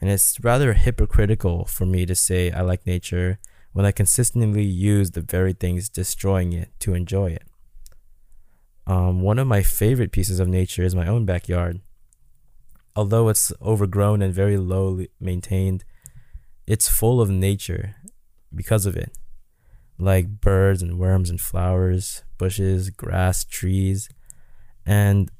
And 0.00 0.08
it's 0.08 0.38
rather 0.42 0.72
hypocritical 0.72 1.64
for 1.64 1.84
me 1.84 2.06
to 2.06 2.14
say 2.14 2.50
i 2.50 2.60
like 2.60 2.86
nature 2.86 3.38
when 3.72 3.84
i 3.84 3.92
consistently 3.92 4.62
use 4.62 5.10
the 5.10 5.20
very 5.20 5.52
things 5.52 5.88
destroying 5.88 6.52
it 6.52 6.70
to 6.80 6.94
enjoy 6.94 7.30
it. 7.30 7.44
Um, 8.86 9.20
one 9.20 9.38
of 9.38 9.46
my 9.46 9.62
favorite 9.62 10.12
pieces 10.12 10.40
of 10.40 10.48
nature 10.48 10.82
is 10.82 10.94
my 10.94 11.06
own 11.06 11.24
backyard. 11.24 11.80
Although 12.96 13.28
it's 13.28 13.52
overgrown 13.62 14.20
and 14.20 14.34
very 14.34 14.56
low 14.56 15.04
maintained 15.20 15.84
it's 16.70 16.88
full 16.88 17.20
of 17.20 17.28
nature 17.28 17.96
because 18.54 18.86
of 18.86 18.96
it. 18.96 19.18
Like 19.98 20.40
birds 20.40 20.82
and 20.82 21.00
worms 21.00 21.28
and 21.28 21.40
flowers 21.40 22.22
bushes 22.38 22.90
grass 22.90 23.44
trees. 23.44 24.08
And 24.86 25.30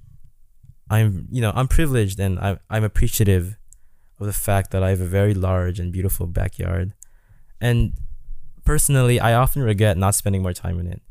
i'm 0.92 1.28
you 1.30 1.40
know 1.40 1.52
i'm 1.54 1.68
privileged 1.68 2.18
and 2.18 2.36
i'm, 2.40 2.58
I'm 2.68 2.82
appreciative 2.82 3.56
of 4.18 4.26
the 4.26 4.32
fact 4.32 4.72
that 4.72 4.82
i 4.82 4.88
have 4.90 5.00
a 5.00 5.06
very 5.06 5.34
large 5.34 5.78
and 5.78 5.92
beautiful 5.92 6.26
backyard. 6.26 6.94
And 7.60 7.92
personally 8.64 9.20
i 9.20 9.32
often 9.32 9.62
regret 9.62 9.96
not 9.96 10.16
spending 10.16 10.42
more 10.42 10.52
time 10.52 10.80
in 10.80 10.88
it. 10.88 11.02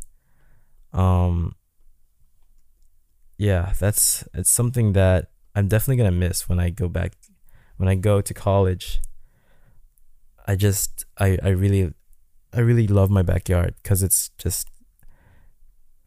Um 0.92 1.56
yeah 3.38 3.72
that's 3.80 4.28
it's 4.34 4.52
something 4.52 4.92
that 4.94 5.32
i'm 5.56 5.70
definitely 5.70 5.96
gonna 5.96 6.12
miss 6.26 6.50
when 6.50 6.60
i 6.60 6.70
go 6.70 6.90
back 6.90 7.14
when 7.78 7.88
i 7.88 7.96
go 7.96 8.20
to 8.20 8.34
college 8.34 9.00
I 10.50 10.56
just 10.56 11.06
I 11.20 11.38
I 11.44 11.50
really 11.50 11.94
I 12.52 12.62
really 12.62 12.88
love 12.88 13.12
my 13.12 13.22
backyard 13.22 13.76
because 13.84 14.02
it's 14.02 14.30
just 14.40 14.68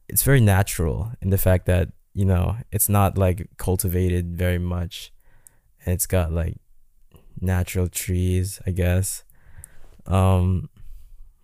it's 0.08 0.24
very 0.24 0.40
natural 0.40 1.12
in 1.20 1.30
the 1.30 1.38
fact 1.38 1.66
that 1.66 1.90
you 2.12 2.24
know 2.24 2.56
it's 2.72 2.88
not 2.88 3.16
like 3.16 3.50
cultivated 3.56 4.36
very 4.36 4.58
much. 4.58 5.12
And 5.86 5.94
it's 5.94 6.06
got 6.06 6.32
like 6.32 6.56
natural 7.40 7.86
trees 7.86 8.60
i 8.66 8.72
guess. 8.72 9.22
Um 10.06 10.68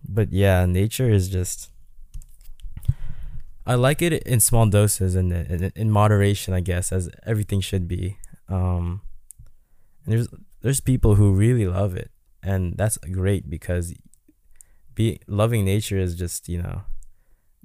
but 0.03 0.33
yeah 0.33 0.65
nature 0.65 1.09
is 1.09 1.29
just 1.29 1.71
i 3.65 3.75
like 3.75 4.01
it 4.01 4.11
in 4.23 4.39
small 4.39 4.65
doses 4.65 5.15
and 5.15 5.31
in, 5.31 5.71
in, 5.75 5.91
moderation 5.91 6.53
i 6.53 6.61
guess 6.61 6.91
as 6.91 7.09
everything 7.25 7.61
should 7.61 7.87
be. 7.87 8.17
Um 8.49 9.01
and 10.03 10.13
there's 10.13 10.27
there's 10.61 10.81
people 10.81 11.15
who 11.15 11.31
really 11.31 11.65
love 11.65 11.95
it 11.95 12.11
and 12.41 12.77
that's 12.77 12.97
great 12.97 13.49
because 13.49 13.93
be 14.95 15.19
loving 15.27 15.65
nature 15.65 15.97
is 15.97 16.15
just 16.15 16.49
you 16.49 16.61
know 16.61 16.81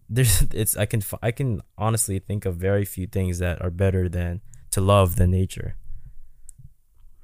there's 0.09 0.43
it's 0.53 0.77
i 0.77 0.87
can 0.87 1.03
i 1.23 1.31
can 1.31 1.61
honestly 1.79 2.19
think 2.19 2.45
of 2.45 2.57
very 2.57 2.85
few 2.85 3.07
things 3.07 3.39
that 3.39 3.61
are 3.63 3.71
better 3.71 4.09
than 4.09 4.41
to 4.75 4.81
love 4.81 5.15
than 5.15 5.31
nature. 5.31 5.77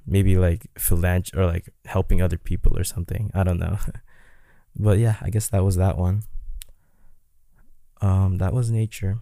Maybe 0.06 0.38
like 0.38 0.68
philanthropy 0.78 1.40
or 1.40 1.46
like 1.46 1.68
helping 1.84 2.22
other 2.22 2.38
people 2.38 2.78
or 2.78 2.84
something. 2.84 3.30
I 3.34 3.42
don't 3.42 3.58
know. 3.58 3.78
But 4.76 4.98
yeah 4.98 5.16
i 5.20 5.30
guess 5.30 5.48
that 5.48 5.64
was 5.64 5.74
that 5.76 5.98
one. 5.98 6.22
Um 8.00 8.38
that 8.38 8.54
was 8.54 8.70
nature. 8.70 9.18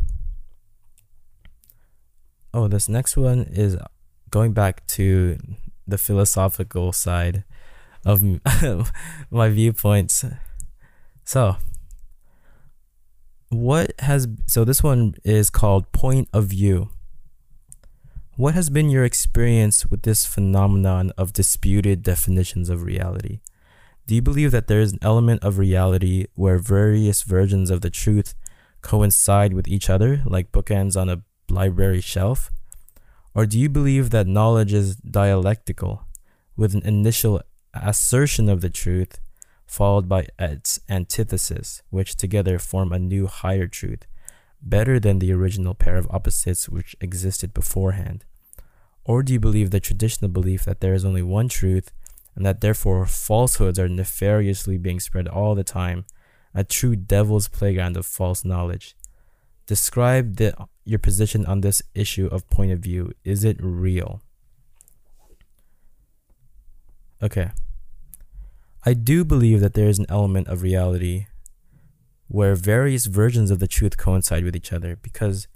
Oh 2.53 2.68
this 2.68 2.87
next 2.87 3.16
one 3.16 3.41
is 3.64 3.79
going 4.29 4.53
back 4.53 4.87
to 4.99 5.39
the 5.87 5.97
philosophical 5.97 6.93
side 6.93 7.45
of 8.09 8.90
my 9.30 9.48
viewpoints. 9.50 10.24
So, 11.24 11.56
what 13.50 13.92
has 14.00 14.26
so 14.46 14.64
this 14.64 14.82
one 14.82 15.14
is 15.24 15.50
called 15.50 15.92
point 15.92 16.28
of 16.32 16.46
view. 16.46 16.90
What 18.36 18.54
has 18.54 18.70
been 18.70 18.88
your 18.88 19.04
experience 19.04 19.86
with 19.90 20.02
this 20.02 20.24
phenomenon 20.24 21.12
of 21.18 21.32
disputed 21.32 22.02
definitions 22.02 22.70
of 22.70 22.82
reality? 22.82 23.40
Do 24.06 24.14
you 24.14 24.22
believe 24.22 24.52
that 24.52 24.68
there 24.68 24.80
is 24.80 24.92
an 24.92 25.00
element 25.02 25.42
of 25.42 25.59
reality 25.59 26.26
where 26.34 26.59
various 26.59 27.22
versions 27.22 27.68
of 27.68 27.80
the 27.82 27.90
truth 27.90 28.34
coincide 28.80 29.52
with 29.52 29.68
each 29.68 29.90
other, 29.90 30.22
like 30.24 30.52
bookends 30.52 30.98
on 30.98 31.11
a 31.11 31.22
library 31.50 32.00
shelf? 32.00 32.50
Or 33.34 33.44
do 33.44 33.59
you 33.59 33.68
believe 33.68 34.11
that 34.11 34.26
knowledge 34.26 34.72
is 34.72 34.96
dialectical, 34.96 36.06
with 36.56 36.74
an 36.74 36.82
initial 36.84 37.42
assertion 37.83 38.49
of 38.49 38.61
the 38.61 38.70
truth, 38.70 39.20
followed 39.66 40.09
by 40.09 40.26
its 40.39 40.81
antithesis, 40.89 41.83
which 41.91 42.16
together 42.16 42.59
form 42.59 42.93
a 42.93 42.99
new 42.99 43.26
higher 43.26 43.66
truth, 43.66 44.07
better 44.62 44.99
than 44.99 45.18
the 45.18 45.33
original 45.33 45.74
pair 45.74 45.97
of 45.97 46.09
opposites 46.11 46.68
which 46.68 46.97
existed 47.01 47.55
beforehand? 47.55 48.24
Or 49.05 49.22
do 49.22 49.33
you 49.33 49.41
believe 49.41 49.70
the 49.70 49.81
traditional 49.81 50.31
belief 50.31 50.64
that 50.64 50.81
there 50.81 50.95
is 50.95 51.05
only 51.05 51.22
one 51.22 51.49
truth 51.49 51.93
and 52.35 52.45
that 52.45 52.61
therefore 52.61 53.07
falsehoods 53.07 53.79
are 53.79 53.89
nefariously 53.89 54.79
being 54.79 55.01
spread 55.01 55.26
all 55.29 55.55
the 55.55 55.64
time, 55.64 56.05
a 56.55 56.64
true 56.64 56.97
devil's 56.97 57.49
playground 57.49 57.97
of 57.97 58.07
false 58.07 58.45
knowledge? 58.45 58.95
Describe 59.66 60.37
the, 60.37 60.55
your 60.85 60.99
position 60.99 61.45
on 61.45 61.61
this 61.61 61.83
issue 61.95 62.26
of 62.26 62.49
point 62.49 62.72
of 62.72 62.79
view. 62.79 63.12
Is 63.24 63.45
it 63.45 63.59
real? 63.61 64.22
Okay. 67.22 67.51
I 68.89 68.95
do 68.95 69.22
believe 69.22 69.61
that 69.61 69.74
there 69.74 69.91
is 69.91 69.99
an 69.99 70.07
element 70.09 70.49
of 70.49 70.62
reality 70.62 71.26
where 72.26 72.55
various 72.55 73.05
versions 73.05 73.51
of 73.51 73.59
the 73.59 73.68
truth 73.68 73.99
coincide 73.99 74.45
with 74.45 74.57
each 74.57 74.72
other 74.72 74.97
because 74.97 75.47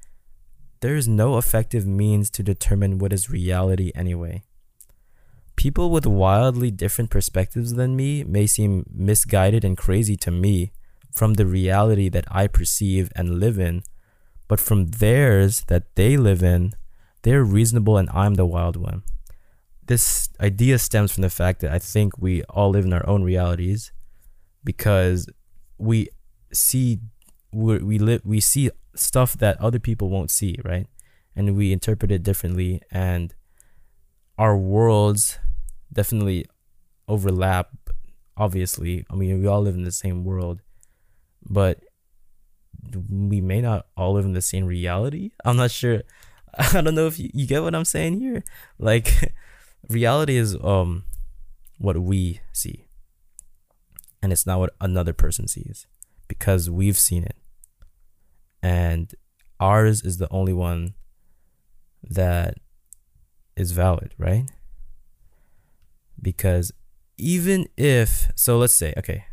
there 0.81 0.97
is 0.97 1.09
no 1.09 1.39
effective 1.39 1.87
means 1.87 2.29
to 2.29 2.43
determine 2.43 2.99
what 2.99 3.11
is 3.11 3.31
reality 3.31 3.91
anyway. 3.95 4.43
People 5.57 5.89
with 5.91 6.05
wildly 6.05 6.71
different 6.71 7.09
perspectives 7.09 7.73
than 7.73 7.97
me 7.97 8.23
may 8.23 8.47
seem 8.47 8.85
misguided 8.93 9.65
and 9.65 9.79
crazy 9.79 10.17
to 10.17 10.31
me 10.31 10.73
from 11.11 11.33
the 11.33 11.47
reality 11.47 12.11
that 12.11 12.27
I 12.31 12.49
perceive 12.49 13.11
and 13.17 13.41
live 13.41 13.59
in, 13.59 13.83
but 14.47 14.61
from 14.61 14.89
theirs 14.89 15.63
that 15.69 15.85
they 15.95 16.19
live 16.19 16.43
in, 16.43 16.75
they're 17.23 17.45
reasonable 17.45 17.97
and 17.97 18.11
I'm 18.11 18.35
the 18.35 18.45
wild 18.45 18.77
one. 18.77 19.05
This 19.93 20.31
idea 20.41 20.79
stems 20.79 21.13
from 21.13 21.21
the 21.21 21.29
fact 21.29 21.61
that 21.61 21.71
I 21.71 21.79
think 21.79 22.17
we 22.17 22.43
all 22.45 22.71
live 22.71 22.87
in 22.87 22.95
our 22.95 23.07
own 23.07 23.23
realities 23.23 23.93
because 24.65 25.29
we 25.77 26.09
see 26.51 27.01
we 27.53 27.77
we 27.77 27.99
live 27.99 28.23
we 28.25 28.41
see 28.41 28.71
stuff 28.95 29.35
that 29.35 29.61
other 29.61 29.79
people 29.79 30.09
won't 30.09 30.31
see, 30.31 30.57
right? 30.65 30.87
And 31.37 31.55
we 31.59 31.73
interpret 31.75 32.11
it 32.11 32.23
differently 32.23 32.81
and 32.91 33.35
our 34.39 34.57
worlds 34.57 35.39
definitely 35.93 36.47
overlap 37.07 37.69
obviously. 38.35 39.05
I 39.11 39.15
mean, 39.15 39.43
we 39.43 39.47
all 39.47 39.61
live 39.61 39.75
in 39.75 39.85
the 39.85 39.93
same 39.93 40.25
world, 40.25 40.63
but 41.45 41.81
we 43.11 43.43
may 43.43 43.61
not 43.61 43.89
all 43.95 44.15
live 44.15 44.25
in 44.25 44.33
the 44.33 44.41
same 44.41 44.65
reality. 44.65 45.33
I'm 45.45 45.59
not 45.59 45.71
sure. 45.71 46.01
I 46.73 46.81
don't 46.81 46.95
know 46.95 47.09
if 47.09 47.19
you, 47.19 47.29
you 47.35 47.47
get 47.47 47.63
what 47.63 47.75
I'm 47.75 47.85
saying 47.85 48.21
here. 48.21 48.43
Like 48.79 49.35
reality 49.89 50.37
is 50.37 50.57
um 50.63 51.05
what 51.79 51.99
we 51.99 52.41
see. 52.53 52.87
And 54.23 54.33
it's 54.33 54.47
not 54.47 54.61
what 54.61 54.75
another 54.81 55.13
person 55.13 55.49
sees 55.49 55.87
because 56.29 56.71
we've 56.71 56.99
seen 56.99 57.25
it. 57.25 57.37
And 58.63 59.13
ours 59.59 60.03
is 60.03 60.19
the 60.19 60.29
only 60.31 60.53
one 60.53 60.95
that 62.03 62.55
is 63.57 63.73
valid, 63.73 64.15
right? 64.17 64.45
Because 66.21 66.73
even 67.19 67.67
if, 67.77 68.31
so 68.37 68.59
let's 68.59 68.75
say, 68.75 68.95
okay, 68.97 69.25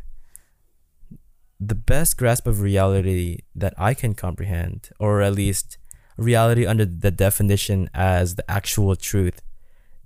the 1.60 1.74
best 1.76 2.16
grasp 2.16 2.46
of 2.46 2.60
reality 2.60 3.38
that 3.54 3.74
I 3.78 3.94
can 3.94 4.14
comprehend, 4.14 4.90
or 4.98 5.20
at 5.20 5.34
least 5.34 5.78
reality 6.16 6.66
under 6.66 6.84
the 6.84 7.10
definition 7.10 7.88
as 7.94 8.34
the 8.34 8.50
actual 8.50 8.96
truth, 8.96 9.40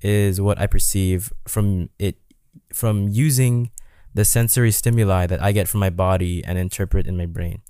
is 0.05 0.41
what 0.41 0.59
I 0.61 0.67
perceive 0.67 1.33
from 1.49 1.89
it, 1.99 2.17
from 2.73 3.09
using 3.09 3.71
the 4.13 4.25
sensory 4.25 4.71
stimuli 4.71 5.27
that 5.27 5.43
I 5.43 5.51
get 5.53 5.67
from 5.67 5.81
my 5.81 5.91
body 5.91 6.45
and 6.45 6.59
interpret 6.59 7.07
in 7.07 7.17
my 7.17 7.27
brain. 7.27 7.63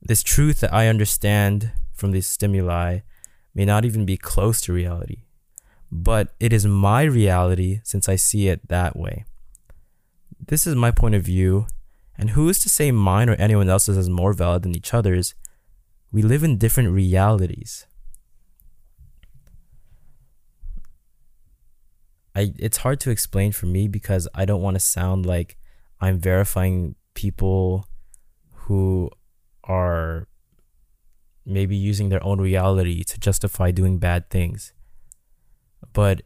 This 0.00 0.22
truth 0.22 0.60
that 0.60 0.72
I 0.72 0.88
understand 0.88 1.72
from 1.94 2.12
these 2.12 2.26
stimuli 2.26 3.00
may 3.54 3.64
not 3.64 3.84
even 3.84 4.04
be 4.04 4.16
close 4.16 4.60
to 4.62 4.72
reality, 4.72 5.22
but 5.90 6.34
it 6.38 6.52
is 6.52 6.66
my 6.66 7.02
reality 7.02 7.80
since 7.82 8.08
I 8.08 8.16
see 8.16 8.48
it 8.48 8.68
that 8.68 8.94
way. 8.94 9.24
This 10.38 10.66
is 10.66 10.74
my 10.74 10.90
point 10.90 11.14
of 11.14 11.22
view, 11.22 11.66
and 12.18 12.30
who 12.30 12.48
is 12.48 12.58
to 12.60 12.68
say 12.68 12.92
mine 12.92 13.30
or 13.30 13.34
anyone 13.34 13.68
else's 13.68 13.96
is 13.96 14.10
more 14.10 14.32
valid 14.32 14.64
than 14.64 14.76
each 14.76 14.92
other's? 14.92 15.34
We 16.10 16.22
live 16.22 16.44
in 16.44 16.58
different 16.58 16.90
realities. 16.90 17.86
I 22.34 22.52
it's 22.58 22.78
hard 22.78 23.00
to 23.00 23.10
explain 23.10 23.52
for 23.52 23.66
me 23.66 23.88
because 23.88 24.28
I 24.34 24.44
don't 24.44 24.62
want 24.62 24.74
to 24.74 24.80
sound 24.80 25.26
like 25.26 25.56
I'm 26.00 26.18
verifying 26.18 26.94
people 27.14 27.86
who 28.52 29.10
are 29.64 30.28
maybe 31.44 31.76
using 31.76 32.08
their 32.08 32.24
own 32.24 32.40
reality 32.40 33.04
to 33.04 33.18
justify 33.18 33.70
doing 33.70 33.98
bad 33.98 34.30
things. 34.30 34.72
But 35.92 36.22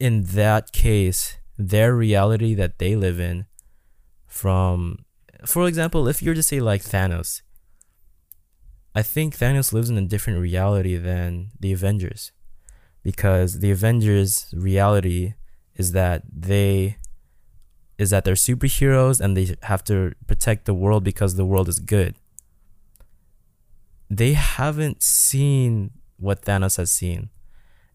in 0.00 0.24
that 0.24 0.72
case, 0.72 1.38
their 1.56 1.94
reality 1.94 2.54
that 2.54 2.78
they 2.78 2.96
live 2.96 3.20
in 3.20 3.46
from 4.26 5.04
for 5.46 5.68
example, 5.68 6.08
if 6.08 6.22
you 6.22 6.30
were 6.30 6.34
to 6.34 6.42
say 6.42 6.60
like 6.60 6.82
Thanos, 6.82 7.42
I 8.94 9.02
think 9.02 9.36
Thanos 9.36 9.72
lives 9.72 9.90
in 9.90 9.98
a 9.98 10.06
different 10.06 10.40
reality 10.40 10.96
than 10.96 11.50
the 11.60 11.72
Avengers 11.72 12.32
because 13.04 13.60
the 13.60 13.70
Avengers 13.70 14.52
reality 14.52 15.34
is 15.76 15.92
that 15.92 16.22
they 16.32 16.96
is 17.96 18.10
that 18.10 18.24
they're 18.24 18.34
superheroes 18.34 19.20
and 19.20 19.36
they 19.36 19.54
have 19.62 19.84
to 19.84 20.12
protect 20.26 20.64
the 20.64 20.74
world 20.74 21.04
because 21.04 21.36
the 21.36 21.44
world 21.44 21.68
is 21.68 21.78
good. 21.78 22.16
They 24.10 24.32
haven't 24.32 25.00
seen 25.00 25.92
what 26.16 26.42
Thanos 26.42 26.76
has 26.76 26.90
seen. 26.90 27.30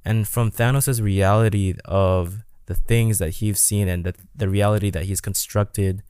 And 0.06 0.26
from 0.26 0.52
Thanos' 0.52 1.02
reality 1.02 1.74
of 1.84 2.44
the 2.68 2.76
things 2.76 3.18
that 3.18 3.32
he's 3.32 3.60
seen 3.60 3.90
and 3.90 4.06
the, 4.06 4.14
the 4.34 4.48
reality 4.48 4.90
that 4.92 5.04
he's 5.04 5.20
constructed 5.20 6.02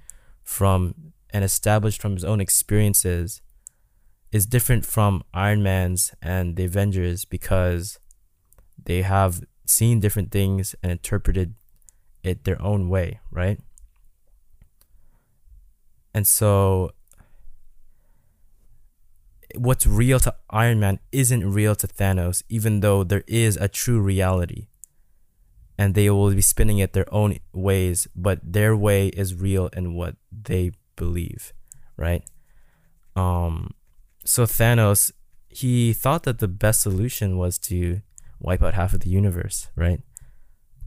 from 0.44 1.14
and 1.32 1.44
established 1.44 2.02
from 2.02 2.14
his 2.14 2.24
own 2.24 2.40
experiences 2.40 3.42
is 4.32 4.46
different 4.46 4.86
from 4.86 5.24
Iron 5.34 5.64
Man's 5.64 6.14
and 6.22 6.56
the 6.56 6.66
Avengers 6.66 7.26
because 7.26 7.99
they 8.90 9.04
have 9.04 9.44
seen 9.68 10.00
different 10.00 10.32
things 10.32 10.74
and 10.82 10.92
interpreted 10.92 11.54
it 12.24 12.44
their 12.44 12.60
own 12.60 12.90
way, 12.90 13.20
right? 13.30 13.60
And 16.12 16.26
so 16.26 16.90
what's 19.54 19.86
real 19.86 20.20
to 20.22 20.34
Iron 20.50 20.80
Man 20.80 20.98
isn't 21.12 21.54
real 21.54 21.76
to 21.76 21.86
Thanos, 21.86 22.42
even 22.50 22.80
though 22.80 23.04
there 23.04 23.24
is 23.28 23.58
a 23.58 23.68
true 23.68 24.00
reality. 24.00 24.66
And 25.78 25.94
they 25.94 26.10
will 26.10 26.34
be 26.34 26.42
spinning 26.42 26.80
it 26.80 26.94
their 26.94 27.14
own 27.14 27.38
ways, 27.54 28.08
but 28.16 28.40
their 28.42 28.76
way 28.76 29.10
is 29.10 29.36
real 29.36 29.68
in 29.68 29.94
what 29.94 30.16
they 30.32 30.72
believe, 30.96 31.54
right? 31.96 32.24
Um 33.16 33.76
so 34.26 34.48
Thanos 34.48 35.12
he 35.48 35.94
thought 35.94 36.24
that 36.24 36.40
the 36.40 36.48
best 36.48 36.82
solution 36.82 37.38
was 37.38 37.60
to 37.70 38.02
wipe 38.40 38.64
out 38.64 38.74
half 38.74 38.94
of 38.94 39.02
the 39.02 39.10
universe, 39.10 39.70
right? 39.76 40.02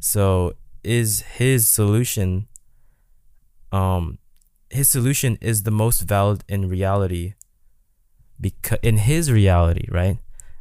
So 0.01 0.55
is 0.83 1.21
his 1.23 1.69
solution 1.69 2.49
um 3.71 4.19
his 4.71 4.89
solution 4.89 5.39
is 5.41 5.63
the 5.63 5.71
most 5.71 6.01
valid 6.01 6.43
in 6.49 6.69
reality 6.69 7.35
because 8.41 8.79
in 8.83 8.97
his 8.97 9.31
reality, 9.31 9.87
right? 9.91 10.19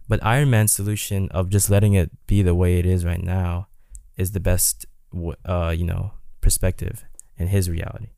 But 0.07 0.23
Iron 0.23 0.49
Man's 0.49 0.73
solution 0.73 1.29
of 1.29 1.49
just 1.49 1.69
letting 1.69 1.93
it 1.93 2.11
be 2.27 2.41
the 2.41 2.53
way 2.53 2.77
it 2.77 2.85
is 2.85 3.05
right 3.05 3.23
now 3.23 3.67
is 4.17 4.31
the 4.31 4.39
best 4.39 4.85
uh 5.45 5.73
you 5.75 5.85
know 5.85 6.11
perspective 6.41 7.03
in 7.37 7.47
his 7.47 7.69
reality. 7.69 8.09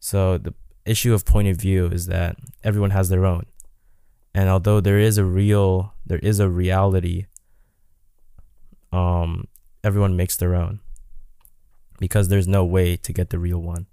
So 0.00 0.38
the 0.38 0.54
issue 0.84 1.14
of 1.14 1.24
point 1.24 1.48
of 1.48 1.56
view 1.56 1.86
is 1.86 2.06
that 2.06 2.36
everyone 2.64 2.90
has 2.90 3.08
their 3.08 3.24
own. 3.24 3.46
And 4.34 4.48
although 4.48 4.80
there 4.80 4.98
is 4.98 5.18
a 5.18 5.24
real 5.24 5.94
there 6.04 6.18
is 6.18 6.40
a 6.40 6.48
reality 6.48 7.26
um, 8.92 9.48
everyone 9.84 10.16
makes 10.16 10.36
their 10.36 10.54
own 10.54 10.80
because 11.98 12.28
there's 12.28 12.48
no 12.48 12.64
way 12.64 12.96
to 12.96 13.12
get 13.12 13.30
the 13.30 13.38
real 13.38 13.58
one. 13.58 13.86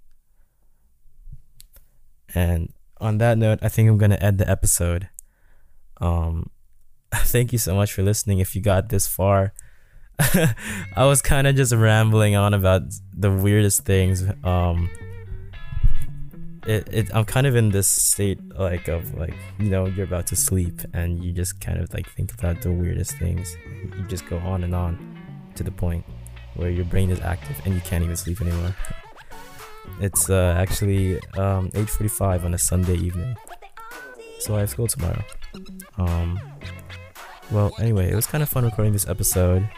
And 2.34 2.72
on 3.00 3.18
that 3.18 3.38
note, 3.38 3.58
I 3.62 3.68
think 3.68 3.88
I'm 3.88 3.98
gonna 3.98 4.16
end 4.16 4.38
the 4.38 4.48
episode. 4.48 5.08
Um, 6.00 6.50
thank 7.14 7.52
you 7.52 7.58
so 7.58 7.74
much 7.74 7.92
for 7.92 8.02
listening. 8.02 8.38
If 8.38 8.54
you 8.54 8.62
got 8.62 8.88
this 8.88 9.06
far, 9.06 9.52
I 10.18 11.04
was 11.04 11.20
kind 11.22 11.46
of 11.46 11.56
just 11.56 11.72
rambling 11.72 12.36
on 12.36 12.54
about 12.54 12.82
the 13.12 13.30
weirdest 13.30 13.84
things. 13.84 14.24
Um, 14.44 14.90
it, 16.66 16.88
it 16.92 17.14
I'm 17.14 17.24
kind 17.24 17.46
of 17.46 17.54
in 17.56 17.70
this 17.70 17.86
state 17.86 18.40
like 18.58 18.88
of 18.88 19.14
like 19.14 19.34
you 19.58 19.70
know 19.70 19.86
you're 19.86 20.04
about 20.04 20.26
to 20.28 20.36
sleep 20.36 20.80
and 20.92 21.22
you 21.24 21.32
just 21.32 21.60
kind 21.60 21.78
of 21.78 21.92
like 21.94 22.08
think 22.10 22.32
about 22.32 22.60
the 22.60 22.72
weirdest 22.72 23.12
things. 23.18 23.56
You 23.96 24.04
just 24.08 24.26
go 24.26 24.38
on 24.38 24.64
and 24.64 24.74
on 24.74 24.98
to 25.54 25.62
the 25.62 25.70
point 25.70 26.04
where 26.54 26.70
your 26.70 26.84
brain 26.84 27.10
is 27.10 27.20
active 27.20 27.60
and 27.64 27.74
you 27.74 27.80
can't 27.80 28.02
even 28.02 28.16
sleep 28.16 28.40
anymore. 28.40 28.74
it's 30.00 30.28
uh, 30.28 30.54
actually 30.58 31.20
um, 31.36 31.70
8:45 31.70 32.44
on 32.44 32.54
a 32.54 32.58
Sunday 32.58 32.96
evening, 32.96 33.36
so 34.40 34.56
I 34.56 34.60
have 34.60 34.70
school 34.70 34.88
tomorrow. 34.88 35.22
Um, 35.98 36.40
well, 37.50 37.72
anyway, 37.78 38.10
it 38.10 38.16
was 38.16 38.26
kind 38.26 38.42
of 38.42 38.48
fun 38.48 38.64
recording 38.64 38.92
this 38.92 39.08
episode. 39.08 39.68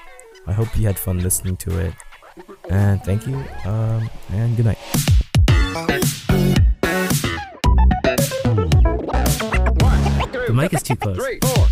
I 0.46 0.52
hope 0.52 0.74
you 0.76 0.86
had 0.86 0.98
fun 0.98 1.20
listening 1.20 1.56
to 1.58 1.78
it, 1.78 1.94
and 2.70 3.02
thank 3.04 3.26
you. 3.26 3.36
Um, 3.66 4.08
and 4.30 4.56
good 4.56 4.64
night. 4.64 4.78
The 10.48 10.54
mic 10.54 10.72
is 10.72 10.82
too 10.82 10.96
close. 11.04 11.16
Three, 11.18 11.38
four. 11.42 11.68